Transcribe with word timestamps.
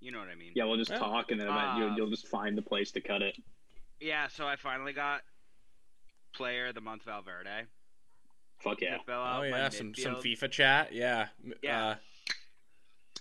You 0.00 0.12
know 0.12 0.18
what 0.18 0.28
I 0.28 0.34
mean? 0.34 0.52
Yeah, 0.54 0.64
we'll 0.64 0.76
just 0.76 0.90
Yeah. 0.90 0.98
talk, 0.98 1.30
and 1.30 1.40
then 1.40 1.48
Uh, 1.48 1.76
you'll, 1.78 1.96
you'll 1.96 2.10
just 2.10 2.28
find 2.28 2.56
the 2.56 2.62
place 2.62 2.90
to 2.92 3.00
cut 3.00 3.22
it. 3.22 3.36
Yeah. 4.00 4.28
So 4.28 4.46
I 4.46 4.56
finally 4.56 4.92
got 4.92 5.22
player 6.34 6.66
of 6.66 6.74
the 6.74 6.80
month 6.80 7.04
Valverde. 7.04 7.66
Fuck 8.58 8.80
yeah. 8.80 8.98
fill 9.04 9.14
out 9.20 9.40
Oh 9.40 9.42
yeah, 9.42 9.68
some 9.68 9.94
some. 9.94 10.16
FIFA 10.16 10.50
chat. 10.50 10.92
Yeah. 10.92 11.28
Yeah. 11.62 11.86
Uh, 11.88 11.94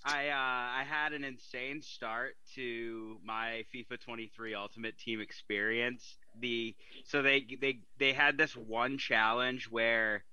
I 0.08 0.30
uh, 0.30 0.36
I 0.80 0.84
had 0.88 1.14
an 1.14 1.24
insane 1.24 1.82
start 1.82 2.36
to 2.56 3.20
my 3.24 3.66
FIFA 3.74 4.00
23 4.00 4.54
Ultimate 4.54 4.98
Team 4.98 5.20
experience. 5.20 6.18
The 6.40 6.76
so 7.06 7.22
they 7.22 7.42
they 7.60 7.80
they 7.98 8.14
had 8.14 8.38
this 8.38 8.56
one 8.56 8.98
challenge 8.98 9.70
where 9.72 10.24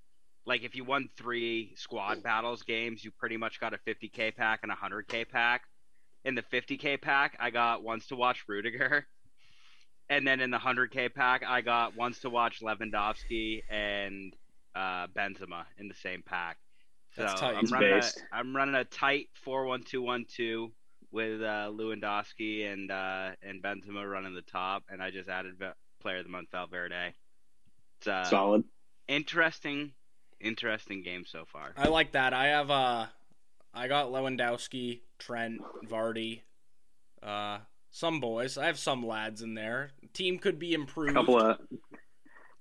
like 0.45 0.63
if 0.63 0.75
you 0.75 0.85
won 0.85 1.09
3 1.17 1.75
squad 1.77 2.23
battles 2.23 2.63
games, 2.65 3.05
you 3.05 3.13
pretty 3.13 3.37
much 3.37 3.61
got 3.61 3.73
a 3.75 3.79
50k 3.79 4.35
pack 4.37 4.61
and 4.65 4.73
a 4.73 4.75
100k 4.75 5.29
pack. 5.29 5.63
In 6.25 6.35
the 6.35 6.43
50k 6.43 7.01
pack, 7.01 7.37
I 7.41 7.51
got 7.51 7.83
once 7.83 8.07
to 8.09 8.17
watch 8.17 8.45
Rudiger. 8.49 9.07
And 10.09 10.27
then 10.27 10.41
in 10.41 10.51
the 10.51 10.59
100k 10.59 11.15
pack, 11.15 11.43
I 11.47 11.63
got 11.63 11.97
once 11.97 12.19
to 12.21 12.29
watch 12.29 12.61
Lewandowski 12.61 13.63
and 13.71 14.35
uh, 14.75 15.07
Benzema 15.07 15.65
in 15.79 15.89
the 15.89 15.95
same 15.95 16.23
pack. 16.23 16.59
So 17.17 17.23
That's 17.23 17.41
tight. 17.41 17.57
I'm 17.57 17.67
running, 17.67 17.93
a, 17.93 17.95
based. 17.97 18.25
I'm 18.33 18.57
running 18.57 18.75
a 18.75 18.85
tight 18.85 19.29
four 19.35 19.65
one 19.65 19.83
two 19.83 20.03
one 20.03 20.25
two 20.29 20.73
with 21.11 21.43
uh, 21.43 21.71
Lewandowski 21.73 22.71
and 22.73 22.91
uh, 22.91 23.31
and 23.43 23.63
Benzema 23.63 24.11
running 24.11 24.35
the 24.35 24.43
top, 24.43 24.85
and 24.91 25.03
I 25.03 25.11
just 25.11 25.29
added 25.29 25.59
Va- 25.59 25.75
Player 26.01 26.19
of 26.19 26.25
the 26.25 26.31
Month 26.31 26.49
Valverde. 26.53 27.15
It's 27.99 28.09
uh, 28.09 28.25
Solid. 28.25 28.65
interesting, 29.09 29.93
interesting 30.41 31.03
game 31.03 31.25
so 31.27 31.45
far. 31.45 31.75
I 31.77 31.89
like 31.89 32.13
that. 32.13 32.33
I 32.33 32.47
have 32.49 32.71
uh, 32.71 33.07
I 33.75 33.89
got 33.89 34.11
Lewandowski, 34.11 35.01
Trent, 35.19 35.61
Vardy, 35.89 36.43
uh, 37.23 37.59
some 37.91 38.21
boys. 38.21 38.59
I 38.59 38.67
have 38.67 38.79
some 38.79 39.07
lads 39.07 39.43
in 39.43 39.55
there. 39.55 39.91
Team 40.13 40.39
could 40.39 40.59
be 40.59 40.75
improved. 40.75 41.15
couple 41.15 41.41
of 41.41 41.59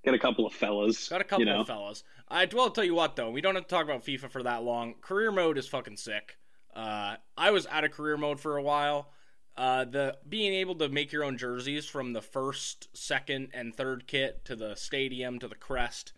got 0.04 0.14
a 0.14 0.18
couple 0.18 0.46
of 0.46 0.52
fellas. 0.52 1.08
Got 1.08 1.20
a 1.20 1.24
couple 1.24 1.44
you 1.44 1.50
know? 1.50 1.60
of 1.60 1.66
fellas. 1.66 2.04
I 2.28 2.48
well, 2.52 2.64
I'll 2.64 2.70
tell 2.70 2.84
you 2.84 2.94
what 2.94 3.16
though, 3.16 3.30
we 3.30 3.40
don't 3.40 3.54
have 3.54 3.64
to 3.64 3.70
talk 3.70 3.84
about 3.84 4.04
FIFA 4.04 4.30
for 4.30 4.42
that 4.42 4.62
long. 4.62 4.94
Career 5.00 5.30
mode 5.30 5.58
is 5.58 5.68
fucking 5.68 5.96
sick. 5.96 6.38
Uh, 6.74 7.16
I 7.36 7.50
was 7.50 7.66
out 7.66 7.84
of 7.84 7.90
career 7.90 8.16
mode 8.16 8.40
for 8.40 8.56
a 8.56 8.62
while. 8.62 9.10
Uh, 9.54 9.84
the 9.84 10.16
being 10.26 10.54
able 10.54 10.74
to 10.76 10.88
make 10.88 11.12
your 11.12 11.24
own 11.24 11.36
jerseys 11.36 11.84
from 11.84 12.14
the 12.14 12.22
first, 12.22 12.88
second, 12.96 13.48
and 13.52 13.74
third 13.74 14.06
kit 14.06 14.44
to 14.46 14.56
the 14.56 14.74
stadium 14.74 15.38
to 15.38 15.48
the 15.48 15.54
crest. 15.54 16.14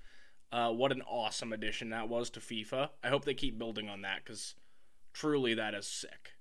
Uh, 0.53 0.71
what 0.71 0.93
an 0.93 1.03
awesome 1.03 1.53
addition 1.53 1.91
that 1.91 2.09
was 2.09 2.31
to 2.31 2.39
FIFA. 2.39 2.91
I 3.03 3.09
hope 3.09 3.25
they 3.25 3.35
keep 3.35 3.59
building 3.59 3.89
on 3.89 4.03
that 4.03 4.25
because 4.25 4.55
truly 5.15 5.55
that 5.55 5.73
is 5.73 5.87
sick. 5.87 6.33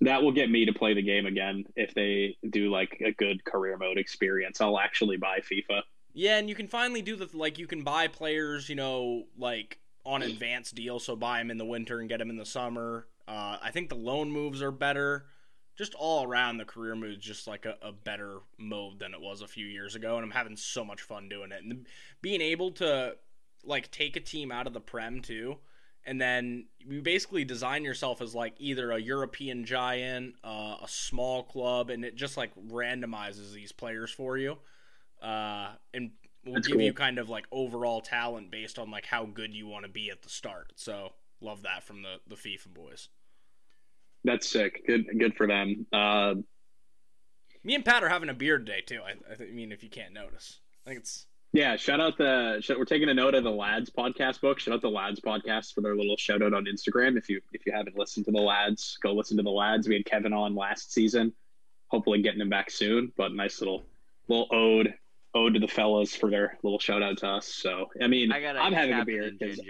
That 0.00 0.22
will 0.22 0.32
get 0.32 0.50
me 0.50 0.64
to 0.64 0.72
play 0.72 0.94
the 0.94 1.02
game 1.02 1.26
again 1.26 1.64
if 1.76 1.92
they 1.92 2.38
do 2.48 2.70
like 2.70 3.02
a 3.04 3.12
good 3.12 3.44
career 3.44 3.76
mode 3.76 3.98
experience. 3.98 4.60
I'll 4.60 4.78
actually 4.78 5.18
buy 5.18 5.40
FIFA. 5.40 5.82
Yeah, 6.14 6.38
and 6.38 6.48
you 6.48 6.54
can 6.54 6.68
finally 6.68 7.02
do 7.02 7.16
the 7.16 7.28
like 7.34 7.58
you 7.58 7.66
can 7.66 7.82
buy 7.82 8.08
players, 8.08 8.68
you 8.68 8.76
know, 8.76 9.24
like 9.36 9.80
on 10.04 10.22
advanced 10.22 10.74
deal, 10.74 10.98
so 10.98 11.16
buy 11.16 11.38
them 11.38 11.50
in 11.50 11.58
the 11.58 11.64
winter 11.64 11.98
and 11.98 12.08
get 12.08 12.18
them 12.18 12.30
in 12.30 12.36
the 12.36 12.46
summer. 12.46 13.06
Uh, 13.26 13.56
I 13.60 13.70
think 13.70 13.88
the 13.88 13.96
loan 13.96 14.30
moves 14.30 14.62
are 14.62 14.70
better. 14.70 15.26
Just 15.76 15.94
all 15.94 16.24
around, 16.24 16.58
the 16.58 16.64
career 16.64 16.94
mode 16.94 17.10
is 17.10 17.16
just 17.16 17.48
like 17.48 17.66
a, 17.66 17.76
a 17.82 17.90
better 17.90 18.38
mode 18.58 19.00
than 19.00 19.12
it 19.12 19.20
was 19.20 19.42
a 19.42 19.48
few 19.48 19.66
years 19.66 19.96
ago, 19.96 20.16
and 20.16 20.24
I'm 20.24 20.30
having 20.30 20.56
so 20.56 20.84
much 20.84 21.02
fun 21.02 21.28
doing 21.28 21.50
it. 21.50 21.64
And 21.64 21.86
being 22.22 22.40
able 22.40 22.70
to 22.72 23.16
like 23.64 23.90
take 23.90 24.14
a 24.14 24.20
team 24.20 24.52
out 24.52 24.66
of 24.66 24.72
the 24.72 24.80
prem 24.80 25.20
too, 25.20 25.56
and 26.06 26.20
then 26.20 26.66
you 26.78 27.02
basically 27.02 27.44
design 27.44 27.84
yourself 27.84 28.20
as 28.20 28.34
like 28.34 28.54
either 28.58 28.92
a 28.92 28.98
European 28.98 29.64
giant, 29.64 30.34
uh, 30.44 30.76
a 30.82 30.86
small 30.88 31.42
club, 31.42 31.90
and 31.90 32.04
it 32.04 32.14
just 32.14 32.36
like 32.36 32.52
randomizes 32.70 33.52
these 33.52 33.72
players 33.72 34.10
for 34.10 34.36
you 34.36 34.58
uh, 35.24 35.68
and 35.94 36.10
will 36.44 36.54
That's 36.54 36.68
give 36.68 36.80
you 36.80 36.92
kind 36.92 37.18
of 37.18 37.30
like 37.30 37.46
overall 37.50 38.00
talent 38.00 38.50
based 38.50 38.78
on 38.78 38.90
like 38.90 39.06
how 39.06 39.24
good 39.24 39.54
you 39.54 39.66
want 39.66 39.84
to 39.86 39.90
be 39.90 40.10
at 40.10 40.22
the 40.22 40.28
start. 40.28 40.72
So 40.76 41.12
love 41.40 41.62
that 41.62 41.82
from 41.82 42.02
the 42.02 42.16
the 42.26 42.36
FIFA 42.36 42.74
boys. 42.74 43.08
That's 44.24 44.48
sick. 44.48 44.86
Good, 44.86 45.06
good 45.18 45.34
for 45.34 45.46
them. 45.46 45.86
Uh, 45.92 46.36
Me 47.62 47.74
and 47.74 47.84
Pat 47.84 48.02
are 48.02 48.08
having 48.08 48.28
a 48.30 48.34
beer 48.34 48.58
today 48.58 48.80
too. 48.80 49.00
I, 49.04 49.12
I 49.30 49.34
th- 49.34 49.50
I 49.50 49.52
mean, 49.52 49.72
if 49.72 49.82
you 49.82 49.90
can't 49.90 50.14
notice, 50.14 50.60
I 50.84 50.90
think 50.90 51.00
it's 51.00 51.26
yeah, 51.54 51.76
shout 51.76 52.00
out 52.00 52.18
the. 52.18 52.58
Shout, 52.60 52.78
we're 52.80 52.84
taking 52.84 53.08
a 53.08 53.14
note 53.14 53.36
of 53.36 53.44
the 53.44 53.50
Lads 53.50 53.88
podcast 53.88 54.40
book. 54.40 54.58
Shout 54.58 54.74
out 54.74 54.82
the 54.82 54.90
Lads 54.90 55.20
podcast 55.20 55.72
for 55.72 55.82
their 55.82 55.94
little 55.94 56.16
shout 56.16 56.42
out 56.42 56.52
on 56.52 56.64
Instagram. 56.64 57.16
If 57.16 57.28
you 57.28 57.40
if 57.52 57.64
you 57.64 57.72
haven't 57.72 57.96
listened 57.96 58.26
to 58.26 58.32
the 58.32 58.40
Lads, 58.40 58.98
go 59.00 59.12
listen 59.12 59.36
to 59.36 59.44
the 59.44 59.50
Lads. 59.50 59.86
We 59.86 59.94
had 59.94 60.04
Kevin 60.04 60.32
on 60.32 60.56
last 60.56 60.92
season. 60.92 61.32
Hopefully, 61.86 62.20
getting 62.22 62.40
him 62.40 62.48
back 62.48 62.72
soon. 62.72 63.12
But 63.16 63.34
nice 63.34 63.60
little 63.60 63.84
little 64.26 64.48
ode 64.50 64.94
ode 65.32 65.54
to 65.54 65.60
the 65.60 65.68
fellas 65.68 66.16
for 66.16 66.28
their 66.28 66.58
little 66.64 66.80
shout 66.80 67.04
out 67.04 67.18
to 67.18 67.28
us. 67.28 67.46
So 67.46 67.88
I 68.02 68.08
mean, 68.08 68.32
I. 68.32 68.44
I'm 68.46 68.72
having 68.72 68.98
a 68.98 69.04
beer 69.04 69.30
because 69.30 69.60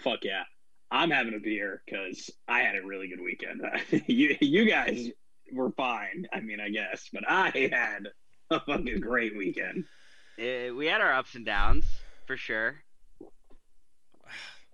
fuck 0.00 0.24
yeah, 0.24 0.44
I'm 0.90 1.10
having 1.10 1.34
a 1.34 1.40
beer 1.40 1.82
because 1.84 2.30
I 2.48 2.60
had 2.60 2.76
a 2.76 2.86
really 2.86 3.08
good 3.08 3.20
weekend. 3.20 3.60
you 4.06 4.34
you 4.40 4.64
guys 4.64 5.10
were 5.52 5.72
fine. 5.72 6.26
I 6.32 6.40
mean, 6.40 6.58
I 6.58 6.70
guess, 6.70 7.10
but 7.12 7.24
I 7.28 7.68
had 7.70 8.08
a 8.50 8.60
fucking 8.60 9.00
great 9.00 9.36
weekend. 9.36 9.84
Uh, 10.40 10.74
we 10.74 10.86
had 10.86 11.00
our 11.00 11.12
ups 11.12 11.34
and 11.34 11.44
downs 11.44 11.84
for 12.26 12.36
sure. 12.36 12.76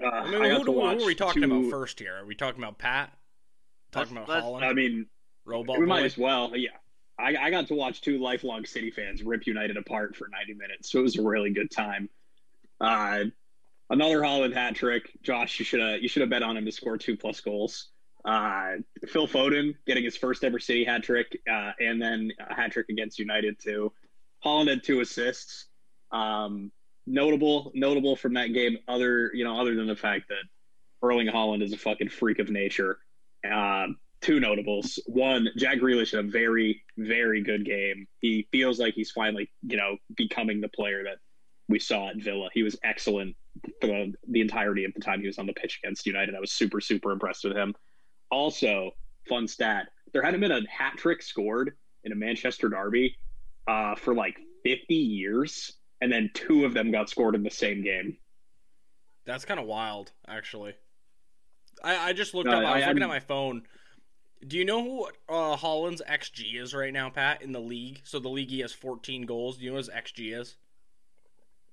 Uh, 0.02 0.06
I 0.06 0.30
mean, 0.30 0.42
I 0.42 0.48
got 0.50 0.58
who, 0.58 0.64
to 0.66 0.72
who 0.72 0.80
are 0.82 0.96
we 1.06 1.14
talking 1.14 1.42
two- 1.42 1.50
about 1.58 1.70
first 1.70 1.98
here? 1.98 2.16
Are 2.18 2.26
we 2.26 2.34
talking 2.34 2.62
about 2.62 2.78
Pat? 2.78 3.12
Talking 3.90 4.16
Let's- 4.16 4.28
about 4.28 4.52
let's- 4.52 4.64
Haaland? 4.64 4.70
I 4.70 4.72
mean, 4.74 5.06
Robot 5.44 5.78
we 5.78 5.86
might 5.86 6.04
as 6.04 6.18
well. 6.18 6.54
Yeah, 6.56 6.70
I, 7.18 7.36
I 7.36 7.50
got 7.50 7.68
to 7.68 7.74
watch 7.74 8.00
two 8.00 8.18
lifelong 8.18 8.64
City 8.64 8.90
fans 8.90 9.22
rip 9.22 9.46
United 9.46 9.76
apart 9.76 10.14
for 10.16 10.28
90 10.28 10.54
minutes, 10.54 10.90
so 10.90 10.98
it 11.00 11.02
was 11.02 11.18
a 11.18 11.22
really 11.22 11.50
good 11.50 11.70
time. 11.70 12.08
Uh, 12.80 13.24
another 13.88 14.20
Haaland 14.20 14.52
hat 14.54 14.74
trick. 14.74 15.10
Josh, 15.22 15.58
you 15.58 15.64
should 15.64 15.80
have 15.80 16.02
you 16.02 16.08
should 16.08 16.20
have 16.20 16.30
bet 16.30 16.42
on 16.42 16.56
him 16.56 16.64
to 16.66 16.72
score 16.72 16.98
two 16.98 17.16
plus 17.16 17.40
goals. 17.40 17.88
Uh, 18.24 18.78
Phil 19.08 19.28
Foden 19.28 19.76
getting 19.86 20.02
his 20.04 20.16
first 20.16 20.42
ever 20.44 20.58
City 20.58 20.84
hat 20.84 21.04
trick, 21.04 21.40
uh, 21.50 21.72
and 21.80 22.02
then 22.02 22.32
a 22.40 22.52
hat 22.54 22.72
trick 22.72 22.88
against 22.90 23.18
United 23.18 23.58
too. 23.58 23.92
Haaland 24.46 24.68
had 24.68 24.84
two 24.84 25.00
assists. 25.00 25.66
Um, 26.12 26.70
notable, 27.06 27.72
notable 27.74 28.16
from 28.16 28.34
that 28.34 28.52
game. 28.52 28.78
Other, 28.88 29.30
you 29.34 29.44
know, 29.44 29.60
other 29.60 29.74
than 29.74 29.86
the 29.86 29.96
fact 29.96 30.28
that 30.28 30.44
Erling 31.02 31.26
Haaland 31.26 31.62
is 31.62 31.72
a 31.72 31.76
fucking 31.76 32.08
freak 32.08 32.38
of 32.38 32.48
nature. 32.48 32.98
Uh, 33.48 33.88
two 34.20 34.40
notables. 34.40 34.98
One, 35.06 35.48
Jack 35.56 35.78
Grealish 35.78 36.12
had 36.12 36.24
a 36.24 36.28
very, 36.28 36.82
very 36.96 37.42
good 37.42 37.64
game. 37.64 38.06
He 38.20 38.48
feels 38.52 38.78
like 38.78 38.94
he's 38.94 39.10
finally, 39.10 39.50
you 39.62 39.76
know, 39.76 39.96
becoming 40.16 40.60
the 40.60 40.68
player 40.68 41.02
that 41.04 41.18
we 41.68 41.78
saw 41.78 42.08
at 42.08 42.16
Villa. 42.16 42.48
He 42.52 42.62
was 42.62 42.76
excellent 42.84 43.36
for 43.80 43.88
the, 43.88 44.12
the 44.28 44.40
entirety 44.40 44.84
of 44.84 44.94
the 44.94 45.00
time 45.00 45.20
he 45.20 45.26
was 45.26 45.38
on 45.38 45.46
the 45.46 45.52
pitch 45.52 45.80
against 45.82 46.06
United. 46.06 46.34
I 46.34 46.40
was 46.40 46.52
super, 46.52 46.80
super 46.80 47.10
impressed 47.10 47.44
with 47.44 47.56
him. 47.56 47.74
Also, 48.30 48.92
fun 49.28 49.46
stat: 49.46 49.86
there 50.12 50.22
hadn't 50.22 50.40
been 50.40 50.52
a 50.52 50.60
hat 50.68 50.94
trick 50.96 51.22
scored 51.22 51.76
in 52.04 52.12
a 52.12 52.16
Manchester 52.16 52.68
derby 52.68 53.16
uh, 53.66 53.94
for 53.96 54.14
like 54.14 54.38
50 54.64 54.94
years, 54.94 55.72
and 56.00 56.12
then 56.12 56.30
two 56.34 56.64
of 56.64 56.74
them 56.74 56.90
got 56.90 57.08
scored 57.08 57.34
in 57.34 57.42
the 57.42 57.50
same 57.50 57.82
game. 57.82 58.16
That's 59.24 59.44
kind 59.44 59.58
of 59.58 59.66
wild, 59.66 60.12
actually. 60.28 60.74
I, 61.82 62.10
I 62.10 62.12
just 62.12 62.32
looked 62.34 62.48
up. 62.48 62.54
I 62.54 62.58
I 62.58 62.60
was 62.62 62.68
looking 62.70 62.82
hadn't- 62.86 63.02
at 63.02 63.08
my 63.08 63.20
phone. 63.20 63.62
Do 64.46 64.58
you 64.58 64.64
know 64.66 64.82
who 64.82 65.06
uh, 65.34 65.56
Haaland's 65.56 66.02
XG 66.08 66.60
is 66.60 66.74
right 66.74 66.92
now, 66.92 67.08
Pat, 67.08 67.42
in 67.42 67.52
the 67.52 67.60
league? 67.60 68.02
So 68.04 68.18
the 68.18 68.28
league 68.28 68.50
he 68.50 68.60
has 68.60 68.72
14 68.72 69.22
goals. 69.22 69.56
Do 69.56 69.64
you 69.64 69.70
know 69.70 69.76
what 69.76 69.86
his 69.86 69.88
XG 69.94 70.38
is? 70.38 70.56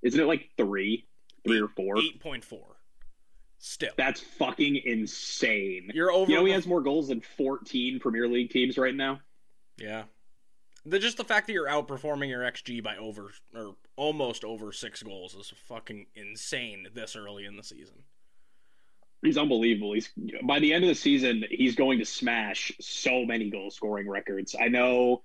Isn't 0.02 0.18
it 0.18 0.24
like 0.26 0.48
three, 0.56 1.06
three 1.46 1.60
or 1.60 1.68
four? 1.68 1.96
8.4. 1.96 2.58
Still. 3.58 3.92
That's 3.96 4.20
fucking 4.20 4.76
insane. 4.84 5.90
You're 5.94 6.10
over. 6.10 6.30
You 6.30 6.38
know 6.38 6.44
he 6.46 6.52
has 6.52 6.66
more 6.66 6.80
goals 6.80 7.08
than 7.08 7.20
14 7.20 8.00
Premier 8.00 8.26
League 8.28 8.50
teams 8.50 8.76
right 8.76 8.94
now. 8.94 9.20
Yeah. 9.78 10.04
The, 10.86 10.98
just 10.98 11.16
the 11.16 11.24
fact 11.24 11.46
that 11.46 11.52
you're 11.54 11.68
outperforming 11.68 12.28
your 12.28 12.42
XG 12.42 12.82
by 12.82 12.96
over 12.96 13.32
or 13.54 13.76
almost 13.96 14.44
over 14.44 14.72
six 14.72 15.02
goals 15.02 15.34
is 15.34 15.52
fucking 15.66 16.06
insane 16.14 16.88
this 16.94 17.16
early 17.16 17.46
in 17.46 17.56
the 17.56 17.62
season. 17.62 17.96
He's 19.22 19.38
unbelievable. 19.38 19.94
He's 19.94 20.10
by 20.42 20.58
the 20.58 20.74
end 20.74 20.84
of 20.84 20.88
the 20.88 20.94
season, 20.94 21.44
he's 21.50 21.74
going 21.74 21.98
to 22.00 22.04
smash 22.04 22.72
so 22.80 23.24
many 23.24 23.48
goal 23.48 23.70
scoring 23.70 24.08
records. 24.08 24.54
I 24.58 24.68
know 24.68 25.22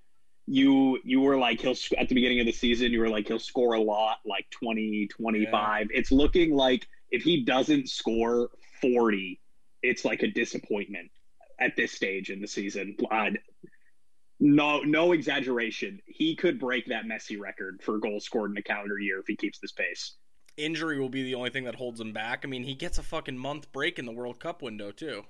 you 0.49 0.99
you 1.03 1.21
were 1.21 1.37
like 1.37 1.61
he'll 1.61 1.75
at 1.97 2.09
the 2.09 2.15
beginning 2.15 2.39
of 2.39 2.45
the 2.47 2.51
season 2.51 2.91
you 2.91 2.99
were 2.99 3.09
like 3.09 3.27
he'll 3.27 3.37
score 3.37 3.75
a 3.75 3.81
lot 3.81 4.17
like 4.25 4.49
20 4.49 5.07
25 5.07 5.87
it's 5.91 6.11
looking 6.11 6.55
like 6.55 6.87
if 7.11 7.21
he 7.21 7.43
doesn't 7.43 7.87
score 7.87 8.49
40 8.81 9.39
it's 9.83 10.03
like 10.03 10.23
a 10.23 10.27
disappointment 10.27 11.11
at 11.59 11.75
this 11.75 11.91
stage 11.91 12.31
in 12.31 12.41
the 12.41 12.47
season 12.47 12.97
no 14.39 14.79
no 14.81 15.11
exaggeration 15.11 16.01
he 16.05 16.35
could 16.35 16.59
break 16.59 16.85
that 16.87 17.05
Messi 17.05 17.39
record 17.39 17.81
for 17.83 17.97
goals 17.97 18.23
scored 18.23 18.51
in 18.51 18.57
a 18.57 18.61
calendar 18.61 18.97
year 18.97 19.19
if 19.19 19.27
he 19.27 19.35
keeps 19.35 19.59
this 19.59 19.71
pace 19.71 20.15
Injury 20.59 20.99
will 20.99 21.09
be 21.09 21.23
the 21.23 21.35
only 21.35 21.49
thing 21.49 21.63
that 21.63 21.75
holds 21.75 22.01
him 22.01 22.11
back. 22.11 22.41
I 22.43 22.47
mean, 22.47 22.63
he 22.63 22.75
gets 22.75 22.97
a 22.97 23.03
fucking 23.03 23.37
month 23.37 23.71
break 23.71 23.97
in 23.97 24.05
the 24.05 24.11
World 24.11 24.39
Cup 24.39 24.61
window 24.61 24.91
too. 24.91 25.23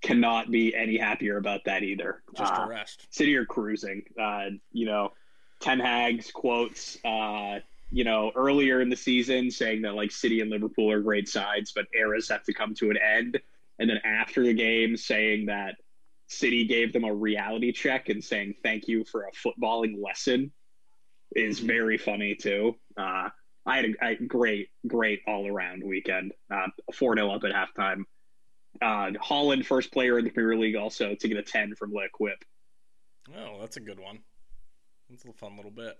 cannot 0.00 0.50
be 0.50 0.74
any 0.74 0.96
happier 0.96 1.36
about 1.36 1.64
that 1.66 1.82
either. 1.82 2.22
Just 2.36 2.52
uh, 2.52 2.62
a 2.62 2.68
rest. 2.68 3.06
City 3.10 3.36
are 3.36 3.44
cruising. 3.44 4.02
Uh, 4.20 4.46
you 4.72 4.86
know, 4.86 5.12
Ten 5.60 5.78
Hag's 5.78 6.30
quotes. 6.30 6.98
Uh, 7.04 7.60
you 7.90 8.04
know, 8.04 8.32
earlier 8.34 8.80
in 8.80 8.88
the 8.88 8.96
season 8.96 9.50
saying 9.50 9.82
that 9.82 9.94
like 9.94 10.10
City 10.10 10.40
and 10.40 10.50
Liverpool 10.50 10.90
are 10.90 11.00
great 11.00 11.28
sides, 11.28 11.72
but 11.74 11.86
eras 11.94 12.30
have 12.30 12.42
to 12.44 12.54
come 12.54 12.74
to 12.76 12.90
an 12.90 12.96
end. 12.96 13.38
And 13.78 13.90
then 13.90 13.98
after 14.02 14.42
the 14.42 14.54
game, 14.54 14.96
saying 14.96 15.46
that 15.46 15.76
City 16.32 16.64
gave 16.64 16.92
them 16.92 17.04
a 17.04 17.14
reality 17.14 17.72
check 17.72 18.08
and 18.08 18.22
saying 18.22 18.54
thank 18.62 18.88
you 18.88 19.04
for 19.04 19.24
a 19.24 19.32
footballing 19.32 20.02
lesson 20.02 20.52
is 21.34 21.60
very 21.60 21.98
funny 21.98 22.34
too. 22.34 22.74
Uh, 22.96 23.28
I 23.64 23.76
had 23.76 23.84
a, 23.84 24.06
a, 24.06 24.14
great, 24.16 24.68
great 24.86 25.20
all 25.26 25.46
around 25.46 25.84
weekend. 25.84 26.32
4 26.94 27.12
uh, 27.12 27.16
0 27.16 27.30
up 27.30 27.44
at 27.44 27.52
halftime. 27.52 28.04
Uh, 28.80 29.12
Haaland, 29.22 29.64
first 29.64 29.92
player 29.92 30.18
in 30.18 30.24
the 30.24 30.30
Premier 30.30 30.58
League, 30.58 30.76
also 30.76 31.14
to 31.14 31.28
get 31.28 31.36
a 31.36 31.42
10 31.42 31.74
from 31.76 31.92
L'Equipe. 31.92 32.44
Oh, 33.36 33.58
that's 33.60 33.76
a 33.76 33.80
good 33.80 34.00
one. 34.00 34.20
That's 35.08 35.24
a 35.24 35.32
fun 35.32 35.56
little 35.56 35.70
bit. 35.70 35.96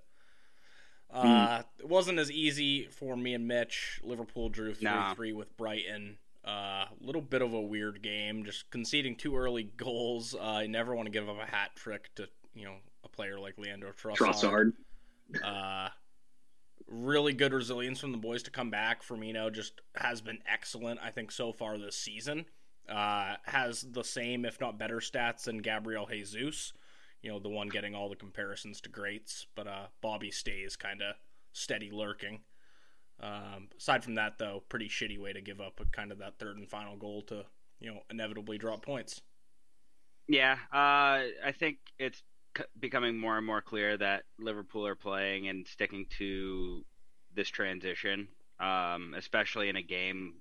Hmm. 1.10 1.26
Uh, 1.26 1.58
mm. 1.58 1.64
It 1.78 1.88
wasn't 1.88 2.18
as 2.18 2.30
easy 2.30 2.86
for 2.86 3.16
me 3.16 3.34
and 3.34 3.46
Mitch. 3.46 4.00
Liverpool 4.02 4.48
drew 4.48 4.74
3 4.74 4.84
nah. 4.84 5.14
3 5.14 5.32
with 5.32 5.56
Brighton. 5.56 6.18
A 6.44 6.50
uh, 6.50 6.84
little 7.00 7.22
bit 7.22 7.40
of 7.40 7.52
a 7.52 7.60
weird 7.60 8.02
game, 8.02 8.44
just 8.44 8.68
conceding 8.70 9.14
two 9.14 9.36
early 9.36 9.64
goals. 9.76 10.34
Uh, 10.34 10.40
I 10.42 10.66
never 10.66 10.94
want 10.94 11.06
to 11.06 11.12
give 11.12 11.28
up 11.28 11.36
a 11.40 11.46
hat 11.46 11.70
trick 11.76 12.10
to 12.16 12.28
you 12.54 12.64
know 12.64 12.76
a 13.04 13.08
player 13.08 13.38
like 13.38 13.58
Leandro 13.58 13.92
Trossard. 13.92 14.16
Trossard. 14.16 14.72
Uh, 15.42 15.88
really 16.86 17.32
good 17.32 17.54
resilience 17.54 18.00
from 18.00 18.12
the 18.12 18.18
boys 18.18 18.42
to 18.42 18.50
come 18.50 18.68
back. 18.68 19.02
Firmino 19.02 19.50
just 19.50 19.80
has 19.94 20.20
been 20.20 20.38
excellent, 20.46 21.00
I 21.02 21.10
think, 21.10 21.32
so 21.32 21.52
far 21.52 21.78
this 21.78 21.96
season. 21.96 22.44
Uh, 22.88 23.36
has 23.44 23.82
the 23.82 24.04
same, 24.04 24.44
if 24.44 24.60
not 24.60 24.78
better, 24.78 24.98
stats 24.98 25.44
than 25.44 25.58
Gabriel 25.58 26.06
Jesus. 26.06 26.72
You 27.22 27.30
know, 27.30 27.38
the 27.38 27.48
one 27.48 27.68
getting 27.68 27.94
all 27.94 28.08
the 28.08 28.16
comparisons 28.16 28.80
to 28.82 28.88
greats, 28.88 29.46
but 29.54 29.66
uh, 29.66 29.86
Bobby 30.00 30.30
stays 30.30 30.76
kind 30.76 31.00
of 31.00 31.14
steady 31.52 31.90
lurking. 31.90 32.40
Um, 33.22 33.68
aside 33.78 34.02
from 34.02 34.16
that, 34.16 34.38
though, 34.38 34.62
pretty 34.68 34.88
shitty 34.88 35.18
way 35.18 35.32
to 35.32 35.40
give 35.40 35.60
up 35.60 35.80
a, 35.80 35.84
kind 35.84 36.10
of 36.10 36.18
that 36.18 36.38
third 36.38 36.56
and 36.56 36.68
final 36.68 36.96
goal 36.96 37.22
to 37.22 37.44
you 37.80 37.92
know 37.92 38.00
inevitably 38.10 38.58
drop 38.58 38.84
points. 38.84 39.20
Yeah, 40.28 40.56
uh, 40.72 41.30
I 41.44 41.52
think 41.56 41.78
it's 41.98 42.22
becoming 42.78 43.18
more 43.18 43.36
and 43.36 43.46
more 43.46 43.62
clear 43.62 43.96
that 43.96 44.24
Liverpool 44.38 44.86
are 44.86 44.94
playing 44.94 45.48
and 45.48 45.66
sticking 45.66 46.06
to 46.18 46.84
this 47.34 47.48
transition, 47.48 48.28
um, 48.60 49.14
especially 49.16 49.68
in 49.68 49.76
a 49.76 49.82
game 49.82 50.34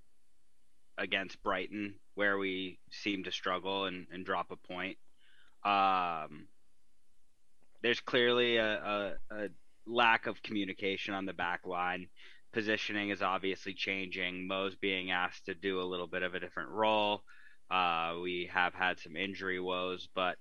against 0.97 1.41
Brighton 1.41 1.95
where 2.15 2.37
we 2.37 2.77
seem 2.91 3.23
to 3.23 3.31
struggle 3.31 3.85
and, 3.85 4.07
and 4.11 4.25
drop 4.25 4.51
a 4.51 4.55
point. 4.55 4.97
Um, 5.63 6.47
there's 7.81 7.99
clearly 7.99 8.57
a, 8.57 8.73
a, 8.73 9.13
a, 9.31 9.47
lack 9.87 10.27
of 10.27 10.43
communication 10.43 11.13
on 11.13 11.25
the 11.25 11.33
back 11.33 11.65
line 11.65 12.07
positioning 12.53 13.09
is 13.09 13.21
obviously 13.21 13.73
changing. 13.73 14.47
Mo's 14.47 14.75
being 14.75 15.11
asked 15.11 15.45
to 15.45 15.53
do 15.53 15.81
a 15.81 15.83
little 15.83 16.07
bit 16.07 16.23
of 16.23 16.35
a 16.35 16.39
different 16.39 16.69
role. 16.69 17.23
Uh, 17.69 18.15
we 18.21 18.49
have 18.51 18.73
had 18.73 18.99
some 18.99 19.15
injury 19.15 19.59
woes, 19.59 20.09
but 20.13 20.37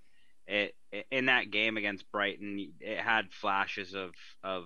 it, 0.47 0.75
in 1.11 1.27
that 1.27 1.51
game 1.51 1.77
against 1.77 2.11
Brighton, 2.11 2.73
it 2.81 2.99
had 2.99 3.33
flashes 3.33 3.95
of 3.95 4.11
of 4.43 4.65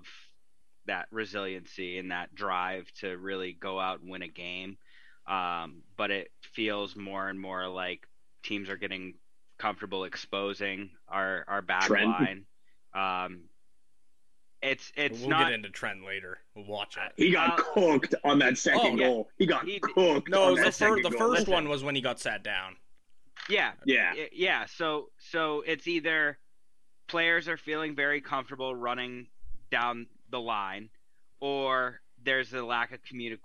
that 0.87 1.07
resiliency 1.11 1.99
and 1.99 2.11
that 2.11 2.35
drive 2.35 2.91
to 3.01 3.17
really 3.17 3.53
go 3.53 3.79
out 3.79 4.01
and 4.01 4.11
win 4.11 4.23
a 4.23 4.29
game. 4.29 4.77
Um, 5.27 5.83
but 5.97 6.11
it 6.11 6.31
feels 6.55 6.97
more 6.97 7.29
and 7.29 7.41
more 7.41 7.69
like 7.69 8.07
teams 8.43 8.69
are 8.69 8.77
getting 8.77 9.15
comfortable 9.59 10.05
exposing 10.05 10.91
our 11.09 11.45
our 11.49 11.63
back 11.63 11.85
Trent. 11.85 12.07
line. 12.07 12.47
Um, 12.95 13.45
it's 14.65 14.93
it's 14.97 15.21
we'll 15.21 15.31
not. 15.31 15.45
get 15.45 15.53
into 15.53 15.69
Trent 15.69 16.05
later. 16.05 16.39
We'll 16.55 16.65
watch 16.65 16.97
it. 16.97 17.13
He 17.17 17.31
got 17.31 17.61
uh, 17.61 17.63
cooked 17.63 18.15
on 18.25 18.39
that 18.39 18.57
second 18.57 19.01
oh, 19.01 19.05
goal. 19.05 19.29
He 19.39 19.47
got 19.47 19.67
he, 19.67 19.79
cooked. 19.79 20.31
No, 20.31 20.57
the, 20.57 20.73
fir- 20.73 21.03
the 21.03 21.11
first 21.11 21.49
one 21.49 21.69
was 21.69 21.85
when 21.85 21.95
he 21.95 22.01
got 22.01 22.19
sat 22.19 22.43
down. 22.43 22.77
Yeah, 23.49 23.73
yeah, 23.85 24.15
yeah. 24.33 24.65
So 24.67 25.11
so 25.19 25.63
it's 25.67 25.87
either 25.87 26.39
players 27.09 27.47
are 27.47 27.59
feeling 27.59 27.95
very 27.95 28.23
comfortable 28.23 28.75
running 28.75 29.27
down 29.71 30.07
the 30.31 30.41
line, 30.41 30.89
or 31.41 32.01
there's 32.23 32.55
a 32.55 32.65
lack 32.65 32.93
of 32.93 33.01
communi- 33.03 33.39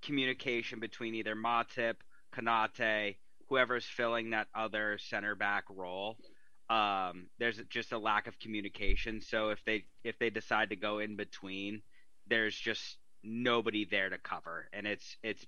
communication 0.00 0.80
between 0.80 1.14
either 1.14 1.36
Matip, 1.36 1.96
Konate, 2.34 3.16
whoever's 3.48 3.84
filling 3.84 4.30
that 4.30 4.48
other 4.54 4.96
center 4.96 5.34
back 5.34 5.64
role 5.68 6.16
um, 6.70 7.26
there's 7.38 7.60
just 7.68 7.92
a 7.92 7.98
lack 7.98 8.26
of 8.26 8.38
communication. 8.38 9.20
So 9.20 9.50
if 9.50 9.64
they 9.64 9.84
if 10.04 10.18
they 10.18 10.30
decide 10.30 10.70
to 10.70 10.76
go 10.76 10.98
in 10.98 11.16
between, 11.16 11.82
there's 12.28 12.56
just 12.56 12.98
nobody 13.22 13.84
there 13.84 14.10
to 14.10 14.18
cover, 14.18 14.68
and 14.72 14.86
it's 14.86 15.16
it's 15.22 15.46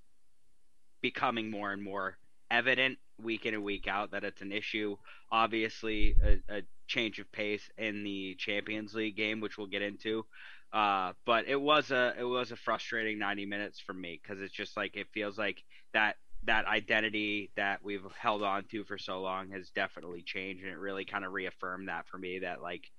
becoming 1.00 1.50
more 1.50 1.72
and 1.72 1.82
more 1.82 2.16
evident 2.50 2.98
week 3.22 3.46
in 3.46 3.54
and 3.54 3.64
week 3.64 3.86
out 3.88 4.10
that 4.12 4.24
it's 4.24 4.42
an 4.42 4.52
issue. 4.52 4.96
Obviously, 5.30 6.16
a, 6.22 6.56
a 6.56 6.62
change 6.86 7.18
of 7.18 7.30
pace 7.32 7.68
in 7.78 8.04
the 8.04 8.34
Champions 8.36 8.94
League 8.94 9.16
game, 9.16 9.40
which 9.40 9.56
we'll 9.56 9.66
get 9.66 9.82
into. 9.82 10.24
Uh, 10.72 11.12
but 11.24 11.46
it 11.46 11.60
was 11.60 11.90
a 11.92 12.14
it 12.18 12.24
was 12.24 12.50
a 12.50 12.56
frustrating 12.56 13.18
90 13.18 13.46
minutes 13.46 13.78
for 13.78 13.92
me 13.92 14.20
because 14.20 14.42
it's 14.42 14.52
just 14.52 14.76
like 14.76 14.96
it 14.96 15.06
feels 15.14 15.38
like 15.38 15.62
that 15.92 16.16
that 16.46 16.66
identity 16.66 17.50
that 17.56 17.82
we've 17.82 18.04
held 18.18 18.42
on 18.42 18.64
to 18.64 18.84
for 18.84 18.98
so 18.98 19.20
long 19.20 19.50
has 19.50 19.70
definitely 19.70 20.22
changed 20.22 20.62
and 20.62 20.72
it 20.72 20.78
really 20.78 21.04
kind 21.04 21.24
of 21.24 21.32
reaffirmed 21.32 21.88
that 21.88 22.06
for 22.06 22.18
me 22.18 22.40
that 22.40 22.62
like 22.62 22.90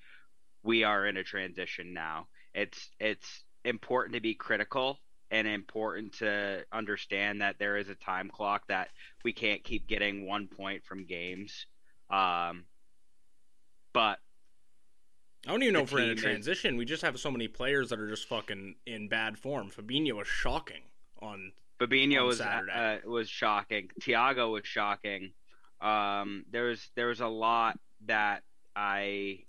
we 0.63 0.83
are 0.83 1.06
in 1.06 1.18
a 1.18 1.24
transition 1.24 1.94
now 1.94 2.27
it's 2.53 2.89
it's 3.00 3.44
important 3.63 4.15
to 4.15 4.21
be 4.21 4.33
critical 4.33 5.00
and 5.31 5.47
important 5.47 6.13
to 6.13 6.63
understand 6.71 7.42
that 7.42 7.57
there 7.59 7.77
is 7.77 7.89
a 7.89 7.95
time 7.95 8.30
clock 8.30 8.63
that 8.68 8.89
we 9.24 9.33
can't 9.33 9.63
keep 9.63 9.88
getting 9.88 10.25
one 10.25 10.47
point 10.47 10.83
from 10.83 11.06
games 11.06 11.65
um 12.09 12.65
but 13.94 14.19
I 15.47 15.51
don't 15.51 15.62
even 15.62 15.74
know 15.74 15.81
if 15.81 15.92
we're 15.92 16.01
in 16.01 16.09
a 16.09 16.15
transition. 16.15 16.74
Is... 16.74 16.77
We 16.80 16.86
just 16.86 17.03
have 17.03 17.19
so 17.19 17.30
many 17.30 17.47
players 17.47 17.89
that 17.89 18.00
are 18.00 18.09
just 18.09 18.27
fucking 18.27 18.75
in 18.88 19.07
bad 19.07 19.38
form. 19.38 19.69
Fabinho 19.69 20.13
was 20.13 20.27
shocking 20.27 20.81
on 21.21 21.51
Fabinho 21.80 22.25
was 22.25 22.39
uh, 22.42 22.98
was 23.06 23.30
shocking. 23.30 23.89
Thiago 24.01 24.51
was 24.51 24.66
shocking. 24.66 25.31
Um, 25.81 26.45
there 26.51 26.66
was 26.66 26.89
there 26.95 27.07
was 27.07 27.19
a 27.19 27.27
lot 27.27 27.77
that 28.06 28.44
I 28.76 29.40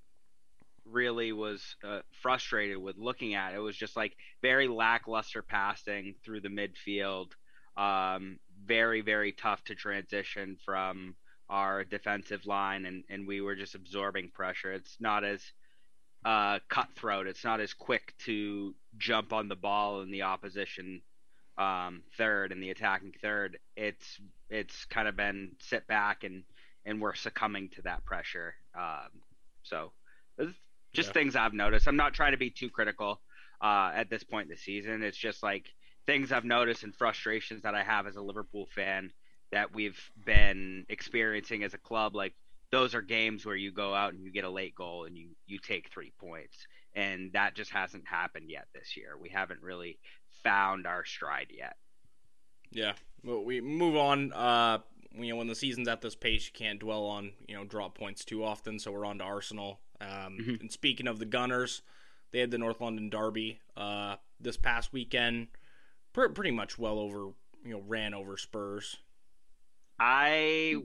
really 0.85 1.33
was 1.33 1.77
uh, 1.85 2.01
frustrated 2.23 2.79
with 2.79 2.97
looking 2.97 3.35
at. 3.35 3.55
It 3.55 3.59
was 3.59 3.77
just 3.77 3.97
like 3.97 4.17
very 4.43 4.69
lackluster 4.69 5.43
passing 5.43 6.15
through 6.25 6.41
the 6.41 6.49
midfield. 6.49 7.33
Um, 7.77 8.39
very 8.65 9.03
very 9.03 9.33
tough 9.33 9.63
to 9.65 9.75
transition 9.75 10.57
from 10.65 11.15
our 11.49 11.85
defensive 11.85 12.45
line, 12.47 12.87
and 12.87 13.05
and 13.09 13.27
we 13.27 13.41
were 13.41 13.55
just 13.55 13.75
absorbing 13.77 14.31
pressure. 14.35 14.73
It's 14.73 14.97
not 14.99 15.23
as 15.23 15.43
uh, 16.25 16.59
cutthroat. 16.69 17.29
It's 17.29 17.45
not 17.45 17.61
as 17.61 17.73
quick 17.73 18.15
to 18.25 18.75
jump 18.99 19.33
on 19.33 19.49
the 19.49 19.55
ball 19.55 20.01
in 20.03 20.11
the 20.11 20.23
opposition 20.23 21.03
um, 21.59 22.03
third 22.17 22.53
and 22.53 22.63
the 22.63 22.71
attacking 22.71 23.13
third, 23.21 23.59
it's 23.77 24.21
it's 24.51 24.85
kind 24.87 25.09
of 25.09 25.17
been 25.17 25.53
sit 25.61 25.87
back 25.87 26.25
and 26.25 26.45
and 26.85 27.01
we're 27.01 27.15
succumbing 27.15 27.71
to 27.71 27.83
that 27.83 28.05
pressure. 28.05 28.55
Um, 28.79 29.11
so 29.63 29.93
just 30.93 31.09
yeah. 31.09 31.13
things 31.13 31.37
I've 31.37 31.53
noticed. 31.53 31.89
I'm 31.89 31.97
not 31.97 32.15
trying 32.15 32.33
to 32.33 32.39
be 32.39 32.51
too 32.51 32.71
critical 32.71 33.21
uh, 33.61 33.93
at 33.95 34.11
this 34.11 34.23
point 34.23 34.45
in 34.45 34.51
the 34.51 34.57
season. 34.57 35.03
It's 35.03 35.17
just 35.17 35.43
like 35.43 35.67
things 36.07 36.33
I've 36.33 36.45
noticed 36.45 36.85
and 36.85 36.95
frustrations 36.95 37.63
that 37.63 37.75
I 37.75 37.83
have 37.83 38.07
as 38.07 38.17
a 38.17 38.23
Liverpool 38.23 38.69
fan 38.75 39.13
that 39.53 39.75
we've 39.75 40.01
been 40.25 40.87
experiencing 40.89 41.63
as 41.65 41.75
a 41.75 41.79
club. 41.79 42.15
Like 42.15 42.35
those 42.71 42.95
are 42.95 43.03
games 43.03 43.45
where 43.45 43.57
you 43.57 43.73
go 43.73 43.95
out 43.95 44.15
and 44.15 44.23
you 44.23 44.33
get 44.33 44.45
a 44.45 44.51
late 44.51 44.75
goal 44.75 45.05
and 45.05 45.17
you 45.17 45.31
you 45.47 45.59
take 45.59 45.91
three 45.91 46.13
points, 46.19 46.57
and 46.95 47.33
that 47.33 47.55
just 47.55 47.71
hasn't 47.71 48.07
happened 48.07 48.51
yet 48.51 48.67
this 48.75 48.97
year. 48.97 49.17
We 49.21 49.29
haven't 49.29 49.63
really 49.63 49.99
found 50.47 50.87
our 50.87 51.05
stride 51.05 51.53
yet. 51.57 51.77
Yeah, 52.71 52.93
well, 53.25 53.45
we 53.45 53.61
move 53.61 53.97
on. 53.97 54.33
Uh, 54.33 54.79
you 55.13 55.31
know, 55.31 55.37
when 55.37 55.49
the 55.49 55.55
season's 55.55 55.89
at 55.89 56.01
this 56.01 56.15
pace, 56.15 56.47
you 56.47 56.53
can't 56.53 56.79
dwell 56.79 57.05
on 57.05 57.33
you 57.49 57.57
know 57.57 57.65
drop 57.65 57.97
points 57.97 58.25
too 58.25 58.45
often. 58.45 58.79
So 58.79 58.93
we're 58.93 59.07
on 59.07 59.19
to 59.19 59.25
Arsenal. 59.25 59.81
Um, 60.01 60.39
mm-hmm. 60.41 60.55
And 60.61 60.71
speaking 60.73 61.09
of 61.09 61.19
the 61.19 61.25
Gunners, 61.25 61.83
they 62.33 62.41
had 62.41 62.51
the 62.51 62.59
North 62.59 62.81
London 62.81 63.09
Derby 63.11 63.61
uh, 63.77 64.17
this 64.41 64.57
past 64.57 64.93
weekend. 64.93 65.49
Pr- 66.13 66.29
pretty 66.29 66.51
much 66.51 66.79
well 66.79 66.99
over 66.99 67.31
you 67.65 67.73
know 67.73 67.83
ran 67.87 68.15
over 68.15 68.37
Spurs. 68.37 68.97
I 69.99 70.77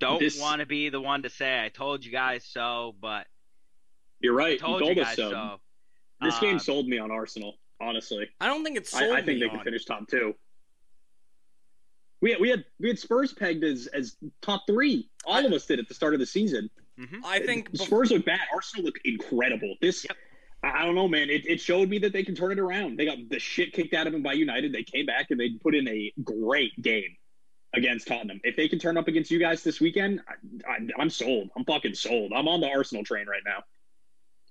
don't 0.00 0.20
this... 0.20 0.40
want 0.40 0.60
to 0.60 0.66
be 0.66 0.88
the 0.88 1.00
one 1.00 1.22
to 1.22 1.30
say 1.30 1.64
I 1.64 1.68
told 1.68 2.04
you 2.04 2.12
guys 2.12 2.44
so, 2.44 2.94
but 3.00 3.26
you're 4.20 4.34
right. 4.34 4.54
I 4.62 4.66
told 4.66 4.80
you, 4.80 4.86
told 4.86 4.96
you 4.96 5.02
us 5.02 5.16
so. 5.16 5.30
so. 5.30 5.60
This 6.20 6.34
um, 6.34 6.40
game 6.40 6.58
sold 6.58 6.88
me 6.88 6.98
on 6.98 7.12
Arsenal 7.12 7.54
honestly. 7.80 8.28
I 8.40 8.46
don't 8.46 8.64
think 8.64 8.76
it's. 8.76 8.94
I, 8.94 9.10
I, 9.10 9.22
think 9.22 9.40
they 9.40 9.46
on. 9.46 9.56
can 9.56 9.64
finish 9.64 9.84
top 9.84 10.08
two. 10.08 10.34
We 12.20 12.32
had, 12.32 12.40
we 12.40 12.48
had 12.50 12.64
we 12.80 12.88
had 12.88 12.98
Spurs 12.98 13.32
pegged 13.32 13.62
as 13.64 13.86
as 13.88 14.16
top 14.42 14.62
three. 14.66 15.08
All 15.24 15.34
I- 15.36 15.42
of 15.42 15.52
us 15.52 15.66
did 15.66 15.78
at 15.78 15.88
the 15.88 15.94
start 15.94 16.14
of 16.14 16.20
the 16.20 16.26
season. 16.26 16.68
Mhm. 16.98 17.20
I 17.24 17.38
think 17.40 17.70
Spurs 17.74 18.10
look 18.10 18.24
bad. 18.24 18.40
Arsenal 18.52 18.84
look 18.86 18.96
incredible. 19.04 19.76
This 19.80 20.04
Yep. 20.08 20.16
I 20.64 20.82
I 20.82 20.84
don't 20.84 20.96
know, 20.96 21.06
man. 21.06 21.30
It, 21.30 21.46
it 21.46 21.60
showed 21.60 21.88
me 21.88 21.98
that 22.00 22.12
they 22.12 22.24
can 22.24 22.34
turn 22.34 22.50
it 22.50 22.58
around. 22.58 22.98
They 22.98 23.04
got 23.04 23.18
the 23.28 23.38
shit 23.38 23.72
kicked 23.72 23.94
out 23.94 24.08
of 24.08 24.12
them 24.12 24.22
by 24.24 24.32
United. 24.32 24.72
They 24.72 24.82
came 24.82 25.06
back 25.06 25.26
and 25.30 25.38
they 25.38 25.50
put 25.50 25.76
in 25.76 25.86
a 25.86 26.12
great 26.24 26.72
game 26.82 27.16
against 27.74 28.08
Tottenham. 28.08 28.40
If 28.42 28.56
they 28.56 28.66
can 28.66 28.80
turn 28.80 28.96
up 28.96 29.06
against 29.06 29.30
you 29.30 29.38
guys 29.38 29.62
this 29.62 29.80
weekend, 29.80 30.20
I, 30.66 30.72
I, 30.72 30.78
I'm 30.98 31.10
sold. 31.10 31.50
I'm 31.56 31.64
fucking 31.64 31.94
sold. 31.94 32.32
I'm 32.34 32.48
on 32.48 32.60
the 32.60 32.68
Arsenal 32.68 33.04
train 33.04 33.28
right 33.28 33.42
now. 33.44 33.62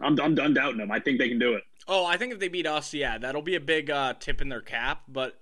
I'm, 0.02 0.20
I'm 0.20 0.36
done 0.36 0.54
doubting 0.54 0.78
them. 0.78 0.92
I 0.92 1.00
think 1.00 1.20
they 1.20 1.30
can 1.30 1.40
do 1.40 1.54
it. 1.54 1.64
Oh, 1.88 2.06
I 2.06 2.18
think 2.18 2.34
if 2.34 2.40
they 2.40 2.50
beat 2.50 2.68
us, 2.68 2.94
yeah, 2.94 3.18
that'll 3.18 3.42
be 3.42 3.56
a 3.56 3.62
big 3.62 3.90
uh, 3.90 4.14
tip 4.20 4.42
in 4.42 4.50
their 4.50 4.62
cap. 4.62 5.04
But 5.08 5.40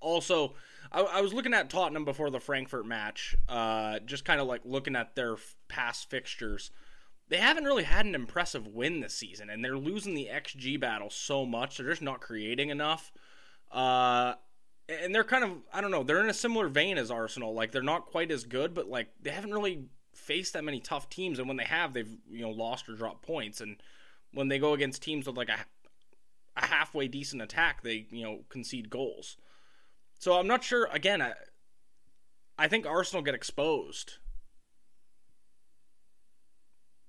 also, 0.00 0.54
I, 0.90 1.02
I 1.02 1.20
was 1.20 1.34
looking 1.34 1.54
at 1.54 1.70
Tottenham 1.70 2.04
before 2.04 2.30
the 2.30 2.40
Frankfurt 2.40 2.86
match, 2.86 3.36
uh, 3.48 3.98
just 4.00 4.24
kind 4.24 4.40
of 4.40 4.46
like 4.46 4.62
looking 4.64 4.96
at 4.96 5.14
their 5.14 5.34
f- 5.34 5.54
past 5.68 6.10
fixtures. 6.10 6.70
They 7.28 7.36
haven't 7.38 7.64
really 7.64 7.84
had 7.84 8.04
an 8.06 8.14
impressive 8.14 8.66
win 8.66 9.00
this 9.00 9.14
season, 9.14 9.48
and 9.48 9.64
they're 9.64 9.78
losing 9.78 10.14
the 10.14 10.28
XG 10.32 10.78
battle 10.80 11.08
so 11.08 11.46
much. 11.46 11.76
They're 11.76 11.88
just 11.88 12.02
not 12.02 12.20
creating 12.20 12.70
enough. 12.70 13.12
Uh, 13.70 14.34
and 14.88 15.14
they're 15.14 15.24
kind 15.24 15.44
of, 15.44 15.50
I 15.72 15.80
don't 15.80 15.90
know, 15.90 16.02
they're 16.02 16.22
in 16.22 16.28
a 16.28 16.34
similar 16.34 16.68
vein 16.68 16.98
as 16.98 17.10
Arsenal. 17.10 17.54
Like, 17.54 17.72
they're 17.72 17.82
not 17.82 18.06
quite 18.06 18.30
as 18.30 18.44
good, 18.44 18.74
but 18.74 18.88
like, 18.88 19.08
they 19.22 19.30
haven't 19.30 19.52
really 19.52 19.84
faced 20.22 20.52
that 20.54 20.64
many 20.64 20.80
tough 20.80 21.08
teams. 21.08 21.38
And 21.38 21.48
when 21.48 21.56
they 21.56 21.64
have, 21.64 21.92
they've, 21.92 22.16
you 22.30 22.42
know, 22.42 22.50
lost 22.50 22.88
or 22.88 22.94
dropped 22.94 23.22
points. 23.22 23.60
And 23.60 23.76
when 24.32 24.48
they 24.48 24.58
go 24.58 24.72
against 24.72 25.02
teams 25.02 25.26
with 25.26 25.36
like 25.36 25.48
a 25.48 25.66
a 26.56 26.66
halfway 26.66 27.08
decent 27.08 27.42
attack, 27.42 27.82
they 27.82 28.06
you 28.10 28.24
know 28.24 28.40
concede 28.48 28.90
goals. 28.90 29.36
So 30.18 30.34
I'm 30.34 30.46
not 30.46 30.62
sure. 30.62 30.88
Again, 30.92 31.22
I 31.22 31.32
I 32.58 32.68
think 32.68 32.86
Arsenal 32.86 33.22
get 33.22 33.34
exposed. 33.34 34.18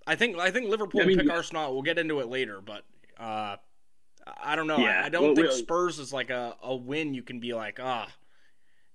I 0.08 0.15
think 0.15 0.38
I 0.38 0.51
think 0.51 0.70
Liverpool 0.70 1.01
I 1.01 1.05
mean, 1.05 1.17
pick 1.17 1.27
yeah. 1.27 1.34
Arsenal. 1.34 1.74
We'll 1.74 1.82
get 1.82 2.00
into 2.00 2.20
it 2.20 2.27
later, 2.27 2.62
but 2.62 2.84
uh, 3.20 3.58
I 4.41 4.55
don't 4.55 4.67
know. 4.67 4.77
Yeah, 4.77 5.01
I, 5.01 5.05
I 5.05 5.10
don't 5.10 5.24
well, 5.24 5.36
think 5.36 5.48
we'll- 5.48 5.58
Spurs 5.58 6.00
is 6.00 6.12
like 6.12 6.29
a, 6.29 6.55
a 6.62 6.75
win. 6.75 7.13
You 7.13 7.24
can 7.24 7.39
be 7.39 7.53
like 7.53 7.79
ah, 7.82 8.10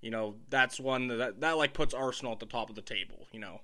you 0.01 0.11
know 0.11 0.35
that's 0.49 0.79
one 0.79 1.07
that 1.07 1.41
that 1.41 1.57
like 1.57 1.73
puts 1.73 1.93
Arsenal 1.93 2.33
at 2.33 2.39
the 2.39 2.45
top 2.45 2.69
of 2.69 2.75
the 2.75 2.81
table. 2.81 3.27
You 3.31 3.39
know. 3.39 3.61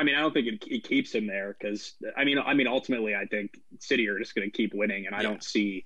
I 0.00 0.02
mean, 0.02 0.14
I 0.14 0.20
don't 0.20 0.32
think 0.32 0.46
it, 0.46 0.64
it 0.66 0.84
keeps 0.84 1.14
him 1.14 1.26
there 1.26 1.54
because 1.60 1.92
I 2.16 2.24
mean, 2.24 2.38
I 2.38 2.54
mean, 2.54 2.66
ultimately, 2.66 3.14
I 3.14 3.26
think 3.26 3.60
City 3.80 4.08
are 4.08 4.18
just 4.18 4.34
going 4.34 4.50
to 4.50 4.56
keep 4.56 4.72
winning, 4.72 5.04
and 5.04 5.14
I 5.14 5.18
Yeah. 5.18 5.28
don't 5.28 5.44
see 5.44 5.84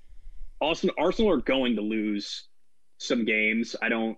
Arsenal. 0.61 0.95
Arsenal 0.97 1.33
are 1.33 1.39
going 1.39 1.75
to 1.75 1.83
lose 1.83 2.47
some 2.99 3.25
games. 3.25 3.75
I 3.83 3.89
don't. 3.89 4.17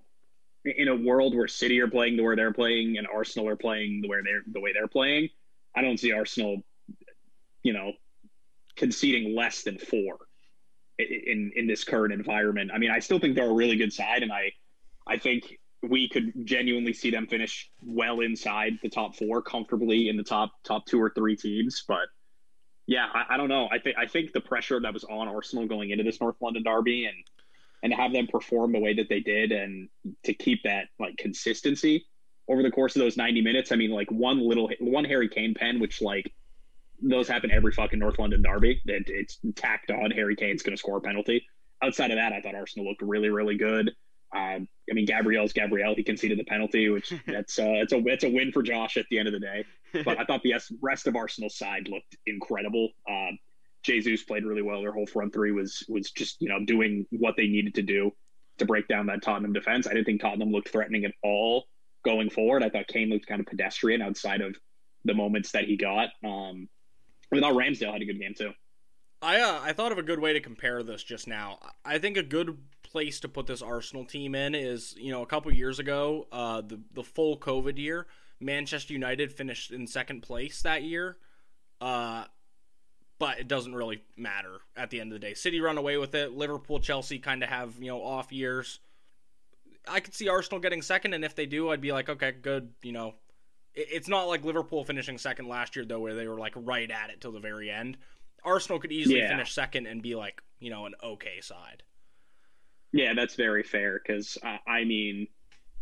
In 0.67 0.89
a 0.89 0.95
world 0.95 1.35
where 1.35 1.49
City 1.49 1.81
are 1.81 1.89
playing 1.89 2.19
the 2.19 2.25
way 2.25 2.35
they're 2.35 2.53
playing 2.53 2.99
and 2.99 3.07
Arsenal 3.07 3.49
are 3.49 3.57
playing 3.57 4.03
the 4.03 4.09
way 4.09 4.19
they're 4.23 4.43
the 4.53 4.61
way 4.61 4.75
they're 4.75 4.87
playing, 4.87 5.31
I 5.75 5.81
don't 5.81 5.99
see 5.99 6.13
Arsenal, 6.13 6.63
you 7.63 7.73
know, 7.73 7.93
conceding 8.77 9.35
less 9.35 9.63
than 9.63 9.79
four 9.79 10.19
in 10.99 11.53
in 11.57 11.67
this 11.67 11.85
current 11.85 12.13
environment. 12.13 12.71
I 12.75 12.77
mean, 12.77 12.91
I 12.91 12.99
still 12.99 13.19
think 13.19 13.35
they're 13.35 13.49
a 13.49 13.55
really 13.55 13.77
good 13.77 13.95
side, 13.95 14.23
and 14.23 14.31
I 14.31 14.53
I 15.07 15.17
think 15.17 15.59
we 15.83 16.09
could 16.09 16.33
genuinely 16.45 16.93
see 16.93 17.11
them 17.11 17.27
finish 17.27 17.71
well 17.83 18.21
inside 18.21 18.79
the 18.83 18.89
top 18.89 19.17
four, 19.17 19.43
comfortably 19.43 20.09
in 20.09 20.17
the 20.17 20.25
top 20.25 20.53
top 20.65 20.87
two 20.87 21.01
or 21.01 21.13
three 21.15 21.37
teams. 21.37 21.85
But 21.87 22.09
yeah, 22.87 23.07
I, 23.13 23.35
I 23.35 23.37
don't 23.37 23.49
know. 23.49 23.69
I 23.71 23.79
think 23.79 23.97
I 23.99 24.07
think 24.07 24.33
the 24.33 24.41
pressure 24.41 24.81
that 24.81 24.93
was 24.93 25.05
on 25.05 25.29
Arsenal 25.29 25.67
going 25.67 25.91
into 25.91 26.05
this 26.05 26.21
North 26.21 26.37
London 26.41 26.63
derby 26.63 27.07
and 27.07 27.17
and 27.83 27.93
have 27.93 28.13
them 28.13 28.27
perform 28.27 28.73
the 28.73 28.81
way 28.81 28.95
that 28.95 29.09
they 29.09 29.21
did 29.21 29.53
and 29.53 29.89
to 30.25 30.35
keep 30.35 30.63
that 30.65 30.89
like 30.99 31.17
consistency 31.19 32.07
over 32.49 32.63
the 32.63 32.71
course 32.71 32.97
of 32.97 33.01
those 33.01 33.17
90 33.17 33.43
minutes. 33.43 33.73
I 33.73 33.77
mean, 33.77 33.91
like 33.91 34.11
one 34.11 34.41
little 34.41 34.71
one 34.81 35.05
Harry 35.05 35.29
Kane 35.29 35.55
pen, 35.55 35.81
which 35.81 36.01
like 36.01 36.33
those 37.03 37.29
happen 37.29 37.51
every 37.51 37.73
fucking 37.73 37.99
North 37.99 38.19
London 38.19 38.43
derby. 38.43 38.81
It, 38.87 39.05
it's 39.09 39.39
tacked 39.55 39.91
on. 39.91 40.11
Harry 40.11 40.37
Kane's 40.37 40.63
going 40.63 40.77
to 40.77 40.81
score 40.81 40.99
a 40.99 41.01
penalty. 41.01 41.47
Outside 41.83 42.11
of 42.11 42.17
that, 42.17 42.33
I 42.33 42.41
thought 42.41 42.55
Arsenal 42.55 42.89
looked 42.89 43.03
really, 43.03 43.29
really 43.29 43.57
good. 43.57 43.91
Um, 44.37 44.69
I 44.91 44.95
mean, 44.95 45.07
Gabriel's 45.07 45.53
Gabriel. 45.53 45.95
He 45.95 46.03
conceded 46.03 46.39
the 46.39 46.45
penalty, 46.45 46.89
which 46.89 47.13
that's 47.27 47.59
uh, 47.59 47.81
it's 47.83 47.93
a 47.93 47.99
it's 48.07 48.25
a 48.25 48.31
win 48.31 48.53
for 48.53 48.63
Josh 48.63 48.97
at 48.97 49.07
the 49.11 49.19
end 49.19 49.29
of 49.29 49.33
the 49.33 49.41
day. 49.41 49.65
But 50.05 50.19
I 50.19 50.25
thought 50.25 50.43
the 50.43 50.55
rest 50.83 51.07
of 51.07 51.17
Arsenal's 51.17 51.57
side 51.57 51.89
looked 51.89 52.17
incredible. 52.27 52.91
Um, 53.09 53.39
Jesus 53.83 54.25
played 54.25 54.45
really 54.45 54.63
well. 54.63 54.81
Their 54.83 54.93
whole 54.93 55.07
front 55.07 55.33
three 55.33 55.53
was 55.53 55.85
was 55.89 56.11
just 56.11 56.41
you 56.41 56.49
know 56.49 56.65
doing 56.65 57.07
what 57.11 57.37
they 57.37 57.47
needed 57.47 57.75
to 57.77 57.83
do 57.83 58.13
to 58.59 58.65
break 58.65 58.89
down 58.89 59.07
that 59.07 59.23
Tottenham 59.23 59.53
defense. 59.53 59.87
I 59.87 59.93
didn't 59.93 60.07
think 60.07 60.21
Tottenham 60.21 60.51
looked 60.51 60.69
threatening 60.69 61.05
at 61.05 61.13
all 61.23 61.67
going 62.05 62.31
forward. 62.31 62.63
I 62.63 62.69
thought 62.69 62.89
Kane 62.89 63.11
looked 63.11 63.27
kind 63.27 63.41
of 63.41 63.47
pedestrian 63.47 64.03
outside 64.03 64.41
of 64.41 64.57
the 65.05 65.15
moments 65.15 65.53
that 65.53 65.65
he 65.65 65.77
got. 65.77 66.11
Um, 66.25 66.69
I 67.33 67.41
thought 67.41 67.55
Ramsdale 67.55 67.93
had 67.93 68.03
a 68.03 68.07
good 68.07 68.21
game 68.21 68.35
too. 68.37 68.53
I 69.23 69.41
uh, 69.41 69.61
I 69.63 69.73
thought 69.73 69.93
of 69.93 69.99
a 69.99 70.03
good 70.03 70.21
way 70.21 70.33
to 70.35 70.41
compare 70.41 70.83
this 70.83 71.03
just 71.03 71.27
now. 71.27 71.59
I 71.85 71.99
think 71.99 72.17
a 72.17 72.23
good 72.23 72.59
place 72.97 73.21
to 73.21 73.29
put 73.29 73.47
this 73.47 73.61
Arsenal 73.61 74.07
team 74.07 74.35
in 74.35 74.55
is 74.55 74.95
you 74.99 75.11
know 75.13 75.21
a 75.23 75.27
couple 75.27 75.53
years 75.53 75.79
ago, 75.79 76.27
uh, 76.33 76.63
the 76.63 76.81
the 76.95 77.03
full 77.03 77.37
COVID 77.39 77.77
year, 77.77 78.07
Manchester 78.41 78.95
United 78.95 79.31
finished 79.35 79.71
in 79.71 79.87
second 79.87 80.23
place 80.23 80.63
that 80.63 80.83
year, 80.83 81.19
uh, 81.83 82.25
but 83.19 83.39
it 83.39 83.49
doesn't 83.49 83.75
really 83.75 84.03
matter 84.17 84.61
at 84.77 84.89
the 84.89 84.99
end 85.01 85.13
of 85.13 85.21
the 85.21 85.27
day. 85.27 85.35
City 85.35 85.61
run 85.61 85.77
away 85.77 85.99
with 85.99 86.15
it. 86.15 86.33
Liverpool, 86.33 86.81
Chelsea 86.81 87.19
kind 87.19 87.43
of 87.43 87.51
have 87.51 87.75
you 87.79 87.89
know 87.89 88.03
off 88.03 88.33
years. 88.33 88.81
I 89.87 90.01
could 90.01 90.15
see 90.15 90.29
Arsenal 90.31 90.59
getting 90.61 90.81
second, 90.81 91.13
and 91.13 91.23
if 91.25 91.35
they 91.35 91.45
do, 91.47 91.69
I'd 91.71 91.83
be 91.83 91.93
like, 91.93 92.09
okay, 92.09 92.33
good. 92.33 92.73
You 92.83 92.93
know, 92.93 93.15
It- 93.75 93.89
it's 93.93 94.09
not 94.09 94.25
like 94.25 94.43
Liverpool 94.43 94.85
finishing 94.85 95.19
second 95.19 95.49
last 95.49 95.77
year 95.77 95.85
though, 95.85 96.01
where 96.01 96.15
they 96.15 96.27
were 96.27 96.39
like 96.39 96.55
right 96.57 96.91
at 96.91 97.11
it 97.11 97.21
till 97.21 97.33
the 97.33 97.41
very 97.41 97.71
end. 97.71 97.99
Arsenal 98.43 98.79
could 98.81 98.91
easily 98.93 99.19
Yeah. 99.19 99.29
finish 99.29 99.53
second 99.53 99.87
and 99.87 100.03
be 100.03 100.15
like, 100.15 100.43
you 100.61 100.71
know, 100.71 100.87
an 100.87 100.95
okay 101.03 101.41
side. 101.43 101.83
Yeah, 102.93 103.15
that's 103.15 103.35
very 103.35 103.63
fair 103.63 104.01
because 104.05 104.39
uh, 104.43 104.57
I 104.67 104.85
mean, 104.85 105.29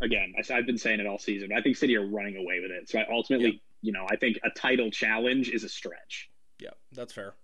again, 0.00 0.34
I, 0.38 0.54
I've 0.54 0.66
been 0.66 0.78
saying 0.78 1.00
it 1.00 1.06
all 1.06 1.18
season. 1.18 1.48
But 1.50 1.58
I 1.58 1.62
think 1.62 1.76
City 1.76 1.96
are 1.96 2.06
running 2.06 2.36
away 2.36 2.60
with 2.60 2.70
it. 2.70 2.88
So 2.88 2.98
I 3.00 3.06
ultimately, 3.10 3.46
Yeah. 3.52 3.58
you 3.82 3.92
know, 3.92 4.06
I 4.10 4.16
think 4.16 4.38
a 4.44 4.50
title 4.50 4.90
challenge 4.90 5.48
is 5.50 5.64
a 5.64 5.68
stretch. 5.68 6.30
Yeah, 6.58 6.70
that's 6.92 7.12
fair. 7.12 7.34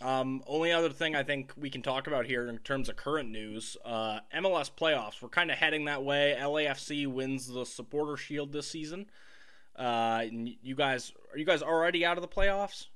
Um, 0.00 0.42
only 0.48 0.72
other 0.72 0.90
thing 0.90 1.14
I 1.14 1.22
think 1.22 1.52
we 1.56 1.70
can 1.70 1.80
talk 1.80 2.08
about 2.08 2.26
here 2.26 2.48
in 2.48 2.58
terms 2.58 2.88
of 2.88 2.96
current 2.96 3.30
news, 3.30 3.76
uh, 3.84 4.18
MLS 4.34 4.68
playoffs. 4.68 5.22
We're 5.22 5.28
kind 5.28 5.50
of 5.50 5.58
heading 5.58 5.84
that 5.84 6.02
way. 6.02 6.36
LAFC 6.40 7.06
wins 7.06 7.46
the 7.46 7.64
Supporter 7.64 8.16
Shield 8.16 8.52
this 8.52 8.68
season. 8.68 9.06
Uh, 9.78 10.22
and 10.24 10.50
you 10.60 10.74
guys, 10.74 11.12
are 11.32 11.38
you 11.38 11.44
guys 11.46 11.62
already 11.62 12.04
out 12.04 12.18
of 12.18 12.22
the 12.22 12.28
playoffs? 12.28 12.86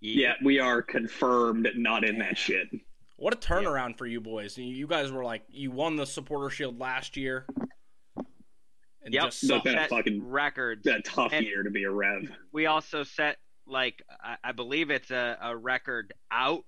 Yeah, 0.00 0.34
we 0.44 0.60
are 0.60 0.80
confirmed 0.80 1.68
not 1.74 2.04
in 2.04 2.18
that 2.20 2.38
shit. 2.38 2.68
What 3.16 3.32
a 3.34 3.36
turnaround 3.36 3.96
for 3.96 4.06
you 4.06 4.20
boys! 4.20 4.58
You- 4.58 4.64
You 4.74 4.86
guys 4.86 5.12
were 5.12 5.24
like, 5.24 5.44
you 5.48 5.70
won 5.70 5.96
the 5.96 6.06
Supporter 6.06 6.50
Shield 6.50 6.78
last 6.80 7.16
year. 7.16 7.46
And 9.02 9.12
Yep. 9.12 9.24
just 9.24 9.44
No, 9.44 9.56
that- 9.64 9.64
set 9.64 9.90
fucking- 9.90 10.26
records. 10.28 10.82
That 10.84 11.04
tough 11.04 11.32
And- 11.32 11.44
year 11.44 11.62
to 11.62 11.70
be 11.70 11.84
a 11.84 11.90
Rev. 11.90 12.30
we 12.52 12.66
also 12.66 13.02
set 13.02 13.38
like 13.66 14.02
I, 14.20 14.36
I 14.44 14.52
believe 14.52 14.90
it's 14.90 15.10
a, 15.10 15.38
a 15.40 15.56
record 15.56 16.12
out 16.30 16.64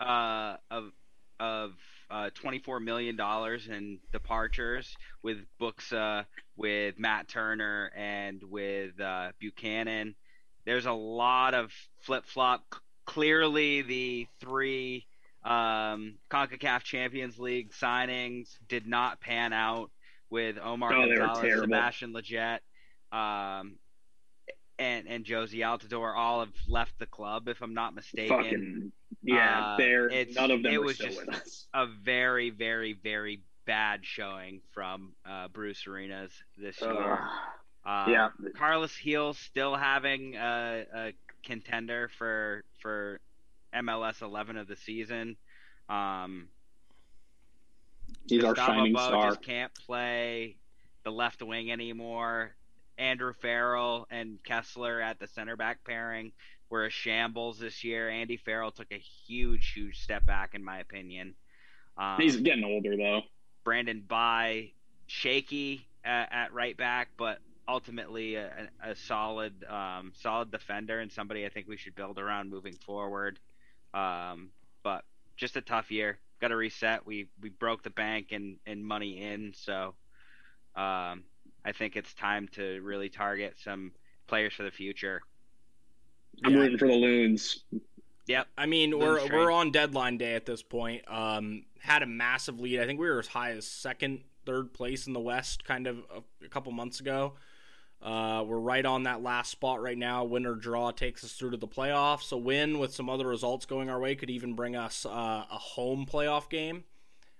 uh, 0.00 0.56
of 0.70 0.92
of 1.40 1.74
uh, 2.10 2.30
twenty 2.34 2.58
four 2.58 2.80
million 2.80 3.16
dollars 3.16 3.68
in 3.68 4.00
departures 4.12 4.96
with 5.22 5.38
books 5.58 5.92
uh, 5.92 6.24
with 6.56 6.98
Matt 6.98 7.28
Turner 7.28 7.92
and 7.94 8.42
with 8.42 8.98
uh, 9.00 9.32
Buchanan. 9.38 10.16
There's 10.64 10.86
a 10.86 10.92
lot 10.92 11.54
of 11.54 11.72
flip 12.00 12.24
flop. 12.26 12.64
Clearly, 13.04 13.82
the 13.82 14.26
three 14.40 15.06
um, 15.44 16.14
Concacaf 16.30 16.82
Champions 16.82 17.38
League 17.38 17.72
signings 17.72 18.48
did 18.68 18.86
not 18.86 19.20
pan 19.20 19.52
out 19.52 19.90
with 20.30 20.56
Omar 20.62 20.92
Oh, 20.92 21.06
Gonzalez. 21.16 21.60
Sebastian 21.60 22.12
Lletget. 22.12 22.58
Um, 23.12 23.76
and 24.78 25.08
and 25.08 25.24
Jozy 25.24 25.60
Altidore 25.60 26.14
all 26.16 26.40
have 26.40 26.52
left 26.68 26.98
the 26.98 27.06
club, 27.06 27.48
if 27.48 27.62
I'm 27.62 27.74
not 27.74 27.94
mistaken. 27.94 28.36
Fucking 28.36 28.92
yeah, 29.22 29.60
Uh, 29.72 29.76
they're 29.76 30.10
none 30.34 30.50
of 30.50 30.62
them 30.62 30.72
it 30.72 30.82
was 30.82 30.98
just-. 30.98 31.66
A 31.74 31.86
very, 31.86 32.50
very, 32.50 32.92
very 32.92 33.42
bad 33.66 34.00
showing 34.04 34.60
from 34.72 35.12
uh, 35.28 35.48
Bruce 35.48 35.86
Arenas 35.86 36.32
this 36.56 36.80
year. 36.80 37.20
Uh, 37.84 38.06
yeah. 38.08 38.28
Carlos 38.56 38.94
Gil 39.02 39.32
still 39.34 39.74
having 39.74 40.36
a, 40.36 40.84
a 40.94 41.12
contender 41.44 42.10
for 42.18 42.62
for 42.80 43.20
MLS 43.74 44.22
11 44.22 44.56
of 44.56 44.66
the 44.66 44.76
season. 44.76 45.36
Um, 45.88 46.48
He's 48.26 48.44
our 48.44 48.54
shining 48.54 48.92
Bou 48.92 49.00
star. 49.00 49.28
just 49.30 49.42
can't 49.42 49.72
play 49.74 50.56
the 51.04 51.10
left 51.10 51.42
wing 51.42 51.70
anymore. 51.70 52.54
Andrew 52.96 53.32
Farrell 53.32 54.06
and 54.10 54.42
Kessler 54.42 55.00
at 55.00 55.18
the 55.18 55.26
center 55.26 55.56
back 55.56 55.84
pairing 55.84 56.32
were 56.68 56.86
a 56.86 56.90
shambles 56.90 57.58
this 57.58 57.84
year. 57.84 58.08
Andy 58.08 58.36
Farrell 58.36 58.70
took 58.70 58.90
a 58.92 58.98
huge, 58.98 59.72
huge 59.72 60.00
step 60.02 60.26
back, 60.26 60.54
in 60.54 60.64
my 60.64 60.78
opinion. 60.78 61.34
Um, 61.96 62.16
He's 62.18 62.36
getting 62.36 62.64
older 62.64 62.96
though. 62.96 63.22
Brandon 63.64 64.02
Bye 64.06 64.72
shaky 65.06 65.86
at, 66.04 66.28
at, 66.32 66.52
right 66.52 66.76
back, 66.76 67.08
but 67.16 67.38
ultimately 67.66 68.36
a, 68.36 68.68
a 68.82 68.94
solid 68.94 69.64
um, 69.64 70.12
solid 70.14 70.50
defender 70.50 71.00
and 71.00 71.10
somebody 71.10 71.44
I 71.44 71.48
think 71.48 71.68
we 71.68 71.76
should 71.76 71.94
build 71.94 72.18
around 72.18 72.50
moving 72.50 72.74
forward. 72.74 73.38
Um, 73.94 74.50
but 74.82 75.04
just 75.36 75.56
a 75.56 75.60
tough 75.60 75.90
year. 75.90 76.18
Got 76.40 76.48
to 76.48 76.56
reset. 76.56 77.04
We 77.06 77.28
we 77.40 77.48
broke 77.48 77.82
the 77.82 77.90
bank 77.90 78.32
and 78.32 78.58
and 78.66 78.84
money 78.84 79.22
in, 79.22 79.52
so 79.54 79.94
um, 80.76 81.24
I 81.64 81.72
think 81.72 81.96
it's 81.96 82.14
time 82.14 82.48
to 82.52 82.80
really 82.82 83.08
target 83.08 83.56
some 83.62 83.92
players 84.28 84.54
for 84.54 84.62
the 84.62 84.70
future. 84.70 85.20
I'm 86.44 86.52
yeah. 86.52 86.60
rooting 86.60 86.78
for 86.78 86.86
the 86.86 86.94
Loons. 86.94 87.64
Yep. 88.26 88.46
I 88.56 88.66
mean, 88.66 88.90
Loons 88.90 89.02
we're 89.02 89.18
train. 89.26 89.32
we're 89.32 89.50
on 89.50 89.72
deadline 89.72 90.18
day 90.18 90.34
at 90.34 90.46
this 90.46 90.62
point. 90.62 91.02
Um, 91.10 91.64
had 91.80 92.02
a 92.02 92.06
massive 92.06 92.60
lead. 92.60 92.80
I 92.80 92.86
think 92.86 93.00
we 93.00 93.08
were 93.08 93.18
as 93.18 93.26
high 93.26 93.52
as 93.52 93.66
second, 93.66 94.20
third 94.46 94.72
place 94.72 95.06
in 95.06 95.12
the 95.12 95.20
West, 95.20 95.64
kind 95.64 95.86
of 95.86 95.98
a, 96.14 96.44
a 96.44 96.48
couple 96.48 96.70
months 96.72 97.00
ago. 97.00 97.34
Uh, 98.00 98.44
we're 98.46 98.58
right 98.60 98.86
on 98.86 99.02
that 99.02 99.22
last 99.22 99.50
spot 99.50 99.82
right 99.82 99.98
now. 99.98 100.24
Win 100.24 100.46
or 100.46 100.54
draw 100.54 100.90
takes 100.92 101.24
us 101.24 101.32
through 101.32 101.50
to 101.50 101.56
the 101.56 101.66
playoffs. 101.66 102.30
A 102.32 102.36
win 102.36 102.78
with 102.78 102.94
some 102.94 103.10
other 103.10 103.26
results 103.26 103.66
going 103.66 103.90
our 103.90 103.98
way 103.98 104.14
could 104.14 104.30
even 104.30 104.54
bring 104.54 104.76
us 104.76 105.04
uh, 105.04 105.44
a 105.50 105.58
home 105.58 106.06
playoff 106.06 106.48
game. 106.48 106.84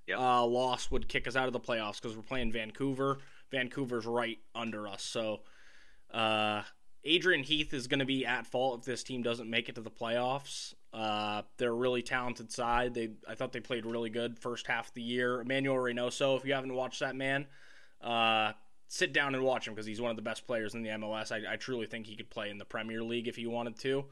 Yep. 0.09 0.19
Uh, 0.19 0.45
loss 0.47 0.91
would 0.91 1.09
kick 1.09 1.29
us 1.29 1.37
out 1.37 1.47
of 1.47 1.53
the 1.53 1.61
playoffs 1.61 2.01
because 2.01 2.17
we're 2.17 2.23
playing 2.23 2.51
Vancouver. 2.51 3.19
Vancouver's 3.51 4.07
right 4.07 4.39
under 4.55 4.89
us. 4.89 5.03
So 5.03 5.41
uh, 6.13 6.63
Adrian 7.05 7.45
Heath 7.45 7.73
is 7.73 7.87
going 7.87 8.01
to 8.01 8.07
be 8.07 8.27
at 8.27 8.47
fault 8.47 8.81
if 8.81 8.85
this 8.85 9.03
team 9.03 9.23
doesn't 9.23 9.49
make 9.49 9.69
it 9.69 9.77
to 9.77 9.81
the 9.81 9.91
playoffs. 9.91 10.75
Uh, 10.93 11.43
they're 11.59 11.71
a 11.71 11.75
really 11.75 12.03
talented 12.03 12.51
side. 12.51 12.95
They 12.95 13.11
I 13.29 13.35
thought 13.35 13.53
they 13.53 13.61
played 13.61 13.87
really 13.87 14.11
good 14.11 14.39
first 14.39 14.67
half 14.67 14.89
of 14.89 14.95
the 14.95 15.03
year. 15.03 15.41
Emmanuel 15.41 15.77
Reynoso, 15.77 16.37
if 16.37 16.45
you 16.45 16.55
haven't 16.55 16.75
watched 16.75 17.01
that 17.01 17.15
man, 17.15 17.47
uh, 18.01 18.53
sit 18.89 19.13
down 19.13 19.35
and 19.35 19.45
watch 19.45 19.69
him 19.69 19.75
because 19.75 19.87
he's 19.87 20.01
one 20.01 20.11
of 20.11 20.17
the 20.17 20.23
best 20.23 20.47
players 20.47 20.75
in 20.75 20.83
the 20.83 20.89
MLS. 20.91 21.31
I, 21.31 21.53
I, 21.53 21.57
truly 21.57 21.87
think 21.87 22.07
he 22.07 22.17
could 22.17 22.31
play 22.31 22.51
in 22.51 22.57
the 22.57 22.65
Premier 22.65 23.03
League 23.03 23.29
if 23.29 23.37
he 23.37 23.47
wanted 23.47 23.79
to. 23.81 24.07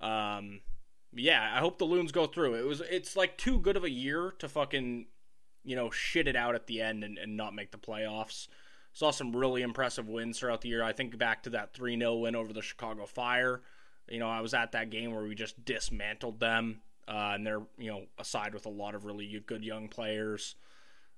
Um, 0.00 0.60
yeah, 1.14 1.52
I 1.54 1.60
hope 1.60 1.78
the 1.78 1.84
Loons 1.84 2.12
go 2.12 2.26
through. 2.26 2.54
It 2.54 2.66
was 2.66 2.82
it's 2.90 3.16
like 3.16 3.38
too 3.38 3.58
good 3.58 3.76
of 3.76 3.84
a 3.84 3.90
year 3.90 4.34
to 4.40 4.48
fucking 4.48 5.06
you 5.64 5.76
know 5.76 5.90
shit 5.90 6.28
it 6.28 6.36
out 6.36 6.54
at 6.54 6.66
the 6.66 6.82
end 6.82 7.04
and, 7.04 7.16
and 7.16 7.36
not 7.36 7.54
make 7.54 7.70
the 7.70 7.78
playoffs. 7.78 8.48
Saw 8.92 9.10
some 9.10 9.34
really 9.34 9.62
impressive 9.62 10.08
wins 10.08 10.38
throughout 10.38 10.60
the 10.60 10.68
year. 10.68 10.82
I 10.82 10.92
think 10.92 11.16
back 11.16 11.44
to 11.44 11.50
that 11.50 11.72
3 11.72 11.98
0 11.98 12.16
win 12.16 12.34
over 12.34 12.52
the 12.52 12.62
Chicago 12.62 13.06
Fire. 13.06 13.62
You 14.08 14.18
know, 14.18 14.28
I 14.28 14.40
was 14.40 14.54
at 14.54 14.72
that 14.72 14.90
game 14.90 15.12
where 15.12 15.22
we 15.22 15.34
just 15.34 15.64
dismantled 15.64 16.40
them. 16.40 16.80
Uh, 17.06 17.32
and 17.34 17.46
they're, 17.46 17.62
you 17.78 17.90
know, 17.90 18.02
aside 18.18 18.52
with 18.52 18.66
a 18.66 18.70
lot 18.70 18.94
of 18.94 19.04
really 19.04 19.42
good 19.46 19.64
young 19.64 19.88
players. 19.88 20.56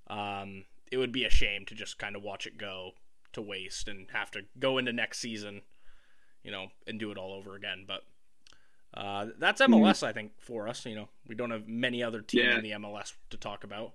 Um, 0.09 0.65
it 0.91 0.97
would 0.97 1.13
be 1.13 1.25
a 1.25 1.31
shame 1.31 1.65
to 1.67 1.75
just 1.75 1.99
kind 1.99 2.17
of 2.17 2.23
watch 2.23 2.47
it 2.47 2.59
go 2.59 2.93
to 3.33 3.43
waste 3.43 3.89
and 3.89 4.07
have 4.13 4.31
to 4.33 4.43
go 4.59 4.79
into 4.79 4.93
next 4.93 5.21
season, 5.21 5.63
you 6.43 6.51
know, 6.51 6.69
and 6.87 6.99
do 6.99 7.11
it 7.11 7.19
all 7.19 7.33
over 7.33 7.55
again. 7.55 7.85
But 7.87 8.03
uh, 8.95 9.27
that's 9.39 9.61
MLS, 9.61 9.69
mm-hmm. 9.69 10.07
I 10.07 10.13
think, 10.13 10.33
for 10.39 10.69
us. 10.69 10.85
You 10.85 10.97
know, 10.97 11.09
we 11.27 11.35
don't 11.35 11.51
have 11.51 11.69
many 11.69 12.03
other 12.03 12.21
teams 12.21 12.45
yeah. 12.45 12.57
in 12.57 12.63
the 12.63 12.71
MLS 12.73 13.15
to 13.31 13.37
talk 13.37 13.65
about. 13.65 13.93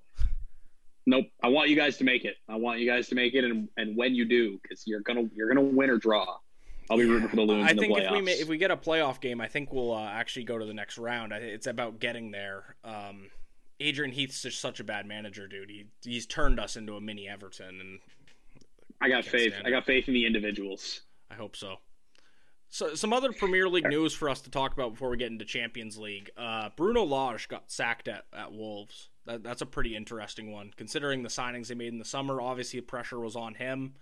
Nope. 1.06 1.26
I 1.44 1.50
want 1.50 1.70
you 1.70 1.76
guys 1.76 1.98
to 1.98 2.04
make 2.04 2.26
it. 2.26 2.38
I 2.50 2.56
want 2.56 2.80
you 2.80 2.90
guys 2.90 3.08
to 3.10 3.16
make 3.16 3.34
it, 3.36 3.44
and 3.44 3.68
and 3.78 3.96
when 3.96 4.16
you 4.16 4.26
do, 4.26 4.60
because 4.62 4.88
you're 4.88 5.02
gonna 5.02 5.30
you're 5.36 5.48
gonna 5.48 5.62
win 5.62 5.90
or 5.90 5.98
draw. 5.98 6.38
I'll 6.90 6.98
be 6.98 7.06
rooting 7.06 7.28
for 7.28 7.36
the 7.36 7.42
Loons. 7.42 7.66
I 7.66 7.74
think 7.74 7.98
if 7.98 8.12
we 8.12 8.32
if 8.32 8.48
we 8.48 8.58
get 8.58 8.72
a 8.72 8.78
playoff 8.78 9.20
game, 9.20 9.42
I 9.42 9.48
think 9.48 9.74
we'll 9.74 9.94
uh, 9.94 10.06
actually 10.06 10.46
go 10.46 10.58
to 10.58 10.66
the 10.66 10.74
next 10.74 10.98
round. 10.98 11.34
It's 11.34 11.68
about 11.68 12.00
getting 12.00 12.32
there. 12.32 12.76
Um, 12.84 13.30
Adrian 13.80 14.12
Heath's 14.12 14.42
just 14.42 14.60
such 14.60 14.80
a 14.80 14.84
bad 14.84 15.06
manager, 15.06 15.48
dude. 15.48 15.70
He 15.70 15.86
he's 16.04 16.26
turned 16.26 16.60
us 16.60 16.76
into 16.76 16.96
a 16.96 17.02
mini 17.02 17.28
Everton, 17.28 17.80
and 17.80 18.00
I 19.02 19.10
got 19.10 19.26
faith. 19.26 19.54
I 19.64 19.70
got 19.70 19.86
faith 19.86 20.08
in 20.08 20.14
the 20.14 20.26
individuals. 20.26 21.02
I 21.30 21.36
hope 21.36 21.56
so. 21.56 21.78
So, 22.70 22.96
some 22.96 23.14
other 23.14 23.32
Premier 23.32 23.70
League 23.70 23.88
news 23.88 24.14
for 24.14 24.30
us 24.30 24.42
to 24.42 24.50
talk 24.50 24.74
about 24.74 24.94
before 24.94 25.10
we 25.10 25.18
get 25.18 25.32
into 25.32 25.46
Champions 25.46 25.98
League. 25.98 26.30
Uh, 26.36 26.70
Bruno 26.76 27.04
Lage 27.04 27.48
got 27.48 27.72
sacked 27.72 28.08
at, 28.08 28.26
at 28.38 28.52
Wolves. 28.52 29.10
That, 29.26 29.44
that's 29.44 29.62
a 29.62 29.66
pretty 29.66 29.96
interesting 29.96 30.52
one, 30.52 30.72
considering 30.76 31.24
the 31.24 31.30
signings 31.30 31.68
they 31.68 31.76
made 31.76 31.94
in 31.94 32.00
the 32.00 32.06
summer. 32.06 32.42
Obviously, 32.42 32.82
pressure 32.82 33.20
was 33.20 33.36
on 33.36 33.54
him. 33.54 33.94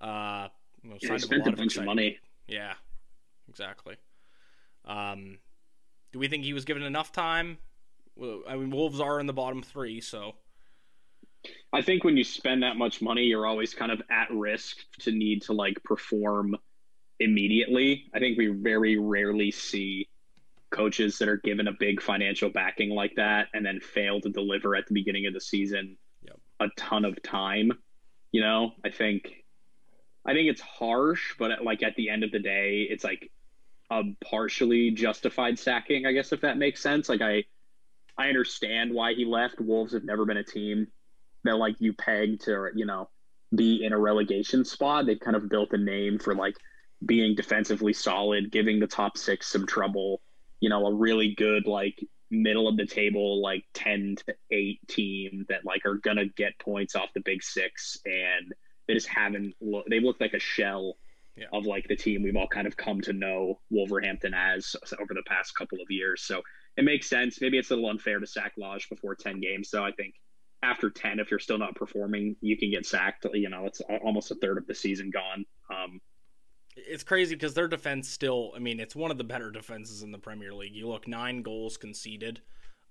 Uh, 0.00 0.48
you 0.82 0.90
know, 0.90 0.96
yeah, 1.00 1.16
spent 1.16 1.46
a, 1.46 1.50
a 1.50 1.56
bunch 1.56 1.76
of 1.76 1.84
money. 1.84 2.18
Yeah, 2.46 2.74
exactly. 3.48 3.96
Um, 4.84 5.38
do 6.12 6.18
we 6.18 6.28
think 6.28 6.44
he 6.44 6.52
was 6.52 6.64
given 6.64 6.82
enough 6.82 7.10
time? 7.10 7.58
Well, 8.16 8.42
I 8.48 8.56
mean, 8.56 8.70
Wolves 8.70 9.00
are 9.00 9.20
in 9.20 9.26
the 9.26 9.32
bottom 9.32 9.62
three, 9.62 10.00
so. 10.00 10.34
I 11.72 11.82
think 11.82 12.04
when 12.04 12.16
you 12.16 12.24
spend 12.24 12.62
that 12.62 12.76
much 12.76 13.02
money, 13.02 13.24
you're 13.24 13.46
always 13.46 13.74
kind 13.74 13.92
of 13.92 14.00
at 14.10 14.30
risk 14.30 14.78
to 15.00 15.12
need 15.12 15.42
to 15.42 15.52
like 15.52 15.82
perform 15.82 16.56
immediately. 17.20 18.04
I 18.14 18.18
think 18.18 18.38
we 18.38 18.46
very 18.46 18.96
rarely 18.96 19.50
see 19.50 20.08
coaches 20.70 21.18
that 21.18 21.28
are 21.28 21.36
given 21.38 21.68
a 21.68 21.72
big 21.72 22.00
financial 22.00 22.50
backing 22.50 22.90
like 22.90 23.14
that 23.16 23.48
and 23.54 23.64
then 23.64 23.80
fail 23.80 24.20
to 24.20 24.28
deliver 24.28 24.74
at 24.74 24.86
the 24.86 24.94
beginning 24.94 25.26
of 25.26 25.34
the 25.34 25.40
season 25.40 25.96
yep. 26.22 26.38
a 26.60 26.66
ton 26.76 27.04
of 27.04 27.20
time. 27.22 27.72
You 28.32 28.40
know, 28.40 28.72
I 28.84 28.90
think 28.90 29.44
I 30.26 30.32
think 30.32 30.48
it's 30.48 30.60
harsh, 30.60 31.34
but 31.38 31.62
like 31.62 31.82
at 31.82 31.94
the 31.96 32.08
end 32.08 32.24
of 32.24 32.32
the 32.32 32.38
day, 32.38 32.86
it's 32.88 33.04
like 33.04 33.30
a 33.90 34.02
partially 34.24 34.90
justified 34.90 35.58
sacking, 35.58 36.06
I 36.06 36.12
guess 36.12 36.32
if 36.32 36.40
that 36.40 36.56
makes 36.56 36.80
sense. 36.80 37.08
Like 37.08 37.20
I 37.20 37.44
I 38.16 38.28
understand 38.28 38.92
why 38.92 39.14
he 39.14 39.24
left. 39.24 39.60
Wolves 39.60 39.92
have 39.92 40.04
never 40.04 40.24
been 40.24 40.36
a 40.36 40.44
team 40.44 40.88
that 41.44 41.56
like 41.56 41.76
you 41.78 41.92
peg 41.92 42.40
to, 42.40 42.68
you 42.74 42.86
know, 42.86 43.08
be 43.54 43.84
in 43.84 43.92
a 43.92 43.98
relegation 43.98 44.64
spot. 44.64 45.06
They've 45.06 45.20
kind 45.20 45.36
of 45.36 45.48
built 45.48 45.72
a 45.72 45.78
name 45.78 46.18
for 46.18 46.34
like 46.34 46.54
being 47.04 47.34
defensively 47.34 47.92
solid, 47.92 48.50
giving 48.50 48.80
the 48.80 48.86
top 48.86 49.18
six 49.18 49.48
some 49.48 49.66
trouble, 49.66 50.20
you 50.60 50.68
know, 50.68 50.86
a 50.86 50.94
really 50.94 51.34
good 51.34 51.66
like 51.66 51.98
middle 52.30 52.66
of 52.68 52.76
the 52.76 52.86
table 52.86 53.40
like 53.42 53.64
10 53.74 54.16
to 54.26 54.34
8 54.50 54.80
team 54.88 55.46
that 55.48 55.64
like 55.64 55.86
are 55.86 55.94
going 55.96 56.16
to 56.16 56.26
get 56.26 56.58
points 56.58 56.96
off 56.96 57.12
the 57.14 57.20
big 57.20 57.42
6 57.42 57.98
and 58.04 58.54
they 58.88 58.94
just 58.94 59.06
haven't 59.06 59.54
lo- 59.60 59.84
they 59.88 60.00
look 60.00 60.20
like 60.20 60.34
a 60.34 60.38
shell 60.38 60.96
yeah. 61.36 61.46
of 61.52 61.66
like 61.66 61.86
the 61.88 61.96
team 61.96 62.22
we've 62.22 62.36
all 62.36 62.48
kind 62.48 62.66
of 62.66 62.76
come 62.76 63.00
to 63.02 63.12
know 63.12 63.60
Wolverhampton 63.70 64.34
as 64.34 64.74
over 65.00 65.14
the 65.14 65.22
past 65.26 65.54
couple 65.54 65.78
of 65.80 65.90
years. 65.90 66.22
So 66.22 66.42
it 66.76 66.84
makes 66.84 67.08
sense. 67.08 67.40
Maybe 67.40 67.58
it's 67.58 67.70
a 67.70 67.74
little 67.74 67.90
unfair 67.90 68.18
to 68.18 68.26
sack 68.26 68.52
Lage 68.56 68.88
before 68.88 69.14
10 69.14 69.40
games. 69.40 69.68
So 69.68 69.84
I 69.84 69.92
think 69.92 70.14
after 70.62 70.90
10, 70.90 71.20
if 71.20 71.30
you're 71.30 71.40
still 71.40 71.58
not 71.58 71.74
performing, 71.74 72.36
you 72.40 72.56
can 72.56 72.70
get 72.70 72.86
sacked. 72.86 73.26
You 73.32 73.48
know, 73.48 73.66
it's 73.66 73.80
almost 74.02 74.30
a 74.30 74.34
third 74.36 74.58
of 74.58 74.66
the 74.66 74.74
season 74.74 75.10
gone. 75.10 75.44
Um, 75.70 76.00
it's 76.76 77.04
crazy 77.04 77.34
because 77.36 77.54
their 77.54 77.68
defense 77.68 78.08
still, 78.08 78.52
I 78.56 78.58
mean, 78.58 78.80
it's 78.80 78.96
one 78.96 79.10
of 79.10 79.18
the 79.18 79.24
better 79.24 79.50
defenses 79.50 80.02
in 80.02 80.10
the 80.10 80.18
Premier 80.18 80.52
League. 80.52 80.74
You 80.74 80.88
look, 80.88 81.06
nine 81.06 81.42
goals 81.42 81.76
conceded. 81.76 82.40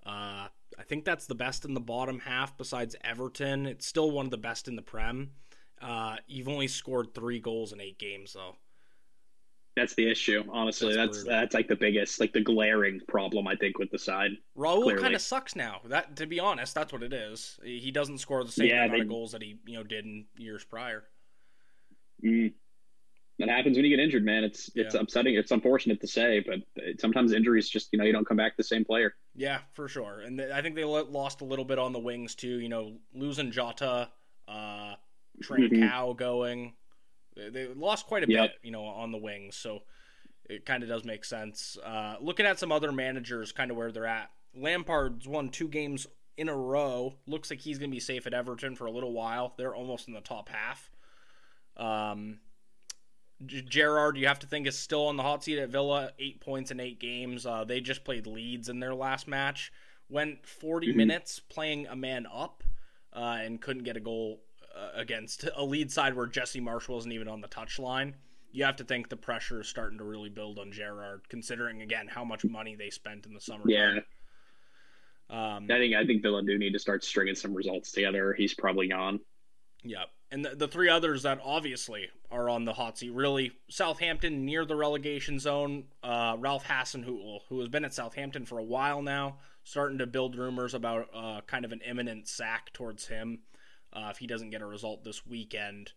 Uh, 0.06 0.48
I 0.78 0.84
think 0.88 1.04
that's 1.06 1.26
the 1.28 1.36
best 1.36 1.66
in 1.66 1.74
the 1.74 1.82
bottom 1.82 2.20
half 2.20 2.58
besides 2.58 2.96
Everton. 3.04 3.66
It's 3.66 3.86
still 3.86 4.12
one 4.12 4.26
of 4.26 4.32
the 4.32 4.38
best 4.38 4.68
in 4.68 4.76
the 4.76 4.82
Prem. 4.82 5.32
Uh, 5.82 6.18
you've 6.28 6.48
only 6.48 6.68
scored 6.68 7.14
three 7.14 7.40
goals 7.40 7.74
in 7.74 7.82
eight 7.82 8.00
games, 8.00 8.34
though. 8.34 8.56
That's 9.76 9.96
the 9.96 10.10
issue, 10.10 10.44
honestly. 10.52 10.96
That's 10.96 11.24
that's, 11.24 11.28
that's, 11.28 11.54
like 11.56 11.68
the 11.68 11.76
biggest, 11.76 12.20
like 12.20 12.32
the 12.32 12.42
glaring 12.42 13.02
problem 13.08 13.48
I 13.48 13.56
think 13.56 13.80
with 13.80 13.90
the 13.90 13.98
side. 13.98 14.32
Raul 14.56 15.00
kind 15.00 15.16
of 15.16 15.22
sucks 15.22 15.56
now. 15.56 15.82
That, 15.86 16.16
to 16.18 16.28
be 16.28 16.40
honest, 16.40 16.76
that's 16.76 16.94
what 16.94 17.02
it 17.02 17.12
is. 17.12 17.60
He 17.64 17.90
doesn't 17.90 18.20
score 18.20 18.44
the 18.44 18.52
same 18.52 18.68
yeah, 18.68 18.86
amount 18.86 18.92
they, 18.92 19.00
of 19.02 19.10
goals 19.10 19.32
that 19.32 19.42
he 19.42 19.58
you 19.66 19.76
know 19.76 19.84
did 19.84 20.06
in 20.06 20.26
years 20.38 20.64
prior. 20.64 21.06
Mm, 22.24 22.54
that 23.40 23.50
happens 23.50 23.76
when 23.76 23.86
you 23.86 23.96
get 23.96 24.04
injured, 24.04 24.24
man. 24.24 24.44
It's 24.44 24.70
it's 24.76 24.94
yeah. 24.94 25.02
upsetting. 25.02 25.36
It's 25.36 25.52
unfortunate 25.52 26.00
to 26.02 26.08
say, 26.08 26.46
but 26.46 26.60
sometimes 27.00 27.34
injuries 27.34 27.68
just 27.68 27.90
you 27.92 27.98
know 27.98 28.06
you 28.06 28.14
don't 28.14 28.28
come 28.28 28.38
back 28.38 28.56
the 28.58 28.64
same 28.64 28.86
player. 28.86 29.16
Yeah, 29.36 29.60
for 29.74 29.88
sure. 29.88 30.22
And 30.22 30.40
I 30.40 30.62
think 30.62 30.76
they 30.76 30.84
lost 30.84 31.42
a 31.42 31.46
little 31.46 31.66
bit 31.66 31.80
on 31.80 31.94
the 31.94 32.00
wings 32.00 32.36
too. 32.36 32.60
You 32.60 32.70
know, 32.70 32.94
losing 33.14 33.52
Jota, 33.52 34.10
uh, 34.48 34.96
Trent 35.42 35.72
mm-hmm. 35.72 35.88
Cow 35.88 36.14
going. 36.14 36.74
They 37.36 37.68
lost 37.68 38.08
quite 38.08 38.24
a 38.24 38.32
yep. 38.32 38.52
bit, 38.52 38.60
you 38.64 38.72
know, 38.72 38.84
on 38.84 39.12
the 39.12 39.18
wings. 39.18 39.56
So 39.56 39.84
it 40.50 40.66
kind 40.66 40.84
of 40.84 40.90
does 40.90 41.04
make 41.04 41.26
sense. 41.26 41.78
Uh, 41.84 42.16
looking 42.22 42.46
at 42.46 42.60
some 42.60 42.72
other 42.72 42.92
managers, 42.92 43.52
kind 43.52 43.72
of 43.72 43.78
where 43.78 43.92
they're 43.92 44.06
at. 44.06 44.32
Lampard's 44.56 45.28
won 45.28 45.50
two 45.50 45.68
games 45.68 46.08
in 46.38 46.50
a 46.50 46.56
row. 46.56 47.16
Looks 47.28 47.50
like 47.50 47.60
he's 47.60 47.80
going 47.80 47.90
to 47.90 47.96
be 47.96 48.00
safe 48.00 48.28
at 48.28 48.34
Everton 48.34 48.76
for 48.76 48.86
a 48.86 48.92
little 48.92 49.14
while. 49.14 49.54
They're 49.58 49.76
almost 49.76 50.08
in 50.08 50.14
the 50.14 50.22
top 50.22 50.50
half. 50.50 50.92
Um, 51.78 52.40
Gerrard, 53.46 54.18
you 54.18 54.28
have 54.28 54.40
to 54.40 54.48
think 54.48 54.68
is 54.68 54.78
still 54.78 55.08
on 55.08 55.18
the 55.18 55.24
hot 55.24 55.44
seat 55.44 55.60
at 55.60 55.70
Villa. 55.70 56.12
Eight 56.20 56.40
points 56.40 56.72
in 56.72 56.80
eight 56.80 57.00
games. 57.00 57.46
Uh, 57.46 57.64
they 57.64 57.82
just 57.82 58.04
played 58.04 58.28
Leeds 58.28 58.70
in 58.70 58.80
their 58.80 58.94
last 58.94 59.28
match. 59.28 59.72
Went 60.10 60.46
40 60.46 60.88
mm-hmm. 60.88 60.98
minutes 60.98 61.40
playing 61.40 61.88
a 61.88 61.96
man 61.96 62.28
up 62.32 62.64
uh, 63.14 63.40
and 63.42 63.62
couldn't 63.62 63.84
get 63.84 63.98
a 63.98 64.02
goal 64.02 64.42
uh, 64.76 64.90
against 64.96 65.48
a 65.56 65.64
lead 65.64 65.92
side 65.92 66.16
where 66.16 66.26
Jesse 66.26 66.62
Marsch 66.62 66.88
wasn't 66.88 67.14
even 67.14 67.28
on 67.28 67.42
the 67.42 67.48
touchline. 67.48 68.14
You 68.52 68.66
have 68.66 68.76
to 68.78 68.84
think 68.84 69.10
the 69.10 69.18
pressure 69.18 69.62
is 69.62 69.68
starting 69.68 69.98
to 69.98 70.04
really 70.04 70.30
build 70.30 70.60
on 70.60 70.72
Gerrard, 70.72 71.28
considering 71.30 71.82
again 71.82 72.08
how 72.08 72.24
much 72.24 72.46
money 72.46 72.76
they 72.76 72.90
spent 72.90 73.26
in 73.26 73.34
the 73.34 73.42
summer. 73.42 73.64
Yeah. 73.66 74.00
Um, 75.30 75.68
I 75.72 75.78
think 75.78 75.96
I 75.96 76.06
think 76.06 76.22
Villa 76.22 76.44
do 76.44 76.58
need 76.58 76.74
to 76.74 76.80
start 76.80 77.04
stringing 77.04 77.36
some 77.36 77.54
results 77.54 77.92
together. 77.92 78.34
He's 78.34 78.54
probably 78.54 78.88
gone. 78.88 79.20
Yep. 79.84 80.08
And 80.32 80.46
the, 80.46 80.56
the 80.56 80.68
three 80.68 80.90
others 80.90 81.24
that 81.24 81.40
obviously 81.44 82.10
are 82.32 82.50
on 82.50 82.66
the 82.66 82.74
hot 82.74 82.98
seat, 82.98 83.14
really, 83.14 83.52
Southampton 83.70 84.46
near 84.46 84.66
the 84.66 84.76
relegation 84.76 85.40
zone. 85.40 85.86
Uh, 86.02 86.36
Ralph 86.40 86.66
Hasenhüttl, 86.66 87.42
who 87.50 87.60
has 87.60 87.70
been 87.70 87.86
at 87.86 87.94
Southampton 87.94 88.46
for 88.46 88.58
a 88.58 88.64
while 88.64 89.02
now, 89.02 89.38
starting 89.64 90.00
to 90.00 90.08
build 90.08 90.36
rumors 90.36 90.74
about 90.74 91.08
uh, 91.14 91.42
kind 91.46 91.66
of 91.66 91.72
an 91.72 91.82
imminent 91.86 92.28
sack 92.28 92.74
towards 92.74 93.08
him 93.08 93.40
uh, 93.94 94.10
if 94.12 94.18
he 94.18 94.28
doesn't 94.28 94.50
get 94.50 94.62
a 94.62 94.66
result 94.66 95.04
this 95.04 95.26
weekend. 95.26 95.92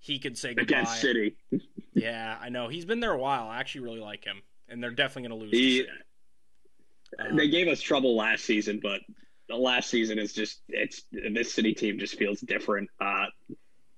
He 0.00 0.18
could 0.18 0.38
say 0.38 0.54
goodbye. 0.54 0.62
Against 0.80 1.00
City. 1.00 1.36
Yeah, 1.94 2.38
I 2.40 2.48
know. 2.48 2.68
He's 2.68 2.84
been 2.84 3.00
there 3.00 3.10
a 3.10 3.18
while. 3.18 3.48
I 3.48 3.58
actually 3.58 3.80
really 3.80 3.98
like 3.98 4.22
him, 4.24 4.42
and 4.68 4.80
they're 4.80 4.92
definitely 4.92 5.30
going 5.30 5.40
to 5.40 5.44
lose. 5.46 5.52
He- 5.52 5.78
City. 5.78 5.88
Um, 7.18 7.36
they 7.36 7.48
gave 7.48 7.66
us 7.66 7.80
trouble 7.80 8.14
last 8.14 8.44
season, 8.44 8.78
but 8.80 9.00
the 9.48 9.56
last 9.56 9.90
season 9.90 10.16
is 10.18 10.32
just 10.32 10.60
it's 10.68 11.02
this 11.10 11.52
City 11.52 11.74
team 11.74 11.98
just 11.98 12.16
feels 12.16 12.40
different. 12.40 12.88
Uh, 13.00 13.26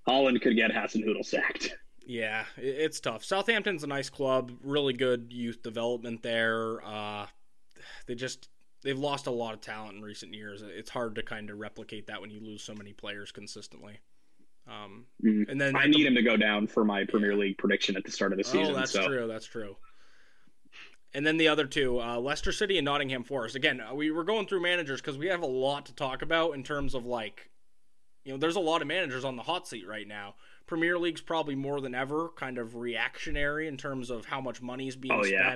Haaland 0.08 0.40
could 0.40 0.56
get 0.56 0.70
Hasenhüttl 0.70 1.24
sacked. 1.26 1.76
Yeah, 2.06 2.44
it's 2.56 3.00
tough. 3.00 3.22
Southampton's 3.22 3.84
a 3.84 3.86
nice 3.86 4.08
club, 4.08 4.52
really 4.62 4.94
good 4.94 5.32
youth 5.32 5.62
development 5.62 6.22
there. 6.22 6.82
Uh, 6.84 7.26
they 8.06 8.14
just 8.14 8.48
they've 8.82 8.98
lost 8.98 9.26
a 9.26 9.30
lot 9.30 9.54
of 9.54 9.60
talent 9.60 9.96
in 9.96 10.02
recent 10.02 10.34
years. 10.34 10.62
It's 10.62 10.90
hard 10.90 11.14
to 11.16 11.22
kind 11.22 11.50
of 11.50 11.58
replicate 11.58 12.06
that 12.06 12.20
when 12.20 12.30
you 12.30 12.40
lose 12.40 12.62
so 12.62 12.74
many 12.74 12.92
players 12.92 13.30
consistently. 13.32 13.98
Um, 14.66 15.06
Mhm. 15.24 15.48
and 15.48 15.60
then 15.60 15.74
I 15.76 15.86
need 15.86 16.06
him 16.06 16.14
to 16.14 16.22
go 16.22 16.36
down 16.36 16.66
for 16.66 16.84
my 16.84 17.04
Premier 17.04 17.34
League 17.34 17.58
prediction 17.58 17.96
at 17.96 18.04
the 18.04 18.10
start 18.12 18.32
of 18.32 18.38
the 18.38 18.44
season. 18.44 18.74
Oh, 18.74 18.74
that's 18.74 18.92
so 18.92 19.06
true. 19.06 19.26
That's 19.26 19.46
true. 19.46 19.76
And 21.12 21.26
then 21.26 21.38
the 21.38 21.48
other 21.48 21.66
two, 21.66 22.00
uh, 22.00 22.18
Leicester 22.20 22.52
City 22.52 22.78
and 22.78 22.84
Nottingham 22.84 23.24
Forest. 23.24 23.56
Again, 23.56 23.80
uh, 23.80 23.92
we 23.94 24.10
were 24.12 24.22
going 24.22 24.46
through 24.46 24.60
managers 24.60 25.00
because 25.00 25.18
we 25.18 25.26
have 25.26 25.42
a 25.42 25.46
lot 25.46 25.86
to 25.86 25.94
talk 25.94 26.22
about 26.22 26.52
in 26.54 26.62
terms 26.62 26.94
of 26.94 27.04
like, 27.04 27.50
you 28.24 28.30
know, 28.32 28.38
there's 28.38 28.54
a 28.54 28.60
lot 28.60 28.80
of 28.80 28.86
managers 28.86 29.24
on 29.24 29.34
the 29.34 29.42
hot 29.42 29.66
seat 29.66 29.86
right 29.88 30.06
now. 30.06 30.36
Premier 30.66 30.98
League's 30.98 31.20
probably 31.20 31.56
more 31.56 31.80
than 31.80 31.96
ever 31.96 32.28
kind 32.36 32.58
of 32.58 32.76
reactionary 32.76 33.66
in 33.66 33.76
terms 33.76 34.08
of 34.08 34.26
how 34.26 34.40
much 34.40 34.62
money 34.62 34.86
is 34.86 34.94
being 34.94 35.12
Oh, 35.12 35.24
yeah. 35.24 35.52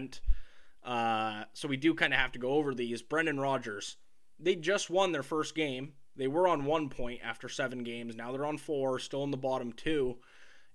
Spent. 0.84 0.96
Uh, 0.96 1.44
so 1.52 1.68
we 1.68 1.76
do 1.76 1.94
kind 1.94 2.12
of 2.12 2.20
have 2.20 2.32
to 2.32 2.38
go 2.38 2.50
over 2.50 2.74
these. 2.74 3.02
Brendan 3.02 3.40
Rodgers, 3.40 3.96
they 4.38 4.54
just 4.56 4.90
won 4.90 5.12
their 5.12 5.22
first 5.22 5.54
game. 5.54 5.92
They 6.16 6.28
were 6.28 6.46
on 6.46 6.64
one 6.64 6.88
point 6.88 7.20
after 7.24 7.48
seven 7.48 7.82
games. 7.82 8.14
Now 8.14 8.32
they're 8.32 8.46
on 8.46 8.58
four, 8.58 8.98
still 8.98 9.24
in 9.24 9.30
the 9.30 9.36
bottom 9.36 9.72
two. 9.72 10.18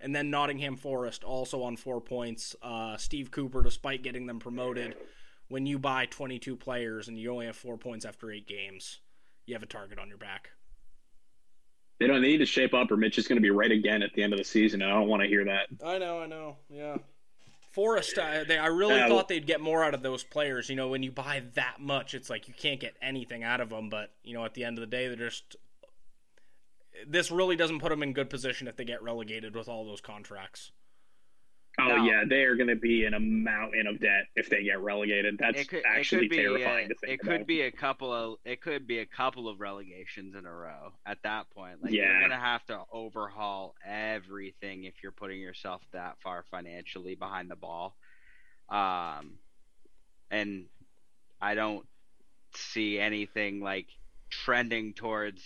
And 0.01 0.15
then 0.15 0.29
Nottingham 0.29 0.77
Forest 0.77 1.23
also 1.23 1.63
on 1.63 1.75
four 1.75 1.99
points. 2.01 2.55
Uh, 2.61 2.97
Steve 2.97 3.31
Cooper, 3.31 3.61
despite 3.61 4.01
getting 4.03 4.27
them 4.27 4.39
promoted, 4.39 4.95
when 5.49 5.65
you 5.65 5.77
buy 5.79 6.05
22 6.05 6.55
players 6.55 7.07
and 7.07 7.17
you 7.17 7.31
only 7.31 7.47
have 7.47 7.55
four 7.55 7.77
points 7.77 8.05
after 8.05 8.31
eight 8.31 8.47
games, 8.47 8.99
you 9.45 9.53
have 9.55 9.63
a 9.63 9.65
target 9.65 9.99
on 9.99 10.07
your 10.07 10.17
back. 10.17 10.51
they 11.99 12.07
don't 12.07 12.21
they 12.21 12.29
need 12.29 12.37
to 12.37 12.45
shape 12.45 12.73
up, 12.73 12.91
or 12.91 12.97
Mitch 12.97 13.17
is 13.17 13.27
going 13.27 13.37
to 13.37 13.41
be 13.41 13.49
right 13.49 13.71
again 13.71 14.01
at 14.01 14.13
the 14.13 14.23
end 14.23 14.31
of 14.31 14.39
the 14.39 14.45
season. 14.45 14.81
And 14.81 14.91
I 14.91 14.93
don't 14.95 15.07
want 15.09 15.21
to 15.21 15.27
hear 15.27 15.43
that. 15.45 15.67
I 15.85 15.97
know, 15.97 16.21
I 16.21 16.27
know, 16.27 16.57
yeah. 16.69 16.97
Forest, 17.71 18.17
uh, 18.17 18.43
they, 18.47 18.57
I 18.57 18.67
really 18.67 18.95
Yeah, 18.95 19.07
thought 19.07 19.27
they'd 19.27 19.45
get 19.45 19.61
more 19.61 19.83
out 19.83 19.93
of 19.93 20.01
those 20.01 20.23
players. 20.23 20.69
You 20.69 20.75
know, 20.75 20.87
when 20.87 21.03
you 21.03 21.11
buy 21.11 21.43
that 21.53 21.79
much, 21.79 22.15
it's 22.15 22.29
like 22.29 22.47
you 22.47 22.53
can't 22.53 22.79
get 22.79 22.95
anything 23.01 23.43
out 23.43 23.61
of 23.61 23.69
them. 23.69 23.89
But 23.89 24.11
you 24.23 24.33
know, 24.33 24.43
at 24.43 24.55
the 24.55 24.63
end 24.63 24.77
of 24.77 24.81
the 24.81 24.87
day, 24.87 25.07
they're 25.07 25.15
just. 25.15 25.55
This 27.07 27.31
really 27.31 27.55
doesn't 27.55 27.79
put 27.79 27.89
them 27.89 28.03
in 28.03 28.13
good 28.13 28.29
position 28.29 28.67
if 28.67 28.75
they 28.75 28.83
get 28.83 29.01
relegated 29.03 29.55
with 29.55 29.69
all 29.69 29.85
those 29.85 30.01
contracts. 30.01 30.71
Oh 31.79 31.87
No. 31.97 32.03
yeah, 32.03 32.23
they 32.27 32.43
are 32.43 32.55
going 32.55 32.67
to 32.69 32.75
be 32.75 33.05
in 33.05 33.13
a 33.13 33.19
mountain 33.19 33.87
of 33.87 33.99
debt 33.99 34.25
if 34.35 34.49
they 34.49 34.63
get 34.63 34.79
relegated. 34.81 35.37
That's 35.39 35.63
could, 35.65 35.83
actually 35.85 36.27
be, 36.27 36.37
terrifying 36.37 36.85
uh, 36.85 36.89
to 36.89 36.95
think 36.95 37.13
it 37.13 37.19
about. 37.23 37.37
could 37.37 37.47
be 37.47 37.61
a 37.61 37.71
couple 37.71 38.11
of 38.13 38.37
it 38.45 38.61
could 38.61 38.85
be 38.87 38.99
a 38.99 39.05
couple 39.05 39.47
of 39.47 39.59
relegations 39.59 40.35
in 40.35 40.45
a 40.45 40.51
row 40.53 40.93
at 41.05 41.17
that 41.23 41.49
point. 41.51 41.81
Like 41.83 41.93
Yeah. 41.93 42.11
you're 42.11 42.21
gonna 42.21 42.39
have 42.39 42.65
to 42.65 42.79
overhaul 42.91 43.75
everything 43.85 44.83
if 44.83 44.95
you're 45.01 45.11
putting 45.11 45.39
yourself 45.39 45.81
that 45.93 46.17
far 46.21 46.43
financially 46.51 47.15
behind 47.15 47.49
the 47.49 47.55
ball. 47.55 47.95
Um, 48.69 49.39
and 50.31 50.65
I 51.41 51.55
don't 51.55 51.85
see 52.55 52.99
anything 52.99 53.61
like 53.61 53.87
trending 54.29 54.93
towards 54.93 55.43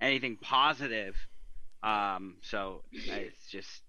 anything 0.00 0.36
positive. 0.40 1.14
Um, 1.82 2.36
so 2.42 2.82
it's 2.92 3.46
just 3.48 3.82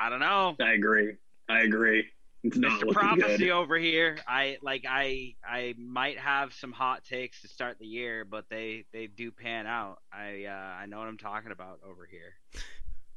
I 0.00 0.08
don't 0.08 0.20
know. 0.20 0.56
I 0.60 0.72
agree. 0.72 1.12
I 1.48 1.60
agree. 1.60 2.06
It's 2.42 2.56
not 2.56 2.80
Mr. 2.80 2.92
Prophecy 2.92 3.36
good. 3.44 3.50
over 3.50 3.76
here. 3.76 4.16
I 4.26 4.56
like 4.62 4.86
I 4.88 5.34
I 5.46 5.74
might 5.76 6.18
have 6.18 6.54
some 6.54 6.72
hot 6.72 7.04
takes 7.04 7.42
to 7.42 7.48
start 7.48 7.78
the 7.78 7.86
year, 7.86 8.24
but 8.24 8.46
they 8.48 8.86
they 8.94 9.06
do 9.08 9.30
pan 9.30 9.66
out. 9.66 9.98
I 10.10 10.46
uh, 10.46 10.52
I 10.82 10.86
know 10.86 10.98
what 11.00 11.08
I'm 11.08 11.18
talking 11.18 11.52
about 11.52 11.80
over 11.86 12.08
here. 12.10 12.32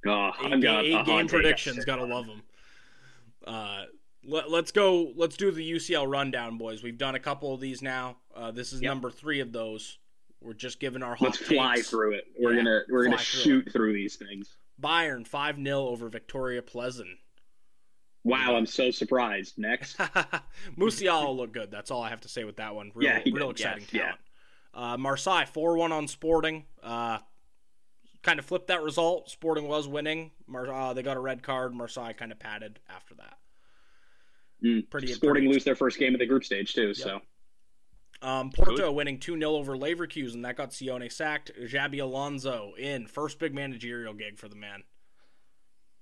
Oh, 0.05 0.31
Eight, 0.43 0.51
I've 0.53 0.61
got 0.61 0.83
a 0.83 0.87
eight 0.99 1.05
game 1.05 1.27
predictions, 1.29 1.85
gotta 1.85 2.03
love 2.03 2.25
them. 2.27 2.41
Uh, 3.47 3.83
let, 4.25 4.51
let's 4.51 4.71
go. 4.71 5.13
Let's 5.15 5.37
do 5.37 5.51
the 5.51 5.71
UCL 5.73 6.09
rundown, 6.11 6.57
boys. 6.57 6.83
We've 6.83 6.97
done 6.97 7.15
a 7.15 7.19
couple 7.19 7.53
of 7.53 7.61
these 7.61 7.81
now. 7.81 8.17
Uh, 8.35 8.51
this 8.51 8.73
is 8.73 8.81
Yep. 8.81 8.89
number 8.89 9.09
three 9.09 9.39
of 9.39 9.53
those. 9.53 9.99
We're 10.41 10.53
just 10.53 10.81
giving 10.81 11.01
our 11.01 11.15
hot 11.15 11.21
Let's 11.21 11.37
fly 11.37 11.77
through 11.81 12.15
it. 12.15 12.25
We're 12.37 12.51
Yeah, 12.51 12.57
gonna 12.63 12.81
we're 12.89 13.05
gonna 13.05 13.17
fly 13.17 13.23
through 13.23 13.41
shoot 13.41 13.71
through 13.71 13.93
these 13.93 14.17
things. 14.17 14.57
Bayern 14.81 15.25
five 15.27 15.55
0 15.57 15.87
over 15.87 16.09
Viktoria 16.09 16.61
Plzeň. 16.61 17.17
Wow, 18.25 18.55
I'm 18.55 18.65
so 18.65 18.89
surprised. 18.91 19.57
Next, 19.57 19.97
Musiala 20.77 21.35
looked 21.35 21.53
good. 21.53 21.69
That's 21.71 21.91
all 21.91 22.01
I 22.01 22.09
have 22.09 22.21
to 22.21 22.29
say 22.29 22.45
with 22.45 22.55
that 22.57 22.73
one. 22.73 22.91
Real, 22.95 23.09
Yeah, 23.09 23.19
real 23.33 23.47
did, 23.51 23.59
exciting 23.65 23.85
yes, 23.91 23.93
yeah. 23.93 24.13
Uh, 24.93 24.97
Marseille 24.97 25.45
four 25.45 25.77
one 25.77 25.91
on 25.91 26.07
Sporting. 26.07 26.65
Uh, 26.81 27.19
kind 28.21 28.39
of 28.39 28.45
flipped 28.45 28.67
that 28.67 28.81
result. 28.81 29.29
Sporting 29.29 29.67
was 29.67 29.87
winning. 29.87 30.31
Mar- 30.47 30.71
uh, 30.73 30.93
they 30.93 31.03
got 31.03 31.17
a 31.17 31.19
red 31.19 31.43
card. 31.43 31.73
Marseille 31.73 32.13
kind 32.13 32.31
of 32.31 32.39
padded 32.39 32.79
after 32.89 33.13
that. 33.15 33.37
Mm. 34.63 34.89
Pretty 34.89 35.07
Sporting 35.07 35.43
pretty- 35.43 35.53
lose 35.53 35.63
their 35.65 35.75
first 35.75 35.99
game 35.99 36.13
of 36.15 36.19
the 36.19 36.25
group 36.25 36.45
stage 36.45 36.73
too. 36.73 36.93
So 36.93 37.19
Um, 38.23 38.51
Porto 38.51 38.89
winning 38.91 39.19
2 39.19 39.37
0 39.37 39.51
over 39.51 39.75
Leverkusen. 39.75 40.35
And 40.35 40.45
that 40.45 40.55
got 40.55 40.71
Seoane 40.71 41.11
sacked. 41.11 41.51
Xabi 41.61 42.01
Alonso 42.01 42.73
in. 42.77 43.05
First 43.05 43.37
big 43.37 43.53
managerial 43.53 44.13
gig 44.13 44.37
for 44.39 44.47
the 44.47 44.55
man. 44.55 44.83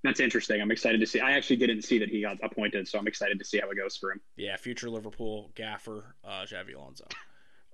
that's 0.03 0.19
interesting. 0.19 0.61
I'm 0.61 0.71
excited 0.71 0.99
to 0.99 1.07
see. 1.07 1.19
I 1.19 1.31
actually 1.31 1.57
didn't 1.57 1.81
see 1.81 1.97
that 1.99 2.09
he 2.09 2.21
got 2.21 2.37
appointed, 2.43 2.87
so 2.87 2.99
I'm 2.99 3.07
excited 3.07 3.39
to 3.39 3.45
see 3.45 3.59
how 3.59 3.69
it 3.71 3.75
goes 3.75 3.97
for 3.97 4.11
him. 4.11 4.21
Yeah, 4.37 4.55
future 4.57 4.89
Liverpool 4.89 5.51
gaffer, 5.55 6.15
uh, 6.23 6.43
Xabi 6.45 6.75
Alonso. 6.75 7.05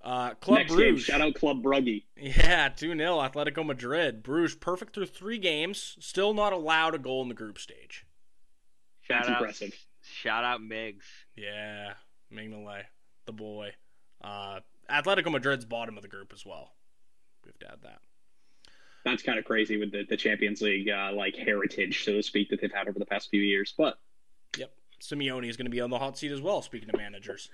Uh, 0.04 0.36
Club 0.36 0.60
Next 0.60 0.76
game, 0.76 0.98
shout 0.98 1.20
out 1.20 1.34
Club 1.34 1.62
Brugge. 1.62 2.04
Yeah, 2.16 2.70
2 2.70 2.96
0 2.96 3.18
Atletico 3.18 3.66
Madrid. 3.66 4.24
Bruges 4.24 4.56
perfect 4.56 4.94
through 4.94 5.08
three 5.08 5.40
games. 5.40 5.98
Still 6.00 6.34
not 6.34 6.54
allowed 6.54 6.96
a 6.96 7.00
goal 7.00 7.22
in 7.24 7.28
the 7.28 7.36
group 7.36 7.58
stage. 7.60 8.06
Shout 9.02 9.24
That's 9.24 9.30
out, 9.30 9.42
impressive. 9.42 9.74
Shout 10.04 10.44
out 10.46 10.62
Migs. 10.62 11.04
Yeah, 11.36 11.94
Mignolet, 12.34 12.84
the 13.26 13.34
boy. 13.34 13.72
Uh, 14.24 14.60
Atletico 14.90 15.32
Madrid's 15.32 15.66
bottom 15.66 15.98
of 15.98 16.02
the 16.04 16.10
group 16.10 16.32
as 16.34 16.46
well. 16.46 16.72
We 17.46 17.50
have 17.50 17.60
to 17.60 17.72
add 17.74 17.80
that. 17.84 18.00
That's 19.06 19.24
kind 19.24 19.40
of 19.40 19.46
crazy 19.46 19.78
with 19.78 19.92
the, 19.92 20.04
the 20.10 20.18
Champions 20.18 20.62
League 20.62 20.90
uh, 20.90 21.12
like 21.14 21.36
heritage, 21.36 22.04
so 22.04 22.14
to 22.14 22.24
speak, 22.24 22.50
that 22.50 22.60
they've 22.62 22.72
had 22.74 22.88
over 22.90 23.00
the 23.00 23.06
past 23.06 23.30
few 23.30 23.42
years. 23.42 23.74
But 23.78 23.98
Yep. 24.58 24.72
Simeone 25.02 25.48
is 25.48 25.56
going 25.56 25.66
to 25.66 25.72
be 25.72 25.80
on 25.82 25.90
the 25.90 26.00
hot 26.00 26.18
seat 26.18 26.32
as 26.32 26.42
well, 26.42 26.62
speaking 26.62 26.90
of 26.90 26.98
managers. 26.98 27.50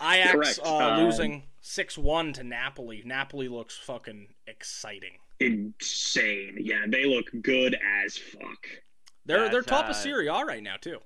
Ajax 0.00 0.32
Correct. 0.32 0.60
uh, 0.64 0.76
Um, 0.76 1.04
losing 1.04 1.42
6 1.60 1.98
1 1.98 2.32
to 2.34 2.44
Napoli. 2.44 3.02
Napoli 3.04 3.48
looks 3.48 3.76
fucking 3.78 4.28
exciting. 4.46 5.18
insane. 5.40 6.56
Yeah, 6.60 6.84
they 6.86 7.04
look 7.04 7.26
good 7.42 7.76
as 8.04 8.16
fuck. 8.16 8.66
They're 9.26 9.48
they're 9.48 9.62
top 9.62 9.86
uh, 9.86 9.88
of 9.88 9.96
Serie 9.96 10.28
A 10.28 10.44
right 10.44 10.62
now, 10.62 10.76
too. 10.80 10.98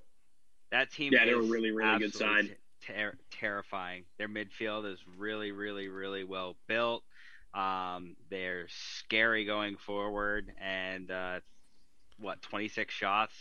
That 0.70 0.90
team. 0.92 1.12
Yeah, 1.12 1.24
they're 1.24 1.38
a 1.38 1.42
really, 1.42 1.70
really 1.70 1.98
good 2.00 2.14
side. 2.14 2.56
Ter- 2.86 3.16
terrifying. 3.30 4.04
Their 4.18 4.28
midfield 4.28 4.90
is 4.92 4.98
really, 5.16 5.52
really, 5.52 5.88
really 5.88 6.24
well 6.24 6.56
built. 6.66 7.02
Um, 7.54 8.16
they're 8.30 8.66
scary 8.68 9.44
going 9.44 9.76
forward, 9.76 10.52
and 10.60 11.10
uh, 11.10 11.40
what 12.18 12.42
26 12.42 12.92
shots, 12.92 13.32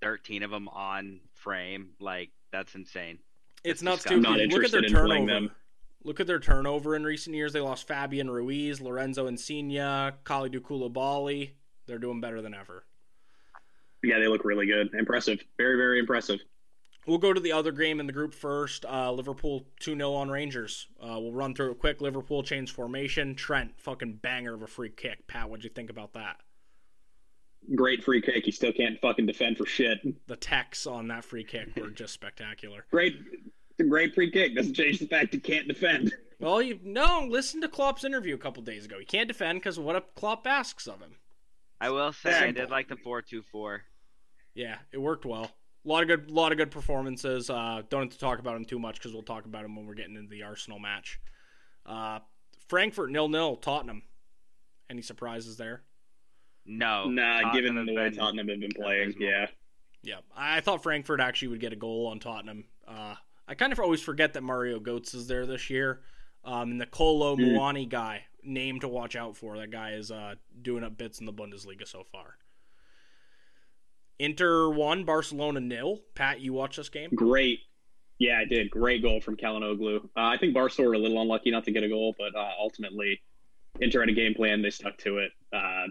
13 0.00 0.42
of 0.42 0.50
them 0.50 0.68
on 0.68 1.20
frame. 1.34 1.90
Like 2.00 2.30
that's 2.52 2.74
insane. 2.74 3.18
It's 3.64 3.74
It's 3.74 3.82
nuts, 3.82 3.96
just- 4.04 4.08
too. 4.08 4.14
I'm 4.16 4.22
not 4.22 4.38
Look 4.38 4.64
at 4.64 4.70
their 4.70 4.84
in 4.84 4.92
turnover. 4.92 5.26
them. 5.26 5.50
Look 6.04 6.18
at 6.18 6.26
their 6.26 6.40
turnover 6.40 6.96
in 6.96 7.04
recent 7.04 7.36
years. 7.36 7.52
They 7.52 7.60
lost 7.60 7.86
Fabian 7.86 8.28
Ruiz, 8.28 8.80
Lorenzo 8.80 9.28
Insigne, 9.28 9.70
Khalidou 10.24 10.58
Koulibaly. 10.60 11.50
They're 11.86 11.98
doing 12.00 12.20
better 12.20 12.42
than 12.42 12.54
ever. 12.54 12.84
Yeah, 14.02 14.18
they 14.18 14.26
look 14.26 14.44
really 14.44 14.66
good. 14.66 14.92
Impressive. 14.94 15.38
Very, 15.58 15.76
very 15.76 16.00
impressive. 16.00 16.40
We'll 17.06 17.18
go 17.18 17.32
to 17.32 17.40
the 17.40 17.52
other 17.52 17.72
game 17.72 17.98
in 17.98 18.06
the 18.06 18.12
group 18.12 18.32
first. 18.32 18.84
Uh, 18.84 19.10
Liverpool 19.10 19.66
2 19.80 19.96
0 19.96 20.12
on 20.12 20.30
Rangers. 20.30 20.86
Uh, 21.00 21.18
we'll 21.18 21.32
run 21.32 21.54
through 21.54 21.72
it 21.72 21.78
quick. 21.78 22.00
Liverpool 22.00 22.42
changed 22.42 22.74
formation. 22.74 23.34
Trent, 23.34 23.72
fucking 23.76 24.20
banger 24.22 24.54
of 24.54 24.62
a 24.62 24.68
free 24.68 24.90
kick. 24.90 25.26
Pat, 25.26 25.50
what'd 25.50 25.64
you 25.64 25.70
think 25.70 25.90
about 25.90 26.12
that? 26.12 26.36
Great 27.74 28.04
free 28.04 28.20
kick. 28.20 28.44
He 28.44 28.52
still 28.52 28.72
can't 28.72 29.00
fucking 29.00 29.26
defend 29.26 29.56
for 29.56 29.66
shit. 29.66 29.98
The 30.26 30.36
techs 30.36 30.86
on 30.86 31.08
that 31.08 31.24
free 31.24 31.44
kick 31.44 31.76
were 31.76 31.90
just 31.90 32.12
spectacular. 32.12 32.86
Great. 32.90 33.16
It's 33.70 33.80
a 33.80 33.84
great 33.84 34.14
free 34.14 34.30
kick. 34.30 34.54
Doesn't 34.54 34.74
change 34.74 34.98
the 34.98 35.06
fact 35.06 35.32
he 35.32 35.40
can't 35.40 35.68
defend. 35.68 36.12
Well, 36.40 36.60
you 36.60 36.80
no, 36.82 37.24
listen 37.28 37.60
to 37.60 37.68
Klopp's 37.68 38.04
interview 38.04 38.34
a 38.34 38.38
couple 38.38 38.64
days 38.64 38.84
ago. 38.84 38.98
He 38.98 39.04
can't 39.04 39.28
defend 39.28 39.60
because 39.60 39.78
of 39.78 39.84
what 39.84 40.14
Klopp 40.16 40.44
asks 40.46 40.88
of 40.88 41.00
him. 41.00 41.14
I 41.80 41.90
will 41.90 42.12
say 42.12 42.36
I 42.36 42.50
did 42.50 42.70
like 42.70 42.88
the 42.88 42.96
four 42.96 43.22
two 43.22 43.42
four. 43.42 43.82
Yeah, 44.54 44.78
it 44.92 44.98
worked 44.98 45.24
well. 45.24 45.52
A 45.84 45.88
lot 45.88 46.02
of 46.02 46.08
good, 46.08 46.30
lot 46.30 46.52
of 46.52 46.58
good 46.58 46.70
performances. 46.70 47.50
Uh, 47.50 47.82
don't 47.88 48.02
have 48.02 48.12
to 48.12 48.18
talk 48.18 48.38
about 48.38 48.54
them 48.54 48.64
too 48.64 48.78
much 48.78 48.96
because 48.96 49.12
we'll 49.12 49.22
talk 49.22 49.46
about 49.46 49.62
them 49.62 49.74
when 49.74 49.86
we're 49.86 49.94
getting 49.94 50.14
into 50.16 50.28
the 50.30 50.42
Arsenal 50.44 50.78
match. 50.78 51.18
Uh, 51.84 52.20
Frankfurt 52.68 53.10
nil 53.10 53.28
nil 53.28 53.56
Tottenham. 53.56 54.02
Any 54.88 55.02
surprises 55.02 55.56
there? 55.56 55.82
No. 56.64 57.08
Nah, 57.08 57.40
Tottenham 57.40 57.52
given 57.52 57.86
the 57.86 57.94
way 57.94 58.08
been- 58.10 58.18
Tottenham 58.18 58.48
have 58.48 58.60
been 58.60 58.70
playing, 58.72 59.08
abysmal. 59.10 59.28
yeah. 59.28 59.46
Yeah, 60.04 60.16
I 60.36 60.56
I 60.56 60.60
thought 60.60 60.82
Frankfurt 60.82 61.20
actually 61.20 61.48
would 61.48 61.60
get 61.60 61.72
a 61.72 61.76
goal 61.76 62.06
on 62.08 62.18
Tottenham. 62.20 62.64
Uh, 62.86 63.14
I 63.46 63.54
kind 63.54 63.72
of 63.72 63.78
always 63.80 64.02
forget 64.02 64.32
that 64.34 64.42
Mario 64.42 64.78
Götze 64.80 65.14
is 65.14 65.26
there 65.28 65.46
this 65.46 65.70
year. 65.70 66.00
Um, 66.44 66.72
and 66.72 66.80
the 66.80 66.86
Kolo 66.86 67.36
Mm. 67.36 67.52
Muani 67.56 67.88
guy, 67.88 68.24
name 68.42 68.80
to 68.80 68.88
watch 68.88 69.14
out 69.14 69.36
for. 69.36 69.56
That 69.58 69.70
guy 69.70 69.92
is 69.92 70.10
uh, 70.10 70.34
doing 70.60 70.82
up 70.82 70.96
bits 70.98 71.20
in 71.20 71.26
the 71.26 71.32
Bundesliga 71.32 71.86
so 71.86 72.02
far. 72.02 72.36
Inter 74.22 74.68
one, 74.68 75.02
Barcelona 75.02 75.58
nil. 75.58 75.98
Pat, 76.14 76.40
you 76.40 76.52
watched 76.52 76.76
this 76.76 76.88
game? 76.88 77.10
Great. 77.12 77.58
Yeah, 78.20 78.38
I 78.38 78.44
did. 78.44 78.70
Great 78.70 79.02
goal 79.02 79.20
from 79.20 79.36
Calhanoglu. 79.36 79.96
Uh, 80.04 80.08
I 80.14 80.38
think 80.38 80.54
Barca 80.54 80.80
were 80.82 80.92
a 80.92 80.98
little 80.98 81.20
unlucky 81.20 81.50
not 81.50 81.64
to 81.64 81.72
get 81.72 81.82
a 81.82 81.88
goal, 81.88 82.14
but 82.16 82.32
uh, 82.38 82.50
ultimately, 82.56 83.20
Inter 83.80 83.98
had 83.98 84.10
a 84.10 84.12
game 84.12 84.34
plan. 84.34 84.62
They 84.62 84.70
stuck 84.70 84.96
to 84.98 85.18
it. 85.18 85.32
Uh, 85.52 85.88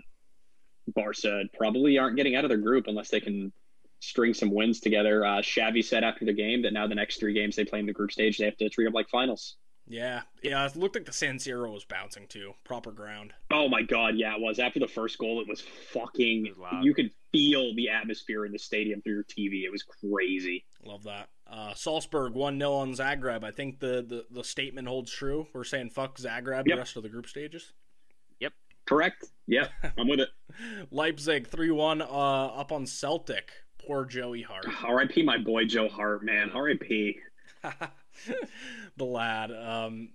Barca 0.95 1.43
probably 1.57 1.97
aren't 1.97 2.15
getting 2.15 2.37
out 2.37 2.45
of 2.45 2.49
their 2.49 2.57
group 2.57 2.85
unless 2.87 3.09
they 3.09 3.19
can 3.19 3.51
string 3.99 4.33
some 4.33 4.49
wins 4.49 4.79
together. 4.79 5.25
Uh, 5.25 5.39
Xavi 5.41 5.83
said 5.83 6.05
after 6.05 6.23
the 6.23 6.31
game 6.31 6.61
that 6.61 6.71
now 6.71 6.87
the 6.87 6.95
next 6.95 7.19
three 7.19 7.33
games 7.33 7.57
they 7.57 7.65
play 7.65 7.79
in 7.79 7.85
the 7.85 7.91
group 7.91 8.13
stage, 8.13 8.37
they 8.37 8.45
have 8.45 8.55
to 8.55 8.69
treat 8.69 8.85
them 8.85 8.93
like 8.93 9.09
finals. 9.09 9.57
Yeah, 9.89 10.21
yeah. 10.41 10.65
It 10.65 10.77
looked 10.77 10.95
like 10.95 11.05
the 11.05 11.11
San 11.11 11.35
Siro 11.35 11.73
was 11.73 11.83
bouncing 11.83 12.27
too. 12.27 12.53
Proper 12.63 12.93
ground. 12.93 13.33
Oh 13.51 13.67
my 13.67 13.81
god, 13.81 14.15
yeah, 14.15 14.35
it 14.35 14.41
was. 14.41 14.57
After 14.57 14.79
the 14.79 14.87
first 14.87 15.17
goal, 15.17 15.41
it 15.41 15.49
was 15.49 15.59
fucking. 15.91 16.45
It 16.45 16.57
was 16.57 16.71
loud. 16.71 16.85
you 16.85 16.93
could 16.93 17.11
feel 17.31 17.73
the 17.75 17.89
atmosphere 17.89 18.45
in 18.45 18.51
the 18.51 18.59
stadium 18.59 19.01
through 19.01 19.13
your 19.13 19.23
TV. 19.23 19.63
It 19.63 19.71
was 19.71 19.83
crazy. 19.83 20.65
Love 20.83 21.03
that. 21.03 21.29
Uh, 21.49 21.73
Salzburg 21.73 22.33
one 22.33 22.57
0 22.57 22.71
on 22.73 22.93
Zagreb. 22.93 23.43
I 23.43 23.51
think 23.51 23.79
the, 23.79 24.05
the 24.07 24.25
the 24.31 24.43
statement 24.43 24.87
holds 24.87 25.11
true. 25.11 25.47
We're 25.53 25.63
saying 25.63 25.89
fuck 25.89 26.17
Zagreb 26.17 26.65
the 26.65 26.75
rest 26.75 26.95
of 26.95 27.03
the 27.03 27.09
group 27.09 27.27
stages. 27.27 27.73
Yep. 28.39 28.53
Correct? 28.85 29.25
Yeah, 29.47 29.67
I'm 29.97 30.07
with 30.07 30.21
it. 30.21 30.29
Leipzig 30.91 31.47
three 31.47 31.71
one 31.71 32.01
uh, 32.01 32.05
up 32.05 32.71
on 32.71 32.85
Celtic. 32.85 33.51
Poor 33.85 34.05
Joey 34.05 34.43
Hart. 34.43 34.65
R.I.P. 34.83 35.23
my 35.23 35.37
boy 35.37 35.65
Joe 35.65 35.89
Hart, 35.89 36.23
man. 36.23 36.51
R.I.P. 36.51 37.19
the 38.97 39.05
lad. 39.05 39.51
Um, 39.51 40.09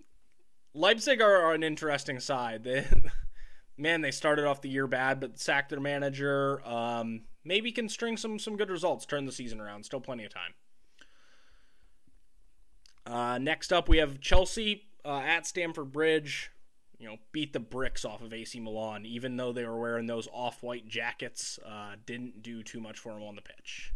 Leipzig 0.74 1.20
are, 1.20 1.42
are 1.42 1.54
an 1.54 1.62
interesting 1.62 2.20
side. 2.20 2.64
They, 2.64 2.86
man, 3.76 4.00
they 4.00 4.10
started 4.10 4.44
off 4.46 4.60
the 4.62 4.68
year 4.68 4.86
bad, 4.86 5.20
but 5.20 5.38
sacked 5.38 5.70
their 5.70 5.80
manager. 5.80 6.66
Um, 6.66 7.22
maybe 7.44 7.72
can 7.72 7.88
string 7.88 8.16
some 8.16 8.38
some 8.38 8.56
good 8.56 8.70
results, 8.70 9.06
turn 9.06 9.26
the 9.26 9.32
season 9.32 9.60
around. 9.60 9.84
Still 9.84 10.00
plenty 10.00 10.24
of 10.24 10.32
time. 10.32 10.54
Uh, 13.06 13.38
next 13.38 13.72
up, 13.72 13.88
we 13.88 13.98
have 13.98 14.20
Chelsea 14.20 14.88
uh, 15.04 15.18
at 15.18 15.46
Stamford 15.46 15.92
Bridge. 15.92 16.50
You 16.98 17.08
know, 17.08 17.16
beat 17.30 17.52
the 17.52 17.60
bricks 17.60 18.04
off 18.06 18.22
of 18.22 18.32
AC 18.32 18.58
Milan, 18.58 19.04
even 19.04 19.36
though 19.36 19.52
they 19.52 19.66
were 19.66 19.78
wearing 19.78 20.06
those 20.06 20.28
off-white 20.32 20.88
jackets. 20.88 21.58
Uh, 21.64 21.96
didn't 22.06 22.42
do 22.42 22.62
too 22.62 22.80
much 22.80 22.98
for 22.98 23.12
them 23.12 23.22
on 23.22 23.36
the 23.36 23.42
pitch. 23.42 23.92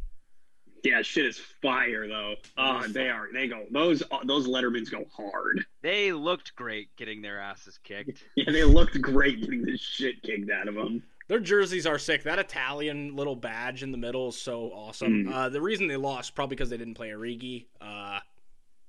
Yeah, 0.83 1.03
shit 1.03 1.27
is 1.27 1.39
fire 1.61 2.09
though. 2.09 2.37
Oh, 2.57 2.79
is 2.81 2.93
they 2.93 3.09
are. 3.11 3.29
They 3.33 3.49
go. 3.49 3.65
Those 3.71 4.03
uh, 4.11 4.19
those 4.25 4.49
Lettermans 4.49 4.91
go 4.91 5.05
hard. 5.15 5.65
They 5.83 6.13
looked 6.13 6.55
great 6.57 6.95
getting 6.97 7.21
their 7.23 7.39
asses 7.41 7.79
kicked. 7.85 8.25
Yeah, 8.37 8.51
they 8.53 8.65
looked 8.65 9.01
great 9.01 9.41
getting 9.43 9.63
the 9.65 9.77
shit 9.77 10.23
kicked 10.23 10.51
out 10.51 10.69
of 10.69 10.75
them. 10.75 11.03
Their 11.29 11.39
jerseys 11.41 11.87
are 11.87 11.99
sick. 11.99 12.23
That 12.25 12.39
Italian 12.39 13.15
little 13.15 13.37
badge 13.37 13.83
in 13.83 13.93
the 13.93 13.99
middle 13.99 14.29
is 14.31 14.37
so 14.41 14.71
awesome. 14.75 15.27
Mm. 15.27 15.33
Uh, 15.33 15.49
the 15.49 15.61
reason 15.61 15.87
they 15.87 15.97
lost 15.97 16.35
probably 16.35 16.57
because 16.57 16.71
they 16.71 16.77
didn't 16.77 16.95
play 16.95 17.11
Origi. 17.11 17.67
Uh, 17.81 18.19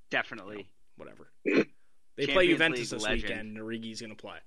Definitely. 0.10 0.68
whatever. 0.98 1.28
They 2.18 2.28
play 2.28 2.48
Juventus 2.50 2.92
League 2.92 3.00
this 3.00 3.04
legend. 3.04 3.24
weekend, 3.24 3.58
and 3.58 3.58
Origi's 3.58 4.02
going 4.02 4.10
to 4.16 4.22
play. 4.22 4.38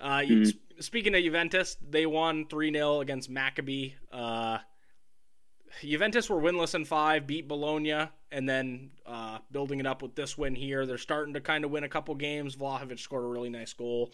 Uh, 0.00 0.18
Mm. 0.18 0.46
s- 0.48 0.52
Speaking 0.84 1.14
of 1.14 1.22
Juventus, 1.22 1.76
they 1.88 2.06
won 2.06 2.46
3 2.48 2.72
0 2.72 3.00
against 3.00 3.30
Maccabi. 3.32 3.92
Uh, 4.10 4.58
Juventus 5.80 6.28
were 6.28 6.40
winless 6.40 6.74
in 6.74 6.84
five, 6.84 7.26
beat 7.26 7.48
Bologna, 7.48 8.08
and 8.30 8.48
then 8.48 8.90
uh, 9.06 9.38
building 9.50 9.80
it 9.80 9.86
up 9.86 10.02
with 10.02 10.14
this 10.14 10.36
win 10.36 10.54
here. 10.54 10.86
They're 10.86 10.98
starting 10.98 11.34
to 11.34 11.40
kind 11.40 11.64
of 11.64 11.70
win 11.70 11.84
a 11.84 11.88
couple 11.88 12.14
games. 12.14 12.56
Vlahovic 12.56 12.98
scored 12.98 13.24
a 13.24 13.26
really 13.26 13.48
nice 13.50 13.72
goal. 13.72 14.12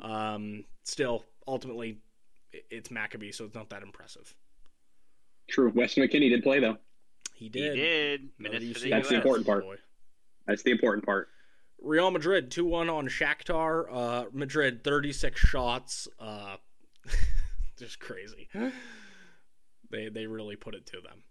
Um, 0.00 0.64
still, 0.82 1.24
ultimately, 1.46 1.98
it's 2.70 2.88
Maccabi, 2.88 3.34
so 3.34 3.44
it's 3.44 3.54
not 3.54 3.70
that 3.70 3.82
impressive. 3.82 4.34
True. 5.48 5.70
Weston 5.74 6.02
McKennie 6.02 6.30
did 6.30 6.42
play 6.42 6.58
though. 6.58 6.78
He 7.34 7.44
He 7.46 7.48
did. 7.50 7.74
did. 7.74 8.28
Minutes 8.38 8.80
the 8.82 8.90
That's 8.90 9.08
the 9.08 9.16
important 9.16 9.46
part. 9.46 9.64
boy. 9.64 9.76
That's 10.46 10.62
the 10.62 10.70
important 10.70 11.04
part. 11.04 11.28
Real 11.82 12.10
Madrid 12.10 12.50
2 12.50 12.64
1 12.64 12.88
on 12.88 13.08
Shakhtar. 13.08 13.84
Uh, 13.92 14.24
Madrid 14.32 14.82
36 14.84 15.38
shots. 15.38 16.08
Uh, 16.18 16.56
just 17.78 18.00
crazy. 18.00 18.48
They 19.90 20.08
they 20.08 20.26
really 20.26 20.56
put 20.56 20.74
it 20.74 20.86
to 20.86 21.00
them. 21.00 21.22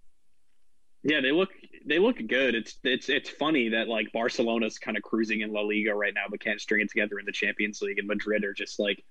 Yeah, 1.03 1.19
they 1.19 1.31
look 1.31 1.49
they 1.85 1.99
look 1.99 2.17
good. 2.27 2.55
It's 2.55 2.77
it's 2.83 3.09
it's 3.09 3.29
funny 3.29 3.69
that 3.69 3.87
like 3.87 4.11
Barcelona's 4.13 4.79
kind 4.79 4.95
of 4.95 5.03
cruising 5.03 5.41
in 5.41 5.51
La 5.51 5.61
Liga 5.61 5.93
right 5.93 6.13
now, 6.13 6.25
but 6.29 6.39
can't 6.39 6.61
string 6.61 6.81
it 6.81 6.89
together 6.89 7.19
in 7.19 7.25
the 7.25 7.31
Champions 7.31 7.81
League, 7.81 7.99
and 7.99 8.07
Madrid 8.07 8.43
are 8.45 8.53
just 8.53 8.79
like 8.79 9.03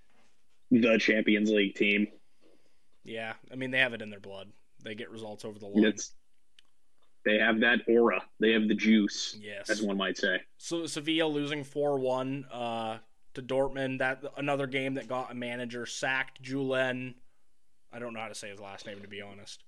the 0.71 0.97
Champions 0.99 1.51
League 1.51 1.75
team. 1.75 2.07
Yeah, 3.05 3.35
I 3.51 3.57
mean 3.57 3.71
they 3.71 3.79
have 3.79 3.93
it 3.93 4.01
in 4.01 4.11
their 4.11 4.21
blood. 4.21 4.49
They 4.83 4.95
get 4.95 5.11
results 5.11 5.45
over 5.45 5.59
the 5.59 5.67
line. 5.67 5.85
It's 5.85 6.15
they 7.25 7.39
have 7.39 7.61
that 7.61 7.81
aura. 7.89 8.23
They 8.41 8.53
have 8.53 8.69
the 8.69 8.75
juice, 8.75 9.37
yes. 9.41 9.71
as 9.71 9.83
one 9.83 9.97
might 9.97 10.17
say. 10.17 10.41
So 10.59 10.87
Sevilla 10.87 11.29
losing 11.29 11.65
4-1 11.65 12.45
uh, 12.51 12.99
to 13.35 13.43
Dortmund. 13.43 13.99
That 13.99 14.25
another 14.37 14.67
game 14.67 14.95
that 14.95 15.09
got 15.09 15.31
a 15.31 15.35
manager 15.35 15.87
sacked. 15.87 16.43
Julen. 16.43 17.15
I 17.93 17.99
don't 17.99 18.15
know 18.15 18.21
how 18.21 18.29
to 18.29 18.35
say 18.35 18.49
his 18.51 18.61
last 18.61 18.87
name 18.87 19.01
to 19.03 19.09
be 19.09 19.21
honest. 19.23 19.65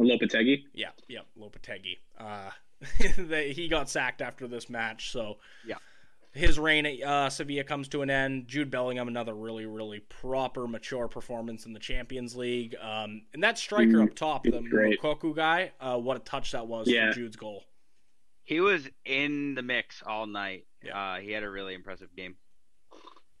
Lopetegui. 0.00 0.64
Yeah, 0.72 0.90
yeah, 1.08 1.20
Lopetegui. 1.38 1.98
Uh, 2.18 2.50
they, 3.18 3.52
he 3.52 3.68
got 3.68 3.88
sacked 3.90 4.22
after 4.22 4.46
this 4.48 4.70
match, 4.70 5.10
so 5.12 5.36
Yeah. 5.66 5.76
his 6.32 6.58
reign 6.58 6.86
at 6.86 7.02
uh, 7.02 7.28
Sevilla 7.30 7.64
comes 7.64 7.88
to 7.88 8.02
an 8.02 8.08
end. 8.10 8.48
Jude 8.48 8.70
Bellingham, 8.70 9.06
another 9.08 9.34
really, 9.34 9.66
really 9.66 10.00
proper, 10.00 10.66
mature 10.66 11.08
performance 11.08 11.66
in 11.66 11.72
the 11.74 11.78
Champions 11.78 12.34
League. 12.34 12.74
Um, 12.80 13.22
and 13.34 13.42
that 13.44 13.58
striker 13.58 13.90
Mhm. 13.98 14.08
up 14.08 14.14
top, 14.14 14.44
the 14.44 14.60
Great. 14.62 14.98
Moukoko 15.00 15.34
guy, 15.36 15.72
uh, 15.80 15.98
what 15.98 16.16
a 16.16 16.20
touch 16.20 16.52
that 16.52 16.66
was 16.66 16.88
Yeah. 16.88 17.10
for 17.10 17.16
Jude's 17.16 17.36
goal. 17.36 17.64
He 18.44 18.60
was 18.60 18.88
in 19.04 19.54
the 19.54 19.62
mix 19.62 20.02
all 20.02 20.26
night. 20.26 20.66
Yeah. 20.82 20.98
Uh, 20.98 21.20
he 21.20 21.30
had 21.32 21.42
a 21.44 21.50
really 21.50 21.74
impressive 21.74 22.16
game. 22.16 22.36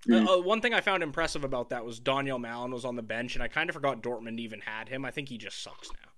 Mm. 0.08 0.26
Uh, 0.26 0.34
uh, 0.34 0.42
one 0.42 0.60
thing 0.60 0.72
I 0.72 0.80
found 0.80 1.02
impressive 1.02 1.44
about 1.44 1.70
that 1.70 1.84
was 1.84 2.00
Donyell 2.00 2.40
Malen 2.40 2.72
was 2.72 2.84
on 2.84 2.96
the 2.96 3.02
bench, 3.02 3.34
and 3.34 3.42
I 3.42 3.48
kind 3.48 3.68
of 3.68 3.74
forgot 3.74 4.02
Dortmund 4.02 4.38
even 4.38 4.60
had 4.60 4.88
him. 4.88 5.04
I 5.04 5.10
think 5.10 5.28
he 5.28 5.36
just 5.36 5.62
sucks 5.62 5.90
now. 5.92 6.08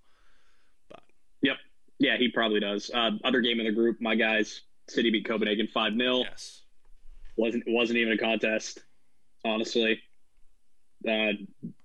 But 0.88 1.01
yep, 1.42 1.57
yeah, 1.99 2.16
he 2.16 2.31
probably 2.31 2.61
does. 2.61 2.90
Uh, 2.92 3.12
other 3.25 3.40
game 3.40 3.59
in 3.59 3.66
the 3.66 3.73
group, 3.73 4.01
my 4.01 4.14
guys, 4.14 4.62
City 4.88 5.11
beat 5.11 5.27
Copenhagen 5.27 5.68
five 5.73 5.95
0 5.97 6.18
Yes. 6.18 6.62
wasn't 7.37 7.64
wasn't 7.66 7.99
even 7.99 8.12
a 8.12 8.18
contest, 8.18 8.81
honestly. 9.45 10.01
Uh, 11.09 11.33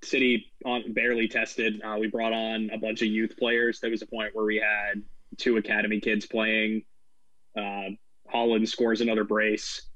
City 0.03 0.51
on 0.65 0.93
barely 0.93 1.27
tested. 1.27 1.81
Uh, 1.83 1.97
we 1.99 2.07
brought 2.07 2.33
on 2.33 2.69
a 2.71 2.77
bunch 2.77 3.01
of 3.01 3.07
youth 3.07 3.35
players. 3.37 3.79
There 3.79 3.89
was 3.89 4.03
a 4.03 4.07
point 4.07 4.35
where 4.35 4.45
we 4.45 4.57
had 4.57 5.01
two 5.37 5.57
academy 5.57 5.99
kids 5.99 6.27
playing. 6.27 6.83
Uh, 7.57 7.89
Haaland 8.31 8.67
scores 8.67 9.01
another 9.01 9.23
brace. 9.23 9.86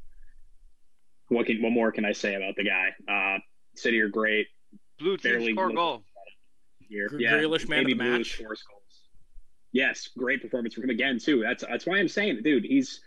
What 1.31 1.45
can 1.45 1.61
what 1.61 1.71
more 1.71 1.91
can 1.93 2.03
I 2.03 2.11
say 2.11 2.35
about 2.35 2.55
the 2.57 2.65
guy? 2.65 2.89
Uh, 3.07 3.39
City 3.75 3.99
are 4.01 4.09
great 4.09 4.47
Blue 4.99 5.15
team 5.15 5.31
Barely 5.31 5.53
score 5.53 5.71
goal. 5.71 6.03
here. 6.89 7.07
Gr- 7.07 7.19
yeah, 7.21 7.31
Grealish 7.33 7.69
man 7.69 7.81
of 7.81 7.85
the 7.87 7.93
Blue 7.93 8.17
match. 8.17 8.33
scores 8.33 8.63
goals. 8.63 8.81
Yes, 9.71 10.09
great 10.17 10.41
performance 10.41 10.73
from 10.73 10.83
him 10.83 10.89
again 10.89 11.19
too. 11.19 11.41
That's 11.41 11.63
that's 11.67 11.85
why 11.85 11.97
I'm 11.99 12.09
saying, 12.09 12.41
dude, 12.43 12.65
he's 12.65 12.99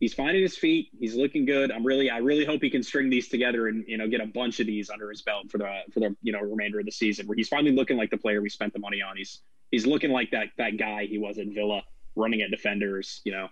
he's 0.00 0.12
finding 0.12 0.42
his 0.42 0.56
feet. 0.56 0.88
He's 0.98 1.14
looking 1.14 1.44
good. 1.46 1.70
I'm 1.70 1.86
really 1.86 2.10
I 2.10 2.18
really 2.18 2.44
hope 2.44 2.60
he 2.62 2.68
can 2.70 2.82
string 2.82 3.08
these 3.08 3.28
together 3.28 3.68
and 3.68 3.84
you 3.86 3.96
know 3.96 4.08
get 4.08 4.20
a 4.20 4.26
bunch 4.26 4.58
of 4.58 4.66
these 4.66 4.90
under 4.90 5.08
his 5.08 5.22
belt 5.22 5.48
for 5.48 5.58
the 5.58 5.70
for 5.92 6.00
the 6.00 6.16
you 6.20 6.32
know 6.32 6.40
remainder 6.40 6.80
of 6.80 6.84
the 6.86 6.90
season 6.92 7.28
where 7.28 7.36
he's 7.36 7.48
finally 7.48 7.72
looking 7.74 7.96
like 7.96 8.10
the 8.10 8.18
player 8.18 8.42
we 8.42 8.48
spent 8.48 8.72
the 8.72 8.80
money 8.80 9.00
on. 9.00 9.16
He's 9.16 9.40
he's 9.70 9.86
looking 9.86 10.10
like 10.10 10.32
that 10.32 10.48
that 10.58 10.76
guy 10.78 11.04
he 11.06 11.18
was 11.18 11.38
at 11.38 11.46
Villa, 11.46 11.84
running 12.16 12.42
at 12.42 12.50
defenders, 12.50 13.20
you 13.24 13.30
know, 13.30 13.46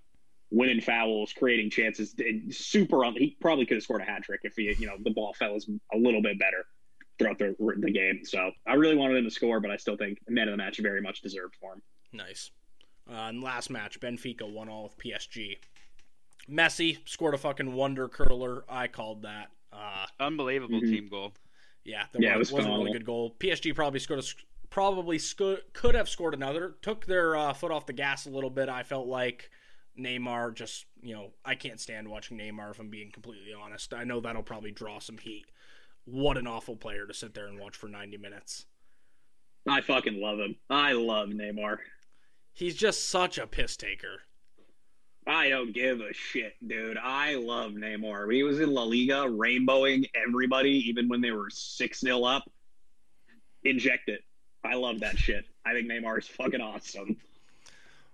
winning 0.50 0.80
fouls, 0.80 1.32
creating 1.32 1.70
chances. 1.70 2.14
Super. 2.50 3.04
un- 3.04 3.14
He 3.16 3.36
probably 3.40 3.66
could 3.66 3.76
have 3.76 3.84
scored 3.84 4.02
a 4.02 4.04
hat 4.04 4.22
trick 4.24 4.40
if 4.44 4.54
he 4.56 4.74
you 4.78 4.86
know 4.86 4.96
the 5.02 5.10
ball 5.10 5.32
fell 5.34 5.56
a 5.92 5.96
little 5.96 6.22
bit 6.22 6.38
better 6.38 6.64
throughout 7.18 7.38
the 7.38 7.54
the 7.78 7.90
game. 7.90 8.24
So 8.24 8.50
I 8.66 8.74
really 8.74 8.96
wanted 8.96 9.16
him 9.18 9.24
to 9.24 9.30
score, 9.30 9.60
but 9.60 9.70
I 9.70 9.76
still 9.76 9.96
think 9.96 10.18
man 10.28 10.48
of 10.48 10.52
the 10.52 10.56
match 10.56 10.78
very 10.78 11.00
much 11.00 11.20
deserved 11.20 11.56
for 11.60 11.74
him. 11.74 11.82
Nice. 12.12 12.50
Uh, 13.08 13.14
and 13.28 13.42
last 13.42 13.70
match, 13.70 13.98
Benfica 14.00 14.50
won 14.50 14.68
all 14.68 14.84
with 14.84 14.96
PSG. 14.98 15.56
Messi 16.48 16.98
scored 17.08 17.34
a 17.34 17.38
fucking 17.38 17.72
wonder 17.72 18.08
curler. 18.08 18.64
I 18.68 18.88
called 18.88 19.22
that. 19.22 19.50
Uh, 19.72 20.06
Unbelievable 20.18 20.80
Mhm. 20.80 20.90
team 20.90 21.08
goal. 21.08 21.32
Yeah, 21.84 22.06
that 22.12 22.20
Yeah, 22.22 22.34
it 22.34 22.38
was, 22.38 22.50
was 22.52 22.64
was 22.64 22.74
a 22.74 22.78
really 22.78 22.92
good 22.92 23.04
goal. 23.04 23.34
PSG 23.38 23.72
probably 23.74 24.00
scored 24.00 24.20
a, 24.20 24.24
probably 24.68 25.18
sco- 25.18 25.58
could 25.72 25.94
have 25.94 26.08
scored 26.08 26.34
another. 26.34 26.76
Took 26.82 27.06
their 27.06 27.36
uh, 27.36 27.52
foot 27.52 27.70
off 27.70 27.86
the 27.86 27.92
gas 27.92 28.26
a 28.26 28.30
little 28.30 28.50
bit. 28.50 28.68
I 28.68 28.82
felt 28.82 29.06
like 29.06 29.50
Neymar 30.00 30.54
just 30.54 30.86
you 31.02 31.14
know 31.14 31.32
I 31.44 31.54
can't 31.54 31.80
stand 31.80 32.08
watching 32.08 32.38
Neymar 32.38 32.72
if 32.72 32.78
I'm 32.78 32.90
being 32.90 33.10
completely 33.10 33.52
honest. 33.52 33.94
I 33.94 34.04
know 34.04 34.20
that'll 34.20 34.42
probably 34.42 34.72
draw 34.72 34.98
some 34.98 35.18
heat. 35.18 35.46
What 36.04 36.38
an 36.38 36.46
awful 36.46 36.76
player 36.76 37.06
to 37.06 37.14
sit 37.14 37.34
there 37.34 37.46
and 37.46 37.58
watch 37.58 37.76
for 37.76 37.88
90 37.88 38.16
minutes. 38.16 38.66
I 39.68 39.80
fucking 39.82 40.20
love 40.20 40.38
him. 40.38 40.56
I 40.68 40.92
love 40.92 41.28
Neymar. 41.28 41.76
He's 42.52 42.74
just 42.74 43.08
such 43.08 43.38
a 43.38 43.46
piss 43.46 43.76
taker. 43.76 44.22
I 45.26 45.50
don't 45.50 45.72
give 45.72 46.00
a 46.00 46.12
shit, 46.12 46.54
dude. 46.66 46.96
I 46.96 47.34
love 47.34 47.72
Neymar. 47.72 48.26
When 48.26 48.36
he 48.36 48.42
was 48.42 48.58
in 48.58 48.72
La 48.72 48.84
Liga, 48.84 49.28
rainbowing 49.28 50.06
everybody, 50.14 50.88
even 50.88 51.08
when 51.08 51.20
they 51.20 51.30
were 51.30 51.50
6 51.50 52.00
0 52.00 52.24
up, 52.24 52.50
inject 53.62 54.08
it. 54.08 54.22
I 54.64 54.74
love 54.74 55.00
that 55.00 55.18
shit. 55.18 55.44
I 55.64 55.72
think 55.72 55.88
Neymar 55.88 56.18
is 56.18 56.26
fucking 56.26 56.60
awesome. 56.60 57.16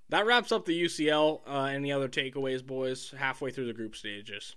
That 0.09 0.27
wraps 0.27 0.53
up 0.53 0.65
the 0.65 0.85
UCL. 0.85 1.41
Uh, 1.47 1.63
any 1.65 1.91
other 1.91 2.09
takeaways, 2.09 2.65
boys? 2.65 3.13
Halfway 3.17 3.51
through 3.51 3.67
the 3.67 3.73
group 3.73 3.97
stages. 3.97 4.55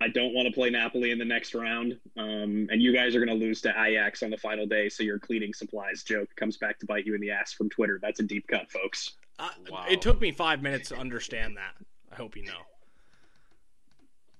I 0.00 0.08
don't 0.08 0.34
want 0.34 0.46
to 0.46 0.52
play 0.52 0.68
Napoli 0.70 1.10
in 1.10 1.18
the 1.18 1.24
next 1.24 1.54
round. 1.54 1.98
Um, 2.16 2.68
and 2.70 2.82
you 2.82 2.92
guys 2.94 3.14
are 3.16 3.24
going 3.24 3.38
to 3.38 3.44
lose 3.44 3.60
to 3.62 3.70
Ajax 3.70 4.22
on 4.22 4.30
the 4.30 4.36
final 4.36 4.66
day. 4.66 4.88
So 4.88 5.02
your 5.02 5.18
cleaning 5.18 5.54
supplies 5.54 6.02
joke 6.02 6.28
comes 6.36 6.56
back 6.58 6.78
to 6.80 6.86
bite 6.86 7.06
you 7.06 7.14
in 7.14 7.20
the 7.20 7.30
ass 7.30 7.52
from 7.52 7.70
Twitter. 7.70 7.98
That's 8.02 8.20
a 8.20 8.22
deep 8.22 8.46
cut, 8.46 8.70
folks. 8.70 9.12
Uh, 9.38 9.48
Wow. 9.70 9.84
It 9.88 10.00
took 10.00 10.20
me 10.20 10.32
five 10.32 10.62
minutes 10.62 10.88
to 10.90 10.96
understand 10.96 11.56
that. 11.56 11.74
I 12.10 12.14
hope 12.16 12.36
you 12.36 12.44
know. 12.44 12.52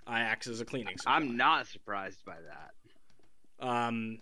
Ajax 0.09 0.47
is 0.47 0.61
a 0.61 0.65
cleaning 0.65 0.97
supply. 0.97 1.17
I'm 1.17 1.37
not 1.37 1.67
surprised 1.67 2.25
by 2.25 2.37
that. 3.61 3.67
Um, 3.67 4.21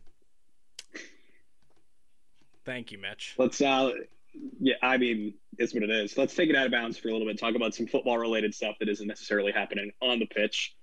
thank 2.65 2.91
you, 2.91 2.99
Mitch. 2.99 3.35
Let's, 3.39 3.61
uh, 3.61 3.91
yeah, 4.61 4.75
I 4.83 4.97
mean, 4.97 5.35
it's 5.59 5.75
what 5.75 5.83
it 5.83 5.91
is. 5.91 6.17
Let's 6.17 6.35
take 6.35 6.51
it 6.51 6.57
out 6.57 6.67
of 6.67 6.73
bounds 6.73 6.99
for 6.99 7.09
a 7.09 7.13
little 7.13 7.27
bit. 7.27 7.39
Talk 7.39 7.55
about 7.55 7.75
some 7.75 7.87
football 7.87 8.19
related 8.19 8.55
stuff 8.55 8.77
that 8.81 8.89
isn't 8.89 9.07
necessarily 9.07 9.53
happening 9.53 9.91
on 10.01 10.19
the 10.19 10.27
pitch. 10.27 10.75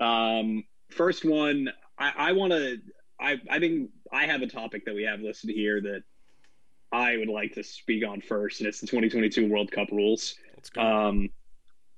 Um, 0.00 0.64
first 0.90 1.24
one, 1.24 1.68
I, 1.98 2.12
I 2.16 2.32
want 2.32 2.52
to, 2.52 2.78
I, 3.20 3.40
I 3.50 3.58
think 3.58 3.90
I 4.12 4.26
have 4.26 4.42
a 4.42 4.46
topic 4.46 4.84
that 4.86 4.94
we 4.94 5.04
have 5.04 5.20
listed 5.20 5.50
here 5.50 5.80
that 5.80 6.02
I 6.92 7.16
would 7.16 7.28
like 7.28 7.54
to 7.54 7.64
speak 7.64 8.06
on 8.06 8.20
first, 8.20 8.60
and 8.60 8.68
it's 8.68 8.80
the 8.80 8.86
2022 8.86 9.48
World 9.48 9.70
Cup 9.70 9.88
rules. 9.90 10.34
Um, 10.76 11.30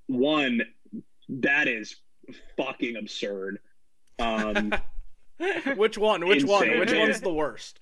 one, 0.07 0.63
that 1.29 1.69
is 1.69 1.97
fucking 2.57 2.97
absurd. 2.97 3.59
Um, 4.19 4.73
which 5.77 5.99
one? 5.99 6.27
Which 6.27 6.45
one? 6.45 6.79
Which 6.79 6.93
one's 6.93 7.21
the 7.21 7.33
worst? 7.33 7.81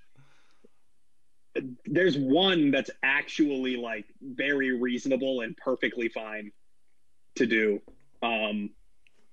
There's 1.84 2.16
one 2.16 2.70
that's 2.70 2.90
actually 3.02 3.76
like 3.76 4.06
very 4.20 4.72
reasonable 4.72 5.40
and 5.40 5.56
perfectly 5.56 6.08
fine 6.08 6.52
to 7.36 7.46
do. 7.46 7.80
Um, 8.22 8.70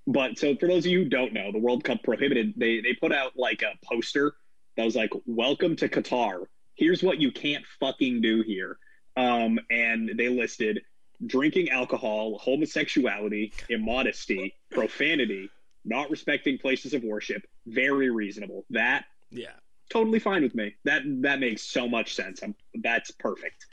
but 0.07 0.37
so 0.37 0.55
for 0.55 0.67
those 0.67 0.85
of 0.85 0.91
you 0.91 1.03
who 1.03 1.09
don't 1.09 1.33
know, 1.33 1.51
the 1.51 1.59
World 1.59 1.83
Cup 1.83 2.03
prohibited. 2.03 2.53
They 2.57 2.81
they 2.81 2.93
put 2.93 3.13
out 3.13 3.33
like 3.37 3.61
a 3.61 3.73
poster 3.85 4.33
that 4.75 4.85
was 4.85 4.95
like, 4.95 5.11
"Welcome 5.25 5.75
to 5.77 5.89
Qatar. 5.89 6.45
Here's 6.75 7.03
what 7.03 7.19
you 7.19 7.31
can't 7.31 7.65
fucking 7.79 8.21
do 8.21 8.41
here." 8.41 8.77
Um, 9.15 9.59
and 9.69 10.11
they 10.15 10.29
listed 10.29 10.81
drinking 11.25 11.69
alcohol, 11.69 12.37
homosexuality, 12.39 13.53
immodesty, 13.69 14.55
profanity, 14.71 15.49
not 15.85 16.09
respecting 16.09 16.57
places 16.57 16.93
of 16.93 17.03
worship. 17.03 17.43
Very 17.67 18.09
reasonable. 18.09 18.65
That 18.69 19.05
Yeah. 19.29 19.51
Totally 19.89 20.19
fine 20.19 20.43
with 20.43 20.55
me. 20.55 20.75
That 20.85 21.01
that 21.21 21.39
makes 21.39 21.61
so 21.63 21.87
much 21.87 22.13
sense. 22.15 22.41
I'm, 22.43 22.55
that's 22.75 23.11
perfect. 23.11 23.65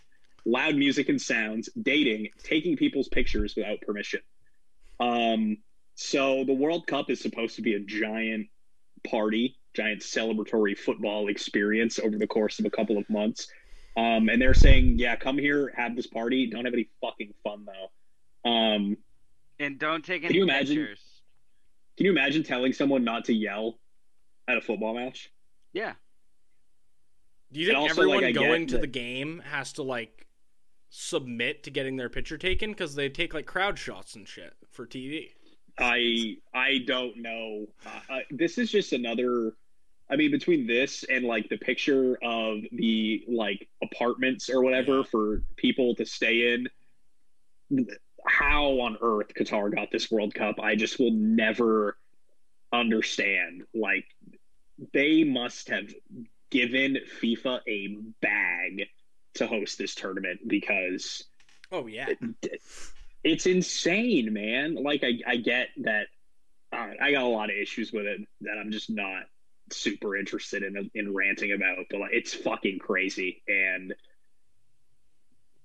Loud 0.44 0.76
music 0.76 1.08
and 1.08 1.20
sounds, 1.20 1.68
dating, 1.80 2.28
taking 2.42 2.76
people's 2.76 3.08
pictures 3.08 3.54
without 3.56 3.80
permission. 3.80 4.20
Um, 5.00 5.58
so 5.96 6.44
the 6.44 6.52
World 6.52 6.86
Cup 6.86 7.10
is 7.10 7.20
supposed 7.20 7.56
to 7.56 7.62
be 7.62 7.74
a 7.74 7.80
giant 7.80 8.46
party, 9.08 9.56
giant 9.74 10.02
celebratory 10.02 10.76
football 10.78 11.28
experience 11.28 11.98
over 11.98 12.16
the 12.16 12.26
course 12.26 12.58
of 12.60 12.64
a 12.64 12.70
couple 12.70 12.96
of 12.96 13.08
months. 13.10 13.48
Um, 13.96 14.28
and 14.28 14.40
they're 14.40 14.54
saying, 14.54 14.98
yeah, 14.98 15.16
come 15.16 15.38
here, 15.38 15.72
have 15.76 15.96
this 15.96 16.06
party. 16.06 16.46
Don't 16.48 16.64
have 16.64 16.74
any 16.74 16.88
fucking 17.00 17.32
fun 17.42 17.66
though. 17.66 18.50
Um, 18.50 18.96
And 19.58 19.78
don't 19.78 20.04
take 20.04 20.22
Can 20.22 20.30
any 20.30 20.38
you 20.38 20.44
imagine- 20.44 20.76
pictures. 20.76 21.00
can 21.96 22.06
you 22.06 22.12
imagine 22.12 22.42
telling 22.44 22.72
someone 22.72 23.04
not 23.04 23.24
to 23.26 23.32
yell 23.32 23.78
at 24.46 24.58
a 24.58 24.60
football 24.60 24.94
match? 24.94 25.32
Yeah. 25.72 25.94
Do 27.52 27.60
you 27.60 27.66
think 27.66 27.78
also, 27.78 28.02
everyone 28.02 28.24
like, 28.24 28.34
going 28.34 28.66
to 28.68 28.74
that- 28.74 28.80
the 28.80 28.86
game 28.86 29.42
has 29.50 29.72
to 29.74 29.82
like 29.82 30.26
submit 30.88 31.62
to 31.64 31.70
getting 31.70 31.96
their 31.96 32.08
picture 32.08 32.38
taken 32.38 32.70
because 32.70 32.94
they 32.94 33.08
take 33.08 33.34
like 33.34 33.46
crowd 33.46 33.78
shots 33.78 34.14
and 34.14 34.26
shit 34.26 34.54
for 34.70 34.86
TV? 34.86 35.30
I 35.78 36.36
I 36.54 36.78
don't 36.86 37.18
know. 37.18 37.66
Uh, 37.84 38.14
uh, 38.14 38.18
this 38.30 38.58
is 38.58 38.70
just 38.70 38.92
another. 38.92 39.52
I 40.08 40.16
mean, 40.16 40.30
between 40.30 40.66
this 40.66 41.04
and 41.04 41.24
like 41.24 41.48
the 41.48 41.56
picture 41.58 42.16
of 42.22 42.58
the 42.72 43.24
like 43.28 43.68
apartments 43.82 44.48
or 44.48 44.62
whatever 44.62 44.98
Yeah. 44.98 45.02
for 45.10 45.42
people 45.56 45.94
to 45.96 46.06
stay 46.06 46.54
in, 46.54 46.68
how 48.26 48.80
on 48.80 48.96
earth 49.02 49.32
Qatar 49.34 49.74
got 49.74 49.90
this 49.90 50.10
World 50.10 50.32
Cup, 50.34 50.60
I 50.60 50.76
just 50.76 50.98
will 50.98 51.10
never 51.12 51.98
understand. 52.72 53.64
Like, 53.74 54.04
they 54.92 55.24
must 55.24 55.68
have 55.70 55.92
given 56.50 56.98
FIFA 57.20 57.60
a 57.66 57.96
bag 58.20 58.86
to 59.34 59.46
host 59.46 59.78
this 59.78 59.94
tournament 59.94 60.40
because 60.46 61.24
Oh 61.72 61.86
yeah. 61.86 62.08
it's 63.24 63.46
insane, 63.46 64.32
man. 64.32 64.76
Like 64.76 65.02
I, 65.04 65.18
I 65.26 65.36
get 65.36 65.68
that. 65.78 66.06
Uh, 66.72 66.90
I 67.00 67.12
got 67.12 67.22
a 67.22 67.28
lot 67.28 67.50
of 67.50 67.56
issues 67.56 67.92
with 67.92 68.06
it 68.06 68.20
that 68.42 68.58
I'm 68.58 68.70
just 68.70 68.90
not 68.90 69.24
super 69.70 70.16
interested 70.16 70.62
in 70.62 70.90
in 70.94 71.14
ranting 71.14 71.52
about, 71.52 71.86
but 71.90 72.00
like, 72.00 72.10
it's 72.12 72.34
fucking 72.34 72.78
crazy. 72.78 73.42
And 73.48 73.94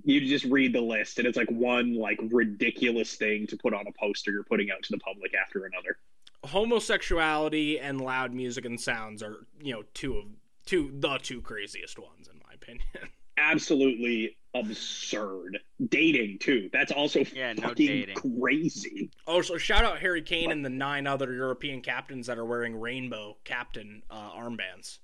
you 0.04 0.22
just 0.22 0.46
read 0.46 0.74
the 0.74 0.82
list, 0.82 1.20
and 1.20 1.28
it's 1.28 1.38
like 1.38 1.52
one 1.52 1.96
like 1.96 2.20
ridiculous 2.32 3.16
thing 3.16 3.46
to 3.48 3.58
put 3.58 3.74
on 3.74 3.86
a 3.88 3.92
poster 4.00 4.32
you're 4.32 4.44
putting 4.44 4.72
out 4.72 4.82
to 4.84 4.92
the 4.92 5.00
public 5.00 5.34
after 5.36 5.66
another. 5.66 5.98
Homosexuality 6.44 7.80
and 7.80 8.02
loud 8.02 8.34
music 8.34 8.66
and 8.66 8.80
sounds 8.82 9.22
are 9.22 9.46
you 9.62 9.74
know 9.74 9.84
two 9.94 10.18
of 10.18 10.26
two 10.72 10.90
the 11.00 11.18
two 11.22 11.42
craziest 11.42 12.00
ones 12.00 12.30
in 12.32 12.40
my 12.48 12.54
opinion. 12.54 12.86
Absolutely 13.38 14.38
absurd. 14.54 15.60
Dating 15.90 16.38
too. 16.40 16.70
That's 16.72 16.92
also 16.92 17.24
Yeah, 17.34 17.54
no 17.54 17.70
fucking 17.70 17.88
dating. 17.88 18.16
crazy. 18.40 19.10
Oh, 19.28 19.42
so 19.42 19.58
shout 19.58 19.84
out 19.84 20.00
Harry 20.00 20.22
Kane 20.22 20.52
and 20.52 20.64
the 20.64 20.70
nine 20.70 21.08
other 21.08 21.34
European 21.34 21.82
captains 21.82 22.28
that 22.28 22.38
are 22.38 22.46
wearing 22.46 22.80
rainbow 22.80 23.38
captain 23.44 24.04
uh, 24.10 24.32
armbands. 24.32 25.00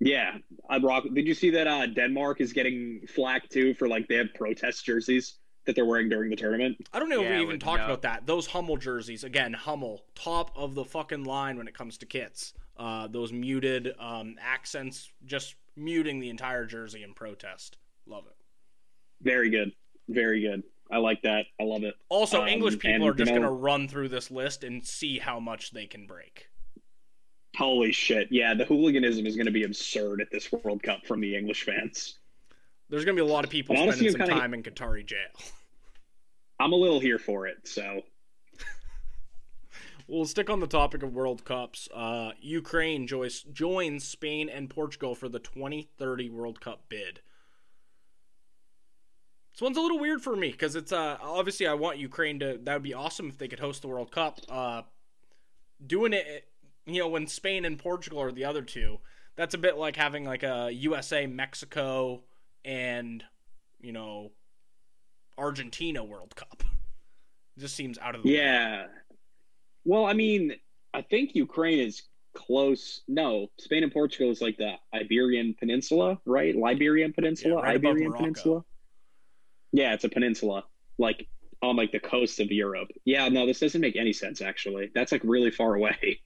Yeah, 0.00 0.36
I 0.68 0.78
rock. 0.78 1.04
Did 1.14 1.26
you 1.26 1.34
see 1.34 1.50
that 1.50 1.66
uh, 1.66 1.86
Denmark 1.86 2.40
is 2.42 2.52
getting 2.52 3.06
flack 3.08 3.48
too 3.48 3.72
for 3.74 3.88
like 3.88 4.08
they 4.08 4.16
have 4.16 4.34
protest 4.34 4.84
jerseys 4.84 5.36
that 5.64 5.74
they're 5.74 5.86
wearing 5.86 6.10
during 6.10 6.28
the 6.28 6.36
tournament? 6.36 6.76
I 6.92 6.98
don't 6.98 7.08
know 7.08 7.22
if 7.22 7.30
we 7.30 7.36
even 7.36 7.48
with 7.48 7.60
talked 7.60 7.78
no- 7.78 7.86
about 7.86 8.02
that. 8.02 8.26
Those 8.26 8.46
Hummel 8.46 8.76
jerseys, 8.76 9.24
again, 9.24 9.54
Hummel, 9.54 10.04
top 10.14 10.50
of 10.54 10.74
the 10.74 10.84
fucking 10.84 11.24
line 11.24 11.56
when 11.56 11.66
it 11.68 11.74
comes 11.74 11.96
to 11.98 12.06
kits. 12.06 12.52
Uh, 12.78 13.06
those 13.08 13.32
muted 13.32 13.94
um, 13.98 14.36
accents, 14.40 15.10
just 15.24 15.54
muting 15.76 16.20
the 16.20 16.28
entire 16.30 16.66
jersey 16.66 17.02
in 17.02 17.14
protest. 17.14 17.78
Love 18.06 18.24
it. 18.26 18.36
Very 19.22 19.50
good, 19.50 19.72
very 20.08 20.40
good. 20.42 20.62
I 20.90 20.98
like 20.98 21.22
that. 21.22 21.46
I 21.60 21.64
love 21.64 21.82
it. 21.82 21.94
Also, 22.08 22.42
Um, 22.42 22.48
English 22.48 22.78
people 22.78 23.06
are 23.06 23.14
just 23.14 23.30
going 23.30 23.42
to 23.42 23.50
run 23.50 23.88
through 23.88 24.08
this 24.08 24.30
list 24.30 24.62
and 24.62 24.86
see 24.86 25.18
how 25.18 25.40
much 25.40 25.72
they 25.72 25.86
can 25.86 26.06
break. 26.06 26.48
Holy 27.56 27.90
shit! 27.90 28.28
Yeah, 28.30 28.52
the 28.52 28.66
hooliganism 28.66 29.26
is 29.26 29.34
going 29.34 29.46
to 29.46 29.52
be 29.52 29.64
absurd 29.64 30.20
at 30.20 30.30
this 30.30 30.52
World 30.52 30.82
Cup 30.82 31.06
from 31.06 31.20
the 31.20 31.34
English 31.34 31.64
fans. 31.64 32.18
There's 32.90 33.04
going 33.04 33.16
to 33.16 33.22
be 33.24 33.28
a 33.28 33.32
lot 33.32 33.44
of 33.44 33.50
people 33.50 33.74
And 33.74 33.84
honestly, 33.84 34.10
spending 34.10 34.28
some 34.28 34.34
I'm 34.36 34.40
time 34.40 34.54
in 34.54 34.62
Qatari 34.62 35.04
jail. 35.06 35.18
I'm 36.60 36.72
a 36.72 36.76
little 36.76 37.00
here 37.00 37.18
for 37.18 37.46
it. 37.46 37.66
So 37.66 38.02
We'll 40.08 40.24
stick 40.24 40.48
on 40.48 40.60
the 40.60 40.68
topic 40.68 41.02
of 41.02 41.14
World 41.14 41.44
Cups. 41.44 41.88
Uh, 41.92 42.30
Ukraine 42.40 43.06
joins, 43.06 43.42
joins 43.42 44.06
Spain 44.06 44.48
and 44.48 44.70
Portugal 44.70 45.14
for 45.14 45.28
the 45.28 45.40
2030 45.40 46.30
World 46.30 46.60
Cup 46.60 46.84
bid. 46.88 47.20
This 49.52 49.62
one's 49.62 49.78
a 49.78 49.80
little 49.80 49.98
weird 49.98 50.22
for 50.22 50.36
me 50.36 50.52
because 50.52 50.76
it's 50.76 50.92
uh, 50.92 51.16
obviously 51.20 51.66
I 51.66 51.74
want 51.74 51.98
Ukraine 51.98 52.38
to. 52.40 52.58
That 52.62 52.74
would 52.74 52.82
be 52.82 52.94
awesome 52.94 53.28
if 53.28 53.38
they 53.38 53.48
could 53.48 53.58
host 53.58 53.82
the 53.82 53.88
World 53.88 54.12
Cup. 54.12 54.38
Uh, 54.48 54.82
doing 55.84 56.12
it, 56.12 56.46
you 56.84 57.00
know, 57.00 57.08
when 57.08 57.26
Spain 57.26 57.64
and 57.64 57.78
Portugal 57.78 58.20
are 58.20 58.30
the 58.30 58.44
other 58.44 58.62
two, 58.62 58.98
that's 59.34 59.54
a 59.54 59.58
bit 59.58 59.76
like 59.78 59.96
having 59.96 60.24
like 60.24 60.42
a 60.42 60.70
USA, 60.72 61.26
Mexico, 61.26 62.22
and 62.66 63.24
you 63.80 63.92
know, 63.92 64.32
Argentina 65.38 66.04
World 66.04 66.36
Cup. 66.36 66.62
Just 67.58 67.74
seems 67.74 67.98
out 67.98 68.14
of 68.14 68.22
the 68.22 68.28
way. 68.28 68.34
Well, 69.86 70.04
I 70.04 70.14
mean, 70.14 70.52
I 70.92 71.02
think 71.02 71.36
Ukraine 71.36 71.78
is 71.78 72.02
close. 72.34 73.02
No, 73.06 73.46
Spain 73.58 73.84
and 73.84 73.92
Portugal 73.92 74.32
is 74.32 74.40
like 74.40 74.58
the 74.58 74.74
Iberian 74.92 75.54
Peninsula, 75.58 76.18
right? 76.26 76.54
Liberian 76.56 77.12
Peninsula, 77.12 77.54
Yeah, 77.54 77.60
right 77.62 77.76
Iberian 77.76 78.12
Peninsula. 78.12 78.64
Yeah, 79.72 79.94
it's 79.94 80.04
a 80.04 80.08
peninsula, 80.08 80.64
like 80.98 81.28
on 81.62 81.76
like 81.76 81.92
the 81.92 82.00
coast 82.00 82.40
of 82.40 82.50
Europe. 82.50 82.88
Yeah, 83.04 83.28
no, 83.28 83.46
this 83.46 83.60
doesn't 83.60 83.80
make 83.80 83.96
any 83.96 84.12
sense. 84.12 84.42
Actually, 84.42 84.90
that's 84.92 85.12
like 85.12 85.22
really 85.24 85.52
far 85.52 85.76
away. 85.76 86.20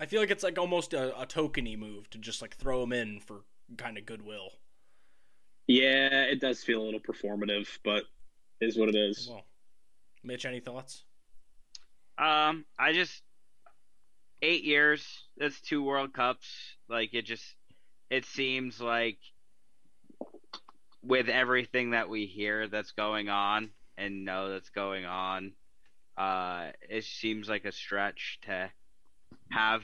I 0.00 0.06
feel 0.06 0.20
like 0.20 0.30
it's 0.32 0.42
like 0.42 0.58
almost 0.58 0.94
a, 0.94 1.16
a 1.20 1.26
tokeny 1.26 1.78
move 1.78 2.10
to 2.10 2.18
just 2.18 2.42
like 2.42 2.56
throw 2.56 2.80
them 2.80 2.92
in 2.92 3.20
for 3.20 3.44
kind 3.76 3.96
of 3.96 4.06
goodwill. 4.06 4.50
Yeah, 5.68 6.24
it 6.24 6.40
does 6.40 6.64
feel 6.64 6.82
a 6.82 6.84
little 6.84 7.00
performative, 7.00 7.68
but 7.84 8.04
is 8.60 8.76
what 8.76 8.88
it 8.88 8.96
is. 8.96 9.28
Well, 9.30 9.44
Mitch, 10.24 10.44
any 10.44 10.58
thoughts? 10.58 11.04
Um, 12.22 12.64
I 12.78 12.92
just 12.92 13.20
eight 14.42 14.62
years. 14.62 15.04
That's 15.36 15.60
two 15.60 15.82
World 15.82 16.12
Cups. 16.12 16.46
Like 16.88 17.14
it 17.14 17.24
just, 17.24 17.44
it 18.10 18.24
seems 18.26 18.80
like 18.80 19.18
with 21.02 21.28
everything 21.28 21.90
that 21.90 22.08
we 22.08 22.26
hear 22.26 22.68
that's 22.68 22.92
going 22.92 23.28
on 23.28 23.70
and 23.98 24.24
know 24.24 24.50
that's 24.50 24.70
going 24.70 25.04
on, 25.04 25.52
uh, 26.16 26.68
it 26.88 27.04
seems 27.04 27.48
like 27.48 27.64
a 27.64 27.72
stretch 27.72 28.38
to 28.42 28.70
have 29.50 29.82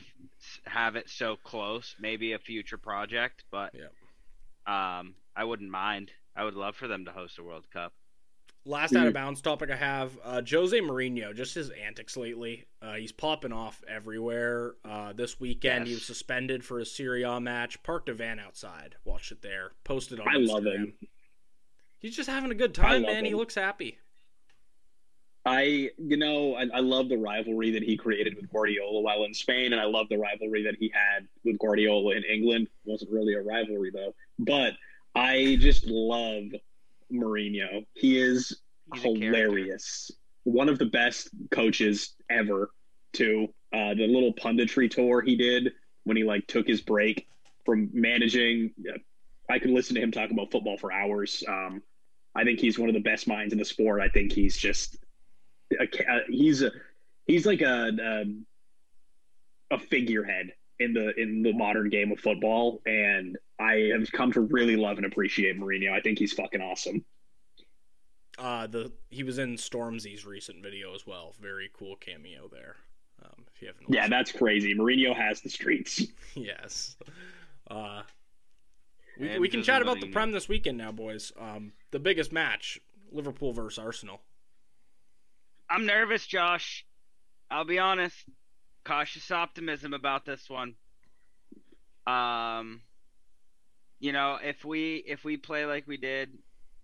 have 0.64 0.94
it 0.94 1.08
so 1.08 1.36
close. 1.42 1.96
Maybe 1.98 2.34
a 2.34 2.38
future 2.38 2.78
project, 2.78 3.42
but 3.50 3.74
Yep. 3.74 3.92
um, 4.72 5.14
I 5.34 5.42
wouldn't 5.44 5.70
mind. 5.70 6.12
I 6.36 6.44
would 6.44 6.54
love 6.54 6.76
for 6.76 6.86
them 6.86 7.04
to 7.06 7.10
host 7.10 7.38
a 7.38 7.42
World 7.42 7.64
Cup. 7.72 7.92
Last 8.68 8.94
out 8.94 9.06
of 9.06 9.14
bounds 9.14 9.40
topic 9.40 9.70
I 9.70 9.76
have 9.76 10.18
uh, 10.22 10.42
Jose 10.48 10.78
Mourinho, 10.78 11.34
just 11.34 11.54
his 11.54 11.70
antics 11.70 12.18
lately. 12.18 12.66
Uh, 12.82 12.94
he's 12.94 13.12
popping 13.12 13.52
off 13.52 13.82
everywhere. 13.88 14.74
Uh, 14.84 15.14
this 15.14 15.40
weekend, 15.40 15.86
he 15.86 15.94
was 15.94 16.04
suspended 16.04 16.62
for 16.62 16.78
a 16.78 16.84
Serie 16.84 17.22
A 17.22 17.40
match. 17.40 17.82
Parked 17.82 18.10
a 18.10 18.14
van 18.14 18.38
outside, 18.38 18.96
watched 19.04 19.32
it 19.32 19.40
there, 19.40 19.72
posted 19.84 20.20
on 20.20 20.28
I 20.28 20.34
Instagram. 20.34 20.48
love 20.48 20.64
him. 20.64 20.92
He's 21.98 22.14
just 22.14 22.28
having 22.28 22.50
a 22.50 22.54
good 22.54 22.74
time, 22.74 23.02
man. 23.02 23.24
He 23.24 23.34
looks 23.34 23.54
happy. 23.54 23.96
I, 25.46 25.90
you 25.96 26.18
know, 26.18 26.54
I, 26.54 26.66
I 26.74 26.80
love 26.80 27.08
the 27.08 27.16
rivalry 27.16 27.70
that 27.70 27.82
he 27.82 27.96
created 27.96 28.36
with 28.36 28.52
Guardiola 28.52 29.00
while 29.00 29.24
in 29.24 29.32
Spain, 29.32 29.72
and 29.72 29.80
I 29.80 29.86
love 29.86 30.10
the 30.10 30.18
rivalry 30.18 30.62
that 30.64 30.76
he 30.78 30.92
had 30.92 31.26
with 31.42 31.58
Guardiola 31.58 32.16
in 32.16 32.24
England. 32.24 32.68
wasn't 32.84 33.12
really 33.12 33.32
a 33.32 33.40
rivalry 33.40 33.90
though, 33.90 34.14
but 34.38 34.74
I 35.14 35.56
just 35.58 35.86
love 35.86 36.50
Mourinho. 37.12 37.84
He 37.94 38.20
is 38.20 38.60
He's 38.92 39.02
hilarious. 39.02 40.10
One 40.44 40.68
of 40.68 40.78
the 40.78 40.86
best 40.86 41.30
coaches 41.50 42.14
ever. 42.30 42.70
To 43.14 43.48
uh, 43.72 43.94
the 43.94 44.06
little 44.06 44.34
punditry 44.34 44.90
tour 44.90 45.22
he 45.22 45.34
did 45.34 45.72
when 46.04 46.16
he 46.16 46.24
like 46.24 46.46
took 46.46 46.66
his 46.66 46.82
break 46.82 47.26
from 47.64 47.88
managing. 47.92 48.72
I 49.48 49.58
could 49.58 49.70
listen 49.70 49.94
to 49.96 50.02
him 50.02 50.12
talk 50.12 50.30
about 50.30 50.52
football 50.52 50.76
for 50.76 50.92
hours. 50.92 51.42
Um, 51.48 51.82
I 52.34 52.44
think 52.44 52.60
he's 52.60 52.78
one 52.78 52.88
of 52.88 52.94
the 52.94 53.00
best 53.00 53.26
minds 53.26 53.52
in 53.52 53.58
the 53.58 53.64
sport. 53.64 54.00
I 54.02 54.08
think 54.08 54.32
he's 54.32 54.56
just 54.56 54.98
a, 55.80 55.86
ca- 55.86 56.20
he's 56.28 56.62
a 56.62 56.70
he's 57.26 57.46
like 57.46 57.62
a, 57.62 57.90
a 59.70 59.74
a 59.74 59.78
figurehead 59.78 60.52
in 60.80 60.92
the 60.92 61.12
in 61.20 61.42
the 61.42 61.52
modern 61.52 61.88
game 61.88 62.12
of 62.12 62.20
football, 62.20 62.80
and 62.86 63.36
I 63.58 63.90
have 63.92 64.10
come 64.12 64.32
to 64.32 64.40
really 64.42 64.76
love 64.76 64.96
and 64.98 65.06
appreciate 65.06 65.58
Mourinho. 65.58 65.92
I 65.92 66.00
think 66.00 66.18
he's 66.18 66.32
fucking 66.32 66.60
awesome. 66.60 67.04
Uh, 68.38 68.66
the 68.68 68.92
he 69.10 69.22
was 69.24 69.38
in 69.38 69.56
Stormzy's 69.56 70.24
recent 70.24 70.62
video 70.62 70.94
as 70.94 71.06
well. 71.06 71.34
Very 71.40 71.70
cool 71.76 71.96
cameo 71.96 72.48
there. 72.50 72.76
Um, 73.24 73.44
if 73.52 73.60
you 73.60 73.66
haven't, 73.68 73.86
Yeah, 73.88 74.02
listened. 74.02 74.12
that's 74.12 74.32
crazy. 74.32 74.74
Mourinho 74.76 75.14
has 75.16 75.40
the 75.40 75.50
streets. 75.50 76.04
yes. 76.34 76.96
Uh, 77.68 78.02
we, 79.18 79.28
And 79.30 79.40
we 79.40 79.48
can 79.48 79.64
chat 79.64 79.82
about 79.82 80.00
the 80.00 80.06
Prem 80.06 80.30
this 80.30 80.48
weekend 80.48 80.78
now, 80.78 80.92
boys. 80.92 81.32
Um, 81.38 81.72
the 81.90 81.98
biggest 81.98 82.32
match: 82.32 82.78
Liverpool 83.10 83.52
versus 83.52 83.78
Arsenal. 83.78 84.20
I'm 85.68 85.84
nervous, 85.84 86.24
Josh. 86.26 86.86
I'll 87.50 87.64
be 87.64 87.78
honest. 87.80 88.16
Cautious 88.88 89.30
optimism 89.30 89.92
about 89.92 90.24
this 90.24 90.48
one. 90.48 90.74
Um, 92.06 92.80
you 94.00 94.12
know, 94.12 94.38
if 94.42 94.64
we 94.64 95.04
if 95.06 95.24
we 95.24 95.36
play 95.36 95.66
like 95.66 95.86
we 95.86 95.98
did 95.98 96.30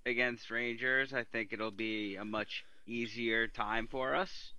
against 0.04 0.50
Rangers, 0.50 1.14
I 1.14 1.24
think 1.24 1.54
it'll 1.54 1.70
be 1.70 2.16
a 2.16 2.24
much 2.24 2.62
easier 2.86 3.48
time 3.48 3.88
for 3.90 4.14
us. 4.14 4.52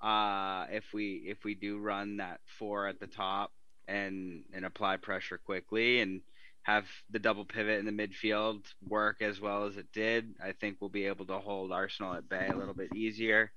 Uh, 0.00 0.66
if 0.70 0.84
we 0.94 1.24
if 1.26 1.42
we 1.42 1.56
do 1.56 1.76
run 1.78 2.18
that 2.18 2.38
four 2.58 2.86
at 2.86 3.00
the 3.00 3.08
top 3.08 3.50
and 3.88 4.44
and 4.54 4.64
apply 4.64 4.98
pressure 4.98 5.38
quickly 5.38 6.00
and 6.00 6.20
have 6.62 6.84
the 7.10 7.18
double 7.18 7.44
pivot 7.44 7.80
in 7.80 7.86
the 7.86 8.06
midfield 8.06 8.62
work 8.88 9.22
as 9.22 9.40
well 9.40 9.64
as 9.64 9.76
it 9.76 9.86
did, 9.92 10.36
I 10.40 10.52
think 10.52 10.76
we'll 10.78 10.90
be 10.90 11.06
able 11.06 11.26
to 11.26 11.38
hold 11.38 11.72
Arsenal 11.72 12.14
at 12.14 12.28
bay 12.28 12.48
a 12.48 12.56
little 12.56 12.74
bit 12.74 12.94
easier. 12.94 13.50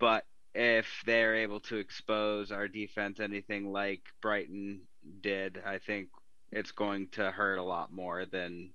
But 0.00 0.24
if 0.54 0.86
they're 1.04 1.36
able 1.36 1.60
to 1.60 1.76
expose 1.76 2.52
our 2.52 2.68
defense 2.68 3.20
anything 3.20 3.72
like 3.72 4.02
Brighton 4.22 4.82
did, 5.20 5.60
I 5.66 5.78
think 5.78 6.08
it's 6.52 6.72
going 6.72 7.08
to 7.12 7.30
hurt 7.30 7.56
a 7.58 7.64
lot 7.64 7.92
more 7.92 8.24
than 8.26 8.70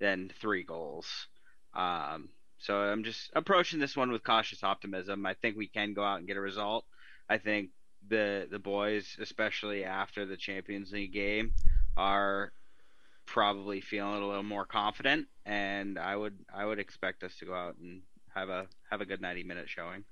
than 0.00 0.30
three 0.40 0.62
goals. 0.62 1.26
Um, 1.74 2.30
so 2.58 2.76
I'm 2.76 3.04
just 3.04 3.30
approaching 3.34 3.78
this 3.78 3.96
one 3.96 4.10
with 4.10 4.24
cautious 4.24 4.64
optimism. 4.64 5.26
I 5.26 5.34
think 5.34 5.56
we 5.56 5.68
can 5.68 5.92
go 5.92 6.02
out 6.02 6.18
and 6.18 6.26
get 6.26 6.36
a 6.36 6.40
result. 6.40 6.84
I 7.28 7.38
think 7.38 7.70
the 8.08 8.48
the 8.50 8.58
boys, 8.58 9.16
especially 9.20 9.84
after 9.84 10.24
the 10.24 10.36
Champions 10.36 10.92
League 10.92 11.12
game, 11.12 11.52
are 11.96 12.52
probably 13.26 13.82
feeling 13.82 14.22
a 14.22 14.26
little 14.26 14.42
more 14.42 14.64
confident, 14.64 15.26
and 15.44 15.98
I 15.98 16.16
would 16.16 16.38
I 16.52 16.64
would 16.64 16.78
expect 16.78 17.22
us 17.22 17.36
to 17.36 17.44
go 17.44 17.54
out 17.54 17.76
and 17.76 18.00
have 18.34 18.48
a 18.48 18.66
have 18.90 19.02
a 19.02 19.06
good 19.06 19.20
90 19.20 19.44
minute 19.44 19.68
showing. 19.68 20.04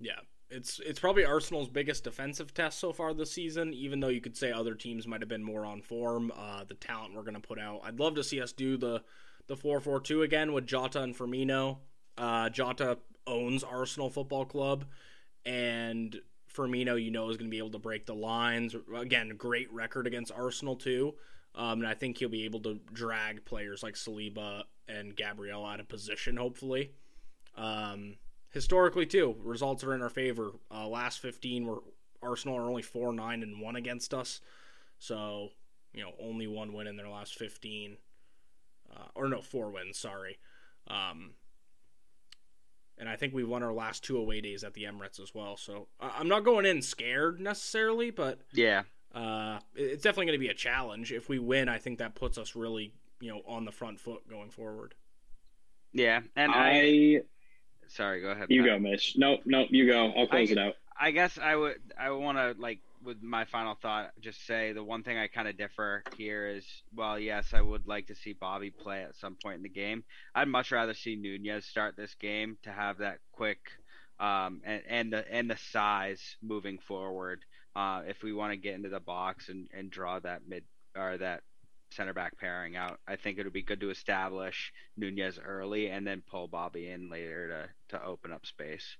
Yeah, 0.00 0.20
it's 0.50 0.80
it's 0.80 1.00
probably 1.00 1.24
Arsenal's 1.24 1.68
biggest 1.68 2.04
defensive 2.04 2.54
test 2.54 2.78
so 2.78 2.92
far 2.92 3.12
this 3.14 3.32
season. 3.32 3.72
Even 3.74 4.00
though 4.00 4.08
you 4.08 4.20
could 4.20 4.36
say 4.36 4.52
other 4.52 4.74
teams 4.74 5.06
might 5.06 5.20
have 5.20 5.28
been 5.28 5.42
more 5.42 5.64
on 5.64 5.82
form, 5.82 6.32
uh, 6.36 6.64
the 6.64 6.74
talent 6.74 7.14
we're 7.14 7.22
going 7.22 7.34
to 7.34 7.40
put 7.40 7.58
out. 7.58 7.80
I'd 7.84 7.98
love 7.98 8.14
to 8.16 8.24
see 8.24 8.40
us 8.40 8.52
do 8.52 8.76
the 8.76 9.02
the 9.48 9.56
four 9.56 9.80
four 9.80 10.00
two 10.00 10.22
again 10.22 10.52
with 10.52 10.66
Jota 10.66 11.02
and 11.02 11.16
Firmino. 11.16 11.78
Uh, 12.16 12.48
Jota 12.48 12.98
owns 13.26 13.64
Arsenal 13.64 14.08
Football 14.08 14.44
Club, 14.44 14.84
and 15.44 16.20
Firmino, 16.52 17.02
you 17.02 17.10
know, 17.10 17.28
is 17.28 17.36
going 17.36 17.50
to 17.50 17.54
be 17.54 17.58
able 17.58 17.70
to 17.70 17.78
break 17.78 18.06
the 18.06 18.14
lines. 18.14 18.74
Again, 18.96 19.32
great 19.36 19.72
record 19.72 20.06
against 20.06 20.32
Arsenal 20.32 20.76
too. 20.76 21.14
Um, 21.54 21.80
and 21.80 21.88
I 21.88 21.94
think 21.94 22.18
he'll 22.18 22.28
be 22.28 22.44
able 22.44 22.60
to 22.60 22.78
drag 22.92 23.44
players 23.44 23.82
like 23.82 23.94
Saliba 23.94 24.64
and 24.88 25.16
Gabriel 25.16 25.64
out 25.64 25.80
of 25.80 25.88
position, 25.88 26.36
hopefully. 26.36 26.92
Um, 27.56 28.16
historically, 28.56 29.04
too, 29.04 29.36
results 29.44 29.84
are 29.84 29.94
in 29.94 30.00
our 30.00 30.08
favor. 30.08 30.52
Uh, 30.74 30.88
last 30.88 31.20
15 31.20 31.66
were 31.66 31.82
Arsenal 32.22 32.56
are 32.56 32.62
only 32.68 32.80
4 32.82 33.12
9 33.12 33.42
and 33.42 33.60
1 33.60 33.76
against 33.76 34.14
us. 34.14 34.40
So, 34.98 35.50
you 35.92 36.02
know, 36.02 36.12
only 36.18 36.46
one 36.46 36.72
win 36.72 36.86
in 36.86 36.96
their 36.96 37.08
last 37.10 37.34
15. 37.34 37.98
Uh, 38.90 38.98
or 39.14 39.28
no, 39.28 39.42
four 39.42 39.70
wins, 39.70 39.98
sorry. 39.98 40.38
Um, 40.88 41.32
and 42.96 43.08
I 43.10 43.16
think 43.16 43.34
we 43.34 43.44
won 43.44 43.62
our 43.62 43.74
last 43.74 44.02
two 44.02 44.16
away 44.16 44.40
days 44.40 44.64
at 44.64 44.72
the 44.72 44.84
Emirates 44.84 45.20
as 45.20 45.34
well. 45.34 45.58
So 45.58 45.88
I- 46.00 46.14
I'm 46.18 46.28
not 46.28 46.44
going 46.44 46.64
in 46.64 46.80
scared 46.80 47.38
necessarily, 47.40 48.10
but 48.10 48.40
Yeah, 48.52 48.84
uh, 49.14 49.60
it's 49.74 50.02
definitely 50.02 50.26
going 50.26 50.38
to 50.40 50.44
be 50.46 50.48
a 50.48 50.54
challenge. 50.54 51.12
If 51.12 51.28
we 51.28 51.38
win, 51.38 51.68
I 51.68 51.76
think 51.78 51.98
that 51.98 52.14
puts 52.14 52.38
us 52.38 52.56
really, 52.56 52.94
you 53.20 53.30
know, 53.30 53.42
on 53.46 53.66
the 53.66 53.72
front 53.72 54.00
foot 54.00 54.26
going 54.28 54.50
forward. 54.50 54.94
yeah, 55.92 56.22
and 56.34 56.52
I, 56.52 56.70
I 56.70 57.20
sorry, 57.88 58.20
go 58.20 58.30
ahead. 58.30 58.46
you 58.50 58.64
go, 58.64 58.78
Mish. 58.78 59.14
Nope, 59.16 59.40
nope, 59.44 59.68
you 59.70 59.86
go. 59.86 60.12
I'll 60.16 60.26
close 60.26 60.50
I- 60.50 60.52
it 60.52 60.58
out. 60.58 60.74
I 60.98 61.10
guess 61.10 61.36
I 61.38 61.54
would 61.54 61.76
I 62.00 62.10
want 62.10 62.38
to 62.38 62.54
like 62.58 62.80
with 63.04 63.22
my 63.22 63.44
final 63.44 63.74
thought 63.74 64.12
just 64.20 64.46
say 64.46 64.72
the 64.72 64.82
one 64.82 65.02
thing 65.02 65.18
I 65.18 65.26
kind 65.28 65.46
of 65.46 65.58
differ 65.58 66.02
here 66.16 66.48
is 66.48 66.64
well 66.94 67.18
yes 67.18 67.52
I 67.52 67.60
would 67.60 67.86
like 67.86 68.06
to 68.06 68.14
see 68.14 68.32
Bobby 68.32 68.70
play 68.70 69.02
at 69.02 69.14
some 69.14 69.36
point 69.42 69.56
in 69.56 69.62
the 69.62 69.68
game. 69.68 70.04
I'd 70.34 70.48
much 70.48 70.72
rather 70.72 70.94
see 70.94 71.14
Nunez 71.14 71.66
start 71.66 71.96
this 71.98 72.14
game 72.14 72.56
to 72.62 72.70
have 72.72 72.98
that 72.98 73.18
quick 73.32 73.58
um 74.18 74.62
and 74.64 74.82
and 74.88 75.12
the 75.12 75.30
and 75.30 75.50
the 75.50 75.58
size 75.70 76.36
moving 76.42 76.78
forward. 76.78 77.44
Uh, 77.76 78.00
if 78.08 78.22
we 78.22 78.32
want 78.32 78.52
to 78.52 78.56
get 78.56 78.74
into 78.74 78.88
the 78.88 78.98
box 78.98 79.50
and 79.50 79.68
and 79.76 79.90
draw 79.90 80.18
that 80.20 80.48
mid 80.48 80.64
or 80.96 81.18
that 81.18 81.42
center 81.90 82.12
back 82.12 82.38
pairing 82.38 82.76
out, 82.76 82.98
I 83.06 83.16
think 83.16 83.38
it 83.38 83.44
would 83.44 83.52
be 83.52 83.62
good 83.62 83.80
to 83.80 83.90
establish 83.90 84.72
Nunez 84.96 85.38
early 85.44 85.88
and 85.88 86.06
then 86.06 86.22
pull 86.28 86.48
Bobby 86.48 86.88
in 86.90 87.08
later 87.10 87.68
to 87.88 87.96
to 87.98 88.04
open 88.04 88.32
up 88.32 88.44
space. 88.46 88.96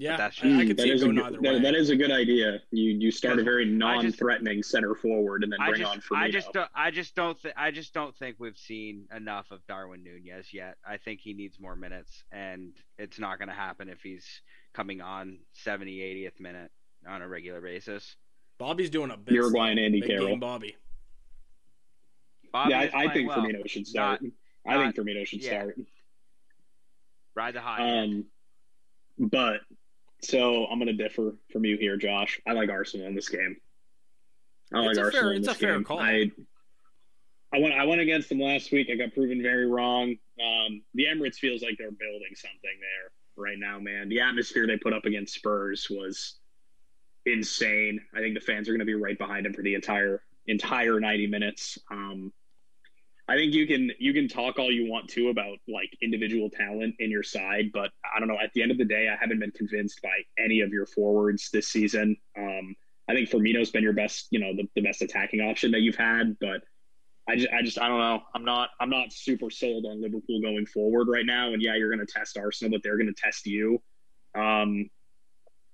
Yeah, 0.00 0.16
that's 0.16 0.38
I, 0.44 0.60
I 0.60 0.64
could 0.66 0.76
that 0.76 0.82
see 0.84 0.90
it 0.90 0.94
is 0.94 1.02
a 1.02 1.06
going 1.06 1.16
good- 1.16 1.24
either 1.24 1.36
that- 1.42 1.54
way. 1.54 1.60
that 1.60 1.74
is 1.74 1.90
a 1.90 1.96
good 1.96 2.12
idea. 2.12 2.60
You 2.70 2.90
you 2.92 3.10
start 3.10 3.40
a 3.40 3.42
very 3.42 3.64
non-threatening 3.64 4.62
center 4.62 4.94
forward 4.94 5.42
and 5.42 5.52
then 5.52 5.60
I 5.60 5.70
bring 5.70 5.80
just, 5.80 5.90
on 5.92 6.00
Firmino. 6.00 6.22
I 6.22 6.30
just 6.30 6.52
don't, 6.52 6.70
I 6.72 6.90
just 6.92 7.14
don't, 7.16 7.42
th- 7.42 7.54
I 7.56 7.70
just 7.72 7.94
don't 7.94 8.14
think 8.16 8.36
we've 8.38 8.56
seen 8.56 9.06
enough 9.16 9.50
of 9.50 9.66
Darwin 9.66 10.04
Nunez 10.04 10.54
yet. 10.54 10.76
I 10.86 10.98
think 10.98 11.18
he 11.20 11.32
needs 11.34 11.58
more 11.58 11.74
minutes, 11.74 12.22
and 12.30 12.74
it's 12.96 13.18
not 13.18 13.38
going 13.38 13.48
to 13.48 13.54
happen 13.54 13.88
if 13.88 14.00
he's 14.02 14.24
coming 14.72 15.00
on 15.00 15.38
70, 15.54 15.98
80th 15.98 16.38
minute. 16.38 16.70
on 17.08 17.22
a 17.22 17.26
regular 17.28 17.60
basis. 17.60 18.14
Bobby's 18.58 18.90
doing 18.90 19.10
a 19.10 19.16
bit. 19.16 19.34
Uruguayan 19.34 19.78
Andy 19.80 20.00
Big 20.00 20.10
Carroll. 20.10 20.28
game, 20.28 20.40
Bobby. 20.40 20.76
Bobby 22.52 22.70
yeah, 22.70 22.88
I, 22.94 23.04
I 23.04 23.12
think 23.12 23.28
well. 23.28 23.38
Firmino 23.38 23.68
should 23.68 23.86
start. 23.86 24.20
I 24.66 24.74
not- 24.74 24.94
think 24.94 25.08
Firmino 25.08 25.26
should 25.26 25.42
yeah. 25.42 25.50
start. 25.50 25.78
Ride 27.34 27.54
the 27.54 27.60
hand. 27.60 28.24
Um, 29.20 29.28
but 29.30 29.60
so 30.22 30.66
I'm 30.66 30.78
gonna 30.78 30.92
differ 30.92 31.34
from 31.52 31.64
you 31.64 31.76
here, 31.76 31.96
Josh. 31.96 32.40
I 32.46 32.52
like 32.52 32.68
Arsenal 32.70 33.06
in 33.06 33.14
this 33.14 33.28
game. 33.28 33.56
I 34.72 34.78
like 34.80 34.90
It's 34.90 34.98
a 34.98 35.02
Arsenal 35.02 35.22
fair- 35.22 35.32
in 35.32 35.38
it's 35.38 35.46
this 35.48 35.56
a 35.56 35.60
fair 35.60 35.74
game. 35.74 35.84
call. 35.84 36.00
I 36.00 36.30
I 37.52 37.58
went 37.60 37.74
I 37.74 37.84
went 37.84 38.00
against 38.00 38.28
them 38.28 38.40
last 38.40 38.72
week. 38.72 38.88
I 38.92 38.96
got 38.96 39.14
proven 39.14 39.40
very 39.42 39.66
wrong. 39.66 40.16
Um, 40.40 40.82
the 40.94 41.04
Emirates 41.06 41.36
feels 41.36 41.62
like 41.62 41.76
they're 41.78 41.90
building 41.90 42.34
something 42.34 42.58
there 42.80 43.10
right 43.36 43.58
now, 43.58 43.78
man. 43.78 44.08
The 44.08 44.20
atmosphere 44.20 44.66
they 44.66 44.76
put 44.76 44.92
up 44.92 45.04
against 45.06 45.34
Spurs 45.34 45.86
was 45.90 46.36
insane. 47.24 48.00
I 48.14 48.18
think 48.20 48.34
the 48.34 48.40
fans 48.40 48.68
are 48.68 48.72
going 48.72 48.80
to 48.80 48.84
be 48.84 48.94
right 48.94 49.16
behind 49.18 49.46
them 49.46 49.54
for 49.54 49.62
the 49.62 49.74
entire 49.74 50.22
entire 50.46 50.98
90 51.00 51.26
minutes. 51.28 51.78
Um, 51.90 52.32
I 53.28 53.36
think 53.36 53.52
you 53.52 53.66
can 53.66 53.90
you 53.98 54.14
can 54.14 54.26
talk 54.26 54.58
all 54.58 54.72
you 54.72 54.90
want 54.90 55.08
to 55.10 55.28
about 55.28 55.58
like 55.68 55.90
individual 56.00 56.48
talent 56.48 56.96
in 56.98 57.10
your 57.10 57.22
side, 57.22 57.70
but 57.72 57.90
I 58.04 58.18
don't 58.18 58.28
know. 58.28 58.38
At 58.42 58.52
the 58.54 58.62
end 58.62 58.70
of 58.70 58.78
the 58.78 58.86
day, 58.86 59.08
I 59.08 59.16
haven't 59.20 59.38
been 59.38 59.50
convinced 59.50 60.00
by 60.02 60.16
any 60.42 60.60
of 60.60 60.70
your 60.70 60.86
forwards 60.86 61.50
this 61.52 61.68
season. 61.68 62.16
Um, 62.38 62.74
I 63.08 63.14
think 63.14 63.30
Firmino's 63.30 63.70
been 63.70 63.82
your 63.82 63.92
best, 63.92 64.28
you 64.30 64.38
know, 64.38 64.54
the, 64.54 64.68
the 64.74 64.82
best 64.82 65.02
attacking 65.02 65.40
option 65.40 65.70
that 65.72 65.80
you've 65.80 65.96
had, 65.96 66.36
but 66.40 66.62
I 67.28 67.36
just, 67.36 67.48
I 67.52 67.62
just, 67.62 67.78
I 67.78 67.88
don't 67.88 67.98
know. 67.98 68.20
I'm 68.34 68.44
not, 68.44 68.70
I'm 68.80 68.90
not 68.90 69.12
super 69.12 69.50
sold 69.50 69.84
on 69.84 70.00
Liverpool 70.00 70.40
going 70.40 70.64
forward 70.66 71.08
right 71.08 71.26
now. 71.26 71.52
And 71.52 71.60
yeah, 71.60 71.74
you're 71.74 71.94
going 71.94 72.04
to 72.06 72.10
test 72.10 72.38
Arsenal, 72.38 72.70
but 72.70 72.82
they're 72.82 72.96
going 72.96 73.12
to 73.12 73.20
test 73.20 73.46
you. 73.46 73.82
Um, 74.34 74.88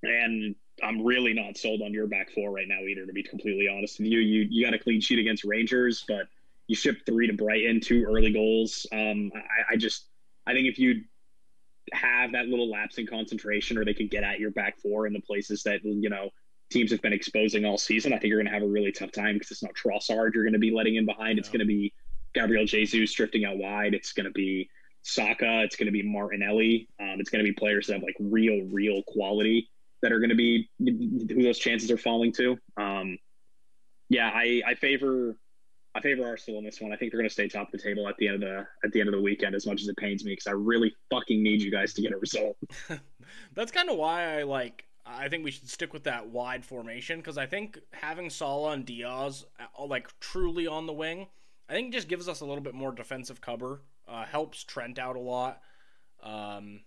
and 0.02 0.56
I'm 0.82 1.04
really 1.04 1.32
not 1.32 1.56
sold 1.56 1.82
on 1.82 1.92
your 1.92 2.08
back 2.08 2.30
four 2.32 2.50
right 2.50 2.66
now 2.68 2.80
either. 2.80 3.06
To 3.06 3.12
be 3.12 3.22
completely 3.22 3.68
honest 3.68 4.00
with 4.00 4.08
you, 4.08 4.18
you 4.18 4.46
you 4.50 4.64
got 4.64 4.74
a 4.74 4.78
clean 4.78 5.00
sheet 5.00 5.20
against 5.20 5.44
Rangers, 5.44 6.04
but 6.06 6.26
you 6.66 6.74
ship 6.74 6.98
three 7.06 7.26
to 7.26 7.32
Brighton, 7.32 7.80
two 7.80 8.04
early 8.04 8.32
goals. 8.32 8.86
Um, 8.92 9.30
I, 9.34 9.74
I 9.74 9.76
just, 9.76 10.08
I 10.46 10.52
think 10.52 10.66
if 10.66 10.78
you 10.78 11.02
have 11.92 12.32
that 12.32 12.46
little 12.46 12.70
lapse 12.70 12.98
in 12.98 13.06
concentration, 13.06 13.76
or 13.76 13.84
they 13.84 13.94
can 13.94 14.08
get 14.08 14.24
at 14.24 14.40
your 14.40 14.50
back 14.50 14.78
four 14.80 15.06
in 15.06 15.12
the 15.12 15.20
places 15.20 15.62
that 15.64 15.80
you 15.84 16.08
know 16.08 16.30
teams 16.70 16.90
have 16.90 17.02
been 17.02 17.12
exposing 17.12 17.64
all 17.64 17.78
season, 17.78 18.12
I 18.12 18.18
think 18.18 18.30
you're 18.30 18.38
going 18.38 18.46
to 18.46 18.52
have 18.52 18.62
a 18.62 18.68
really 18.68 18.92
tough 18.92 19.12
time 19.12 19.34
because 19.34 19.50
it's 19.50 19.62
not 19.62 19.72
Trossard 19.74 20.34
you're 20.34 20.44
going 20.44 20.54
to 20.54 20.58
be 20.58 20.70
letting 20.70 20.96
in 20.96 21.06
behind. 21.06 21.38
It's 21.38 21.48
going 21.48 21.60
to 21.60 21.66
be 21.66 21.92
Gabriel 22.34 22.64
Jesus 22.64 23.12
drifting 23.12 23.44
out 23.44 23.58
wide. 23.58 23.94
It's 23.94 24.12
going 24.12 24.24
to 24.24 24.32
be 24.32 24.68
Saka. 25.02 25.62
It's 25.62 25.76
going 25.76 25.86
to 25.86 25.92
be 25.92 26.02
Martinelli. 26.02 26.88
Um, 27.00 27.16
it's 27.20 27.30
going 27.30 27.44
to 27.44 27.48
be 27.48 27.54
players 27.54 27.86
that 27.86 27.94
have 27.94 28.02
like 28.02 28.16
real, 28.18 28.66
real 28.72 29.02
quality 29.06 29.70
that 30.02 30.12
are 30.12 30.18
going 30.18 30.30
to 30.30 30.36
be 30.36 30.68
who 30.78 31.42
those 31.42 31.58
chances 31.58 31.90
are 31.90 31.98
falling 31.98 32.32
to. 32.32 32.58
Um, 32.76 33.18
yeah, 34.08 34.30
I, 34.34 34.62
I 34.66 34.74
favor 34.74 35.36
I 35.94 36.00
favor 36.00 36.26
Arsenal 36.26 36.58
in 36.58 36.64
this 36.64 36.80
one. 36.80 36.92
I 36.92 36.96
think 36.96 37.12
they're 37.12 37.20
going 37.20 37.28
to 37.28 37.32
stay 37.32 37.48
top 37.48 37.68
of 37.68 37.72
the 37.72 37.78
table 37.78 38.08
at 38.08 38.16
the 38.16 38.26
end 38.26 38.42
of 38.42 38.48
the 38.50 38.66
at 38.84 38.92
the 38.92 39.00
end 39.00 39.08
of 39.08 39.14
the 39.14 39.20
weekend. 39.20 39.54
As 39.54 39.66
much 39.66 39.80
as 39.80 39.88
it 39.88 39.96
pains 39.96 40.24
me, 40.24 40.32
because 40.32 40.48
I 40.48 40.52
really 40.52 40.94
fucking 41.10 41.42
need 41.42 41.62
you 41.62 41.70
guys 41.70 41.92
to 41.94 42.02
get 42.02 42.12
a 42.12 42.16
result. 42.16 42.56
That's 43.54 43.70
kind 43.70 43.88
of 43.88 43.96
why 43.96 44.38
I 44.38 44.42
like. 44.42 44.86
I 45.06 45.28
think 45.28 45.44
we 45.44 45.50
should 45.50 45.68
stick 45.68 45.92
with 45.92 46.04
that 46.04 46.28
wide 46.28 46.64
formation 46.64 47.20
because 47.20 47.38
I 47.38 47.46
think 47.46 47.78
having 47.92 48.30
Salah 48.30 48.72
and 48.72 48.86
Diaz 48.86 49.44
uh, 49.60 49.84
like 49.84 50.08
truly 50.18 50.66
on 50.66 50.86
the 50.86 50.94
wing, 50.94 51.28
I 51.68 51.74
think 51.74 51.92
just 51.92 52.08
gives 52.08 52.28
us 52.28 52.40
a 52.40 52.46
little 52.46 52.62
bit 52.62 52.74
more 52.74 52.90
defensive 52.90 53.40
cover. 53.40 53.82
Uh, 54.08 54.24
helps 54.24 54.64
Trent 54.64 54.98
out 54.98 55.16
a 55.16 55.20
lot. 55.20 55.60
Um, 56.22 56.80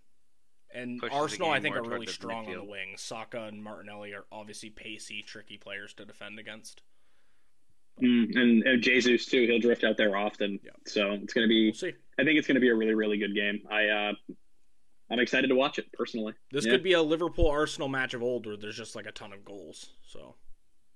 and 0.73 0.99
Pushes 0.99 1.17
Arsenal, 1.17 1.51
I 1.51 1.59
think, 1.59 1.75
are 1.75 1.81
really 1.81 2.05
toward 2.05 2.07
the 2.07 2.13
strong 2.13 2.45
on 2.45 2.51
the 2.51 2.57
midfield. 2.57 2.69
wing. 2.69 2.93
Saka 2.97 3.43
and 3.43 3.63
Martinelli 3.63 4.13
are 4.13 4.25
obviously 4.31 4.69
pacey, 4.69 5.23
tricky 5.25 5.57
players 5.57 5.93
to 5.93 6.05
defend 6.05 6.39
against. 6.39 6.81
Mm, 8.01 8.35
and, 8.35 8.63
and 8.63 8.81
Jesus 8.83 9.25
too. 9.25 9.45
He'll 9.47 9.59
drift 9.59 9.83
out 9.83 9.97
there 9.97 10.15
often. 10.15 10.59
Yeah. 10.63 10.71
So 10.85 11.11
it's 11.13 11.33
going 11.33 11.45
to 11.45 11.49
be. 11.49 11.65
We'll 11.67 11.73
see. 11.73 11.93
I 12.19 12.23
think 12.23 12.37
it's 12.37 12.47
going 12.47 12.55
to 12.55 12.61
be 12.61 12.69
a 12.69 12.75
really 12.75 12.93
really 12.93 13.17
good 13.17 13.33
game. 13.33 13.61
I 13.71 13.87
uh, 13.87 14.13
I'm 15.09 15.19
excited 15.19 15.47
to 15.47 15.55
watch 15.55 15.79
it 15.79 15.91
personally. 15.93 16.33
This 16.51 16.65
Yeah. 16.65 16.73
could 16.73 16.83
be 16.83 16.93
a 16.93 17.01
Liverpool 17.01 17.47
Arsenal 17.47 17.87
match 17.87 18.13
of 18.13 18.21
old 18.21 18.45
where 18.45 18.57
there's 18.57 18.77
just 18.77 18.95
like 18.95 19.05
a 19.05 19.11
ton 19.11 19.33
of 19.33 19.43
goals. 19.45 19.91
So. 20.07 20.35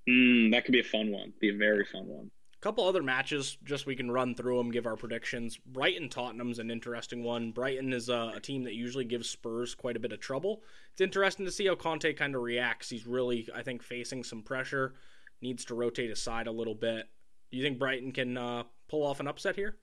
Mm, 0.09 0.51
that 0.51 0.65
could 0.65 0.71
be 0.73 0.79
a 0.79 0.83
fun 0.83 1.11
one. 1.11 1.31
Be 1.39 1.49
a 1.49 1.55
very 1.57 1.85
fun 1.85 2.07
one. 2.07 2.31
A 2.55 2.59
couple 2.61 2.87
other 2.87 3.03
matches, 3.03 3.57
just 3.63 3.85
we 3.85 3.95
can 3.95 4.09
run 4.11 4.35
through 4.35 4.57
them, 4.57 4.71
give 4.71 4.85
our 4.87 4.95
predictions. 4.95 5.57
Brighton 5.57 6.09
Tottenham's 6.09 6.59
an 6.59 6.69
interesting 6.71 7.23
one. 7.23 7.51
Brighton 7.51 7.93
is 7.93 8.09
a, 8.09 8.33
a 8.35 8.39
team 8.39 8.63
that 8.63 8.73
usually 8.73 9.05
gives 9.05 9.29
Spurs 9.29 9.73
quite 9.75 9.95
a 9.95 9.99
bit 9.99 10.11
of 10.11 10.19
trouble. 10.19 10.61
It's 10.91 11.01
interesting 11.01 11.45
to 11.45 11.51
see 11.51 11.67
how 11.67 11.75
Conte 11.75 12.13
kind 12.13 12.35
of 12.35 12.41
reacts. 12.41 12.89
He's 12.89 13.05
really, 13.07 13.47
I 13.55 13.61
think, 13.63 13.81
facing 13.83 14.23
some 14.23 14.41
pressure. 14.43 14.93
Needs 15.41 15.65
to 15.65 15.75
rotate 15.75 16.09
his 16.09 16.21
side 16.21 16.47
a 16.47 16.51
little 16.51 16.75
bit. 16.75 17.07
Do 17.51 17.57
you 17.57 17.63
think 17.63 17.79
Brighton 17.79 18.11
can 18.11 18.37
uh, 18.37 18.63
pull 18.89 19.03
off 19.03 19.19
an 19.19 19.27
upset 19.27 19.55
here? 19.55 19.75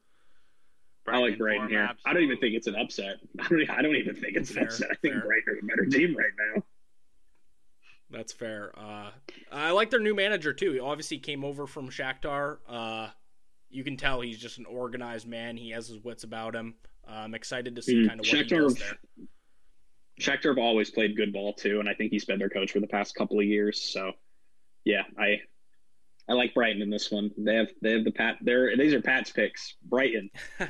I 1.06 1.18
like 1.18 1.38
Brighton 1.38 1.38
Brighton 1.38 1.60
form, 1.60 1.70
here. 1.70 1.88
I 2.06 2.12
don't 2.12 2.22
even 2.22 2.38
think 2.38 2.54
it's 2.54 2.66
an 2.66 2.76
upset. 2.76 3.16
I 3.40 3.48
don't, 3.48 3.70
I 3.70 3.82
don't 3.82 3.96
even 3.96 4.14
think 4.14 4.36
it's 4.36 4.50
Fair, 4.52 4.64
an 4.64 4.68
upset. 4.68 4.88
I 4.90 4.94
think 4.96 5.14
fair. 5.14 5.22
Brighton 5.22 5.54
are 5.54 5.58
a 5.58 5.62
better 5.66 5.86
team 5.86 6.16
right 6.16 6.54
now. 6.54 6.62
That's 8.10 8.32
fair. 8.32 8.72
Uh, 8.78 9.10
I 9.52 9.70
like 9.72 9.90
their 9.90 10.00
new 10.00 10.14
manager 10.14 10.52
too. 10.52 10.72
He 10.72 10.80
obviously 10.80 11.18
came 11.18 11.44
over 11.44 11.66
from 11.66 11.88
Shakhtar. 11.90 12.58
Uh, 12.68 13.08
you 13.70 13.84
can 13.84 13.96
tell 13.96 14.20
he's 14.20 14.38
just 14.38 14.58
an 14.58 14.64
organized 14.66 15.26
man. 15.26 15.56
He 15.56 15.70
has 15.70 15.88
his 15.88 15.98
wits 15.98 16.24
about 16.24 16.54
him. 16.54 16.74
Uh, 17.06 17.12
I'm 17.16 17.34
excited 17.34 17.76
to 17.76 17.82
see 17.82 17.96
Mm, 17.96 18.08
kind 18.08 18.20
of 18.20 18.26
what 18.26 18.36
he 18.36 18.44
Shakhtar- 18.44 18.62
does 18.68 18.74
there. 18.78 18.96
Shakhtar 20.20 20.48
have 20.50 20.58
always 20.58 20.90
played 20.90 21.16
good 21.16 21.32
ball 21.32 21.52
too, 21.52 21.80
and 21.80 21.88
I 21.88 21.94
think 21.94 22.10
he's 22.12 22.24
been 22.24 22.38
their 22.38 22.48
coach 22.48 22.72
for 22.72 22.80
the 22.80 22.86
past 22.86 23.14
couple 23.14 23.38
of 23.38 23.44
years. 23.46 23.80
So, 23.80 24.12
yeah, 24.84 25.02
I 25.18 25.40
I 26.28 26.34
like 26.34 26.54
Brighton 26.54 26.82
in 26.82 26.90
this 26.90 27.10
one. 27.10 27.30
They 27.36 27.54
have 27.54 27.68
they 27.82 27.92
have 27.92 28.04
the 28.04 28.12
Pat. 28.12 28.36
They're 28.40 28.76
these 28.76 28.94
are 28.94 29.02
Pat's 29.02 29.30
picks. 29.30 29.76
Brighton. 29.82 30.30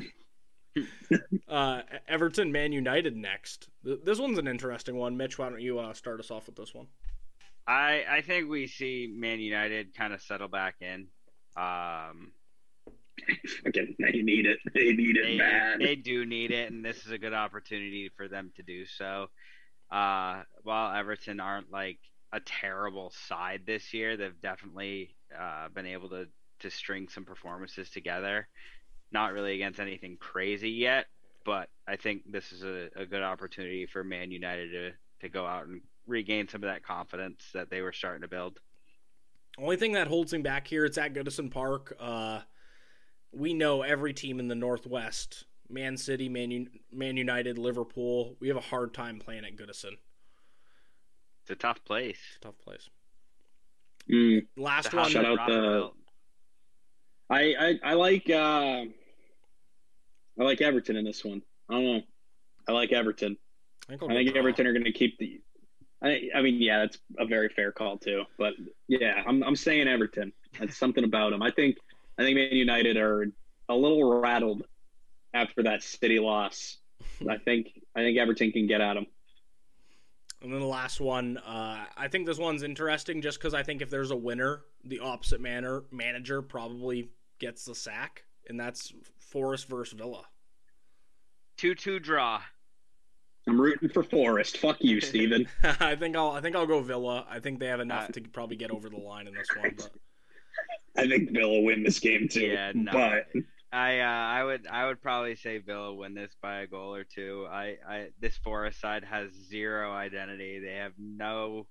Uh, 1.49 1.81
Everton, 2.07 2.53
Man 2.53 2.71
United 2.71 3.17
next. 3.17 3.69
This 3.83 4.21
one's 4.21 4.39
an 4.39 4.47
interesting 4.47 4.95
one. 4.95 5.17
Mitch, 5.17 5.37
why 5.37 5.49
don't 5.49 5.61
you 5.61 5.81
uh, 5.81 5.93
start 5.93 6.21
us 6.21 6.31
off 6.31 6.47
with 6.47 6.55
this 6.55 6.73
one? 6.73 6.87
I 7.67 8.05
I 8.09 8.21
think 8.21 8.49
we 8.49 8.69
see 8.69 9.13
Man 9.13 9.41
United 9.41 9.93
kind 9.97 10.13
of 10.13 10.23
settle 10.23 10.47
back 10.47 10.77
in. 10.81 11.09
Um, 11.57 12.31
Again, 13.65 13.95
they 13.99 14.23
need 14.23 14.47
it. 14.47 14.59
They 14.75 14.93
need 14.93 15.17
it 15.17 15.25
they, 15.25 15.39
bad. 15.39 15.81
they 15.81 15.97
do 15.97 16.25
need 16.25 16.51
it, 16.51 16.71
and 16.71 16.85
this 16.85 17.05
is 17.05 17.11
a 17.11 17.19
good 17.19 17.35
opportunity 17.35 18.11
for 18.17 18.29
them 18.29 18.53
to 18.57 18.63
do 18.63 18.87
so. 18.87 19.29
Uh, 19.91 20.43
while 20.63 20.95
Everton 20.95 21.41
aren't 21.41 21.73
like 21.73 21.99
a 22.33 22.41
terrible 22.41 23.11
side 23.11 23.63
this 23.67 23.95
year, 23.95 24.17
they've 24.17 24.41
definitely 24.41 25.15
uh, 25.39 25.69
been 25.69 25.87
able 25.87 26.09
to 26.11 26.29
to 26.61 26.71
string 26.71 27.09
some 27.09 27.25
performances 27.25 27.89
together. 27.89 28.49
Not 29.13 29.33
really 29.33 29.55
against 29.55 29.79
anything 29.79 30.17
crazy 30.19 30.71
yet, 30.71 31.07
but 31.45 31.69
I 31.87 31.97
think 31.97 32.31
this 32.31 32.53
is 32.53 32.65
a, 32.65 32.89
a 32.97 33.07
good 33.07 33.23
opportunity 33.23 33.87
for 33.87 34.03
Man 34.05 34.31
United 34.31 34.71
to 34.73 34.93
to 35.21 35.29
go 35.29 35.47
out 35.47 35.67
and 35.67 35.81
regain 36.07 36.49
some 36.49 36.63
of 36.63 36.69
that 36.69 36.83
confidence 36.83 37.45
that 37.55 37.71
they 37.71 37.81
were 37.81 37.93
starting 37.93 38.23
to 38.23 38.29
build. 38.29 38.61
Only 39.59 39.77
thing 39.77 39.93
that 39.93 40.07
holds 40.07 40.33
him 40.33 40.43
back 40.43 40.67
here, 40.67 40.85
it's 40.85 40.99
at 40.99 41.15
Goodison 41.15 41.51
Park. 41.51 41.97
Uh, 41.99 42.41
we 43.33 43.55
know 43.55 43.83
every 43.83 44.15
team 44.15 44.41
in 44.41 44.49
the 44.49 44.55
Northwest, 44.55 45.45
Man 45.69 45.97
City, 45.97 46.29
Man, 46.29 46.53
Un- 46.53 46.71
Man 46.93 47.17
United, 47.17 47.59
Liverpool, 47.59 48.37
we 48.41 48.49
have 48.49 48.57
a 48.57 48.61
hard 48.61 48.95
time 48.95 49.19
playing 49.19 49.45
at 49.45 49.57
Goodison. 49.57 49.97
It's 51.49 51.55
a 51.55 51.67
tough 51.67 51.83
place. 51.83 52.19
It's 52.29 52.37
a 52.37 52.49
tough 52.49 52.59
place. 52.63 52.91
Mm, 54.11 54.47
Last 54.59 54.91
The 54.91 54.97
one, 54.99 55.11
Shout 55.11 55.25
out 55.25 55.49
the- 55.49 55.91
I, 57.31 57.55
I 57.59 57.79
I 57.83 57.95
like 57.95 58.29
uh, 58.29 58.85
I 58.85 60.43
like 60.43 60.61
Everton 60.61 60.97
in 60.97 61.07
this 61.07 61.25
one. 61.25 61.41
I 61.71 61.75
don't 61.75 61.85
know. 61.85 62.03
I 62.69 62.73
like 62.73 62.93
Everton. 62.93 63.39
I 63.89 63.93
think, 63.93 64.03
I'll 64.03 64.11
I 64.11 64.13
go 64.13 64.25
think. 64.25 64.37
Everton 64.37 64.67
are 64.67 64.73
going 64.75 64.85
to 64.85 64.93
keep 64.93 65.17
the. 65.19 65.41
I, 66.03 66.29
I 66.35 66.43
mean, 66.43 66.61
yeah, 66.61 66.81
that's 66.81 66.99
a 67.19 67.25
very 67.25 67.49
fair 67.49 67.73
call 67.73 67.97
too. 67.97 68.25
But 68.37 68.55
yeah, 68.87 69.23
I'm 69.27 69.43
I'm 69.43 69.57
saying 69.57 69.89
Everton. 69.89 70.33
That's 70.59 70.77
something 70.83 71.05
about 71.05 71.31
them. 71.31 71.43
I 71.43 71.51
think 71.51 71.77
I 72.19 72.25
think 72.25 72.37
Man 72.37 72.53
United 72.53 72.99
are 72.99 73.27
a 73.71 73.75
little 73.75 74.21
rattled 74.21 74.65
after 75.33 75.63
that 75.63 75.83
City 75.83 76.19
loss. 76.19 76.77
I 77.29 77.39
think 77.39 77.69
I 77.97 78.01
think 78.01 78.19
Everton 78.19 78.53
can 78.53 78.67
get 78.67 78.83
at 78.83 78.95
them. 78.95 79.07
And 80.41 80.53
then 80.53 80.61
the 80.61 80.67
last 80.67 81.01
one, 81.01 81.37
uh, 81.39 81.85
I 81.97 82.07
think 82.09 82.27
this 82.27 82.39
one's 82.39 82.63
interesting 82.63 83.21
just 83.23 83.39
because 83.39 83.55
I 83.55 83.63
think 83.65 83.83
if 83.83 83.91
there's 83.91 84.13
a 84.13 84.17
winner, 84.17 84.63
the 84.85 85.01
opposite 85.01 85.41
manner 85.41 85.83
manager 85.91 86.43
probably 86.43 87.11
gets 87.41 87.65
the 87.65 87.75
sack, 87.75 88.23
and 88.49 88.59
that's 88.59 88.93
Forest 89.19 89.69
versus 89.69 89.99
Villa. 89.99 90.23
Two 91.57 91.75
two 91.75 91.99
draw. 91.99 92.41
I'm 93.49 93.61
rooting 93.61 93.89
for 93.89 94.05
Forest. 94.05 94.59
Fuck 94.59 94.77
you, 94.81 95.01
Steven. 95.03 95.49
I 95.81 95.97
think 95.97 96.15
I'll 96.15 96.31
I 96.31 96.41
think 96.41 96.55
I'll 96.55 96.67
go 96.67 96.81
Villa. 96.83 97.27
I 97.29 97.41
think 97.41 97.59
they 97.59 97.67
have 97.67 97.81
enough 97.81 98.11
Uh, 98.11 98.13
to 98.13 98.21
probably 98.21 98.57
get 98.57 98.71
over 98.71 98.89
the 98.89 98.97
line 98.99 99.27
in 99.27 99.35
this 99.35 99.49
one. 99.61 99.75
But 99.77 99.91
I 100.97 101.09
think 101.09 101.33
Villa 101.33 101.61
win 101.63 101.83
this 101.83 101.99
game 101.99 102.29
too. 102.29 102.43
Yeah, 102.47 102.71
no. 102.77 102.93
But 102.93 103.27
I 103.73 104.01
uh, 104.01 104.05
I 104.05 104.45
would 104.45 104.67
I 104.67 104.87
would 104.87 105.03
probably 105.03 105.37
say 105.37 105.59
Villa 105.59 105.95
win 105.95 106.15
this 106.15 106.35
by 106.41 106.61
a 106.63 106.67
goal 106.67 106.95
or 106.95 107.05
two. 107.05 107.47
I, 107.51 107.77
I 107.87 108.09
this 108.19 108.37
Forest 108.39 108.81
side 108.81 109.05
has 109.05 109.33
zero 109.33 109.93
identity. 109.93 110.61
They 110.61 110.75
have 110.77 110.95
no 110.99 111.69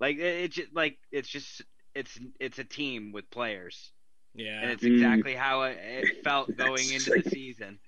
Like 0.00 0.16
it, 0.18 0.44
it 0.44 0.52
just 0.52 0.74
like 0.74 0.98
it's 1.12 1.28
just 1.28 1.62
it's 1.94 2.18
it's 2.40 2.58
a 2.58 2.64
team 2.64 3.12
with 3.12 3.30
players, 3.30 3.92
Yeah. 4.34 4.60
and 4.60 4.70
it's 4.70 4.84
Mm. 4.84 4.88
exactly 4.94 5.34
how 5.34 5.62
it, 5.64 5.78
it 5.80 6.08
felt 6.24 6.56
going 6.56 6.90
That's 6.90 6.90
into 6.90 7.12
the 7.12 7.22
season. 7.22 7.80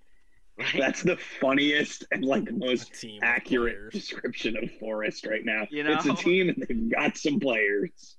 Like, 0.58 0.74
That's 0.76 1.02
the 1.02 1.16
funniest 1.16 2.04
and 2.10 2.24
like 2.24 2.44
the 2.46 2.52
most 2.52 2.92
team 2.94 3.20
accurate 3.22 3.76
players. 3.76 3.92
description 3.92 4.56
of 4.56 4.70
Forest 4.80 5.26
right 5.26 5.44
now. 5.44 5.66
You 5.70 5.84
it's 5.86 6.06
a 6.06 6.14
team 6.14 6.48
and 6.48 6.64
they've 6.68 6.90
got 6.90 7.16
some 7.16 7.40
players. 7.40 8.17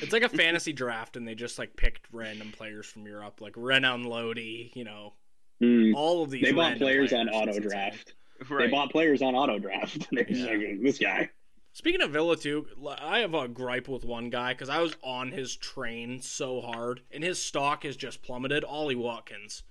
It's 0.00 0.12
like 0.12 0.22
a 0.22 0.28
fantasy 0.36 0.72
draft, 0.72 1.16
and 1.16 1.26
they 1.26 1.34
just 1.34 1.58
like 1.58 1.76
picked 1.76 2.06
random 2.12 2.52
players 2.52 2.86
from 2.86 3.06
Europe, 3.06 3.40
like 3.40 3.54
Renan 3.56 4.04
Lodi. 4.04 4.70
You 4.74 4.84
know, 4.84 5.14
Mm. 5.60 5.92
all 5.96 6.22
of 6.22 6.30
these. 6.30 6.42
They 6.44 6.52
bought 6.52 6.62
random 6.70 6.78
players 6.78 7.12
on 7.12 7.28
auto 7.30 7.58
draft. 7.58 8.14
right. 8.48 8.58
They 8.66 8.68
bought 8.70 8.92
players 8.92 9.22
on 9.22 9.34
auto 9.34 9.58
draft. 9.58 10.06
They're 10.12 10.30
Yeah. 10.30 10.46
like, 10.46 10.82
this 10.82 10.98
guy. 10.98 11.30
Speaking 11.72 12.00
of 12.02 12.10
Villa, 12.12 12.36
too, 12.36 12.66
I 13.00 13.18
have 13.20 13.34
a 13.34 13.46
gripe 13.48 13.88
with 13.88 14.04
one 14.04 14.30
guy 14.30 14.52
because 14.52 14.68
I 14.68 14.80
was 14.80 14.94
on 15.02 15.32
his 15.32 15.56
train 15.56 16.20
so 16.20 16.60
hard, 16.60 17.00
and 17.10 17.22
his 17.24 17.40
stock 17.42 17.82
has 17.84 17.96
just 17.96 18.22
plummeted. 18.22 18.62
Ollie 18.64 18.94
Watkins. 18.94 19.62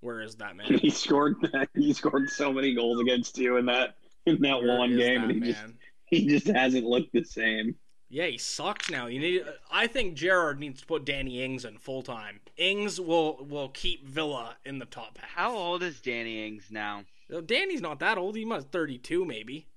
Where 0.00 0.22
is 0.22 0.36
that 0.36 0.56
man? 0.56 0.66
He 0.78 0.88
scored 0.90 1.36
he 1.74 1.92
scored 1.92 2.30
so 2.30 2.52
many 2.52 2.74
goals 2.74 3.00
against 3.00 3.36
you 3.38 3.56
in 3.58 3.66
that 3.66 3.96
in 4.26 4.40
that 4.42 4.62
Where 4.62 4.78
one 4.78 4.96
game, 4.96 5.20
that 5.22 5.30
and 5.30 5.44
he 5.44 5.52
just 5.52 5.64
he 6.06 6.26
just 6.26 6.46
hasn't 6.46 6.86
looked 6.86 7.12
the 7.12 7.24
same. 7.24 7.74
Yeah, 8.12 8.26
he 8.26 8.38
sucks 8.38 8.90
now. 8.90 9.06
You 9.06 9.20
need. 9.20 9.44
I 9.70 9.86
think 9.86 10.14
Gerrard 10.14 10.58
needs 10.58 10.80
to 10.80 10.86
put 10.86 11.04
Danny 11.04 11.44
Ings 11.44 11.64
in 11.64 11.78
full 11.78 12.02
time. 12.02 12.40
Ings 12.56 13.00
will 13.00 13.36
will 13.48 13.68
keep 13.68 14.04
Villa 14.04 14.56
in 14.64 14.80
the 14.80 14.84
top 14.84 15.16
half. 15.18 15.30
How 15.30 15.56
old 15.56 15.82
is 15.84 16.00
Danny 16.00 16.44
Ings 16.46 16.66
now? 16.70 17.04
Danny's 17.46 17.80
not 17.80 18.00
that 18.00 18.18
old. 18.18 18.34
He 18.34 18.44
must 18.44 18.70
thirty 18.72 18.98
two 18.98 19.24
maybe. 19.24 19.68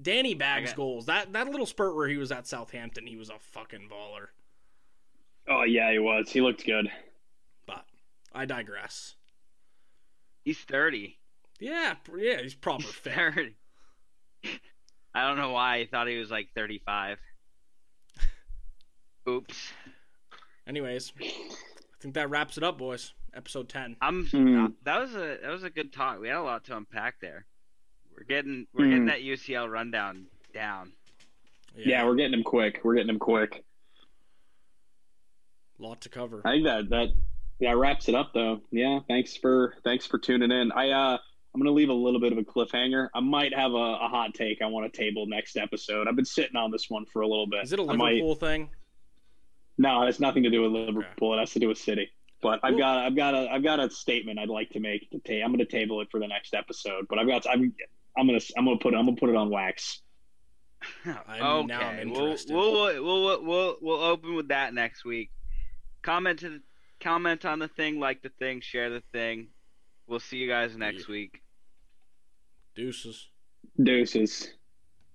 Danny 0.00 0.34
bags 0.34 0.70
got- 0.72 0.76
goals. 0.76 1.06
That 1.06 1.32
that 1.32 1.48
little 1.48 1.64
spurt 1.64 1.96
where 1.96 2.08
he 2.08 2.18
was 2.18 2.30
at 2.30 2.46
Southampton, 2.46 3.06
he 3.06 3.16
was 3.16 3.30
a 3.30 3.38
fucking 3.38 3.88
baller. 3.90 4.26
Oh 5.48 5.62
yeah, 5.62 5.90
he 5.92 5.98
was. 5.98 6.28
He 6.30 6.42
looked 6.42 6.66
good. 6.66 6.90
But 7.64 7.86
I 8.34 8.44
digress. 8.44 9.14
He's 10.44 10.58
thirty. 10.58 11.18
Yeah, 11.58 11.94
yeah, 12.14 12.42
he's 12.42 12.54
proper 12.54 12.82
He's 12.82 12.92
fit. 12.94 13.14
thirty. 13.14 13.54
I 15.14 15.26
don't 15.28 15.36
know 15.38 15.50
why 15.52 15.76
I 15.76 15.86
thought 15.86 16.08
he 16.08 16.18
was 16.18 16.30
like 16.30 16.48
thirty-five. 16.54 17.18
Oops. 19.28 19.72
Anyways, 20.66 21.12
I 21.20 21.30
think 22.00 22.14
that 22.14 22.30
wraps 22.30 22.56
it 22.58 22.64
up, 22.64 22.78
boys. 22.78 23.12
Episode 23.34 23.68
ten. 23.68 23.96
I'm. 24.00 24.28
Uh, 24.32 24.68
that 24.84 25.00
was 25.00 25.14
a 25.14 25.38
that 25.42 25.50
was 25.50 25.62
a 25.64 25.70
good 25.70 25.92
talk. 25.92 26.20
We 26.20 26.28
had 26.28 26.36
a 26.38 26.42
lot 26.42 26.64
to 26.64 26.76
unpack 26.76 27.20
there. 27.20 27.46
We're 28.16 28.24
getting 28.24 28.66
we're 28.72 28.84
getting 28.86 29.02
Hmm. 29.02 29.06
that 29.08 29.22
UCL 29.22 29.70
rundown 29.70 30.26
down. 30.52 30.92
Yeah. 31.76 32.04
we're 32.04 32.14
getting 32.14 32.30
them 32.32 32.44
quick. 32.44 32.80
We're 32.84 32.94
getting 32.94 33.08
them 33.08 33.18
quick. 33.18 33.64
lot 35.78 36.00
to 36.02 36.08
cover. 36.08 36.40
I 36.44 36.52
think 36.52 36.64
that 36.64 36.88
that 36.90 37.08
yeah 37.58 37.72
wraps 37.72 38.08
it 38.08 38.14
up 38.14 38.32
though. 38.32 38.60
Yeah, 38.70 39.00
thanks 39.08 39.36
for 39.36 39.74
thanks 39.84 40.06
for 40.06 40.18
tuning 40.18 40.52
in. 40.52 40.70
I 40.72 40.90
uh 40.90 41.18
I'm 41.54 41.60
gonna 41.60 41.70
leave 41.70 41.88
a 41.88 41.92
little 41.94 42.20
bit 42.20 42.32
of 42.32 42.38
a 42.38 42.42
cliffhanger. 42.42 43.08
I 43.14 43.20
might 43.20 43.54
have 43.54 43.72
a, 43.72 43.76
a 43.76 44.08
hot 44.08 44.34
take 44.34 44.60
I 44.60 44.66
want 44.66 44.92
to 44.92 44.96
table 44.98 45.26
next 45.26 45.56
episode. 45.56 46.08
I've 46.08 46.16
been 46.16 46.24
sitting 46.24 46.56
on 46.56 46.70
this 46.72 46.90
one 46.90 47.06
for 47.06 47.22
a 47.22 47.28
little 47.28 47.46
bit. 47.46 47.62
Is 47.62 47.72
it 47.72 47.78
a 47.78 47.82
I 47.86 47.94
might- 47.94 48.14
Liverpool 48.14 48.34
thing? 48.34 48.70
No, 49.78 50.02
it 50.02 50.06
has 50.06 50.20
nothing 50.20 50.42
to 50.44 50.50
do 50.50 50.62
with 50.62 50.72
Liverpool. 50.72 51.34
It 51.34 51.38
has 51.40 51.52
to 51.52 51.58
do 51.60 51.68
with 51.68 51.78
City. 51.78 52.08
But 52.42 52.60
I've 52.62 52.74
Well- 52.74 52.78
got 52.80 52.98
I've 53.06 53.16
got 53.16 53.34
a 53.34 53.52
I've 53.52 53.62
got 53.62 53.78
a 53.80 53.88
statement 53.90 54.38
I'd 54.38 54.48
like 54.48 54.70
to 54.70 54.80
make. 54.80 55.08
To 55.10 55.18
ta- 55.20 55.44
I'm 55.44 55.52
going 55.52 55.58
to 55.58 55.64
table 55.64 56.00
it 56.00 56.08
for 56.10 56.18
the 56.20 56.26
next 56.26 56.54
episode. 56.54 57.06
But 57.08 57.18
I've 57.20 57.28
got 57.28 57.46
I'm 57.48 57.72
I'm 58.16 58.26
gonna 58.26 58.40
I'm 58.56 58.64
gonna 58.64 58.78
put 58.78 58.94
it 58.94 58.96
I'm 58.96 59.06
gonna 59.06 59.16
put 59.16 59.30
it 59.30 59.36
on 59.36 59.50
wax. 59.50 60.02
I'm- 61.06 61.66
now 61.66 61.80
I'm 61.80 62.00
okay, 62.00 62.04
we'll, 62.06 62.36
we'll 62.48 63.02
we'll 63.04 63.22
we'll 63.22 63.44
we'll 63.44 63.76
we'll 63.80 64.02
open 64.02 64.34
with 64.34 64.48
that 64.48 64.74
next 64.74 65.04
week. 65.04 65.30
Comment 66.02 66.38
to 66.40 66.48
the, 66.50 66.62
comment 67.00 67.44
on 67.44 67.58
the 67.60 67.68
thing, 67.68 67.98
like 68.00 68.22
the 68.22 68.30
thing, 68.40 68.60
share 68.60 68.90
the 68.90 69.02
thing. 69.12 69.48
We'll 70.06 70.20
see 70.20 70.36
you 70.36 70.48
guys 70.48 70.76
next 70.76 71.08
week. 71.08 71.40
Deuces. 72.76 73.30
Deuces. 73.76 74.58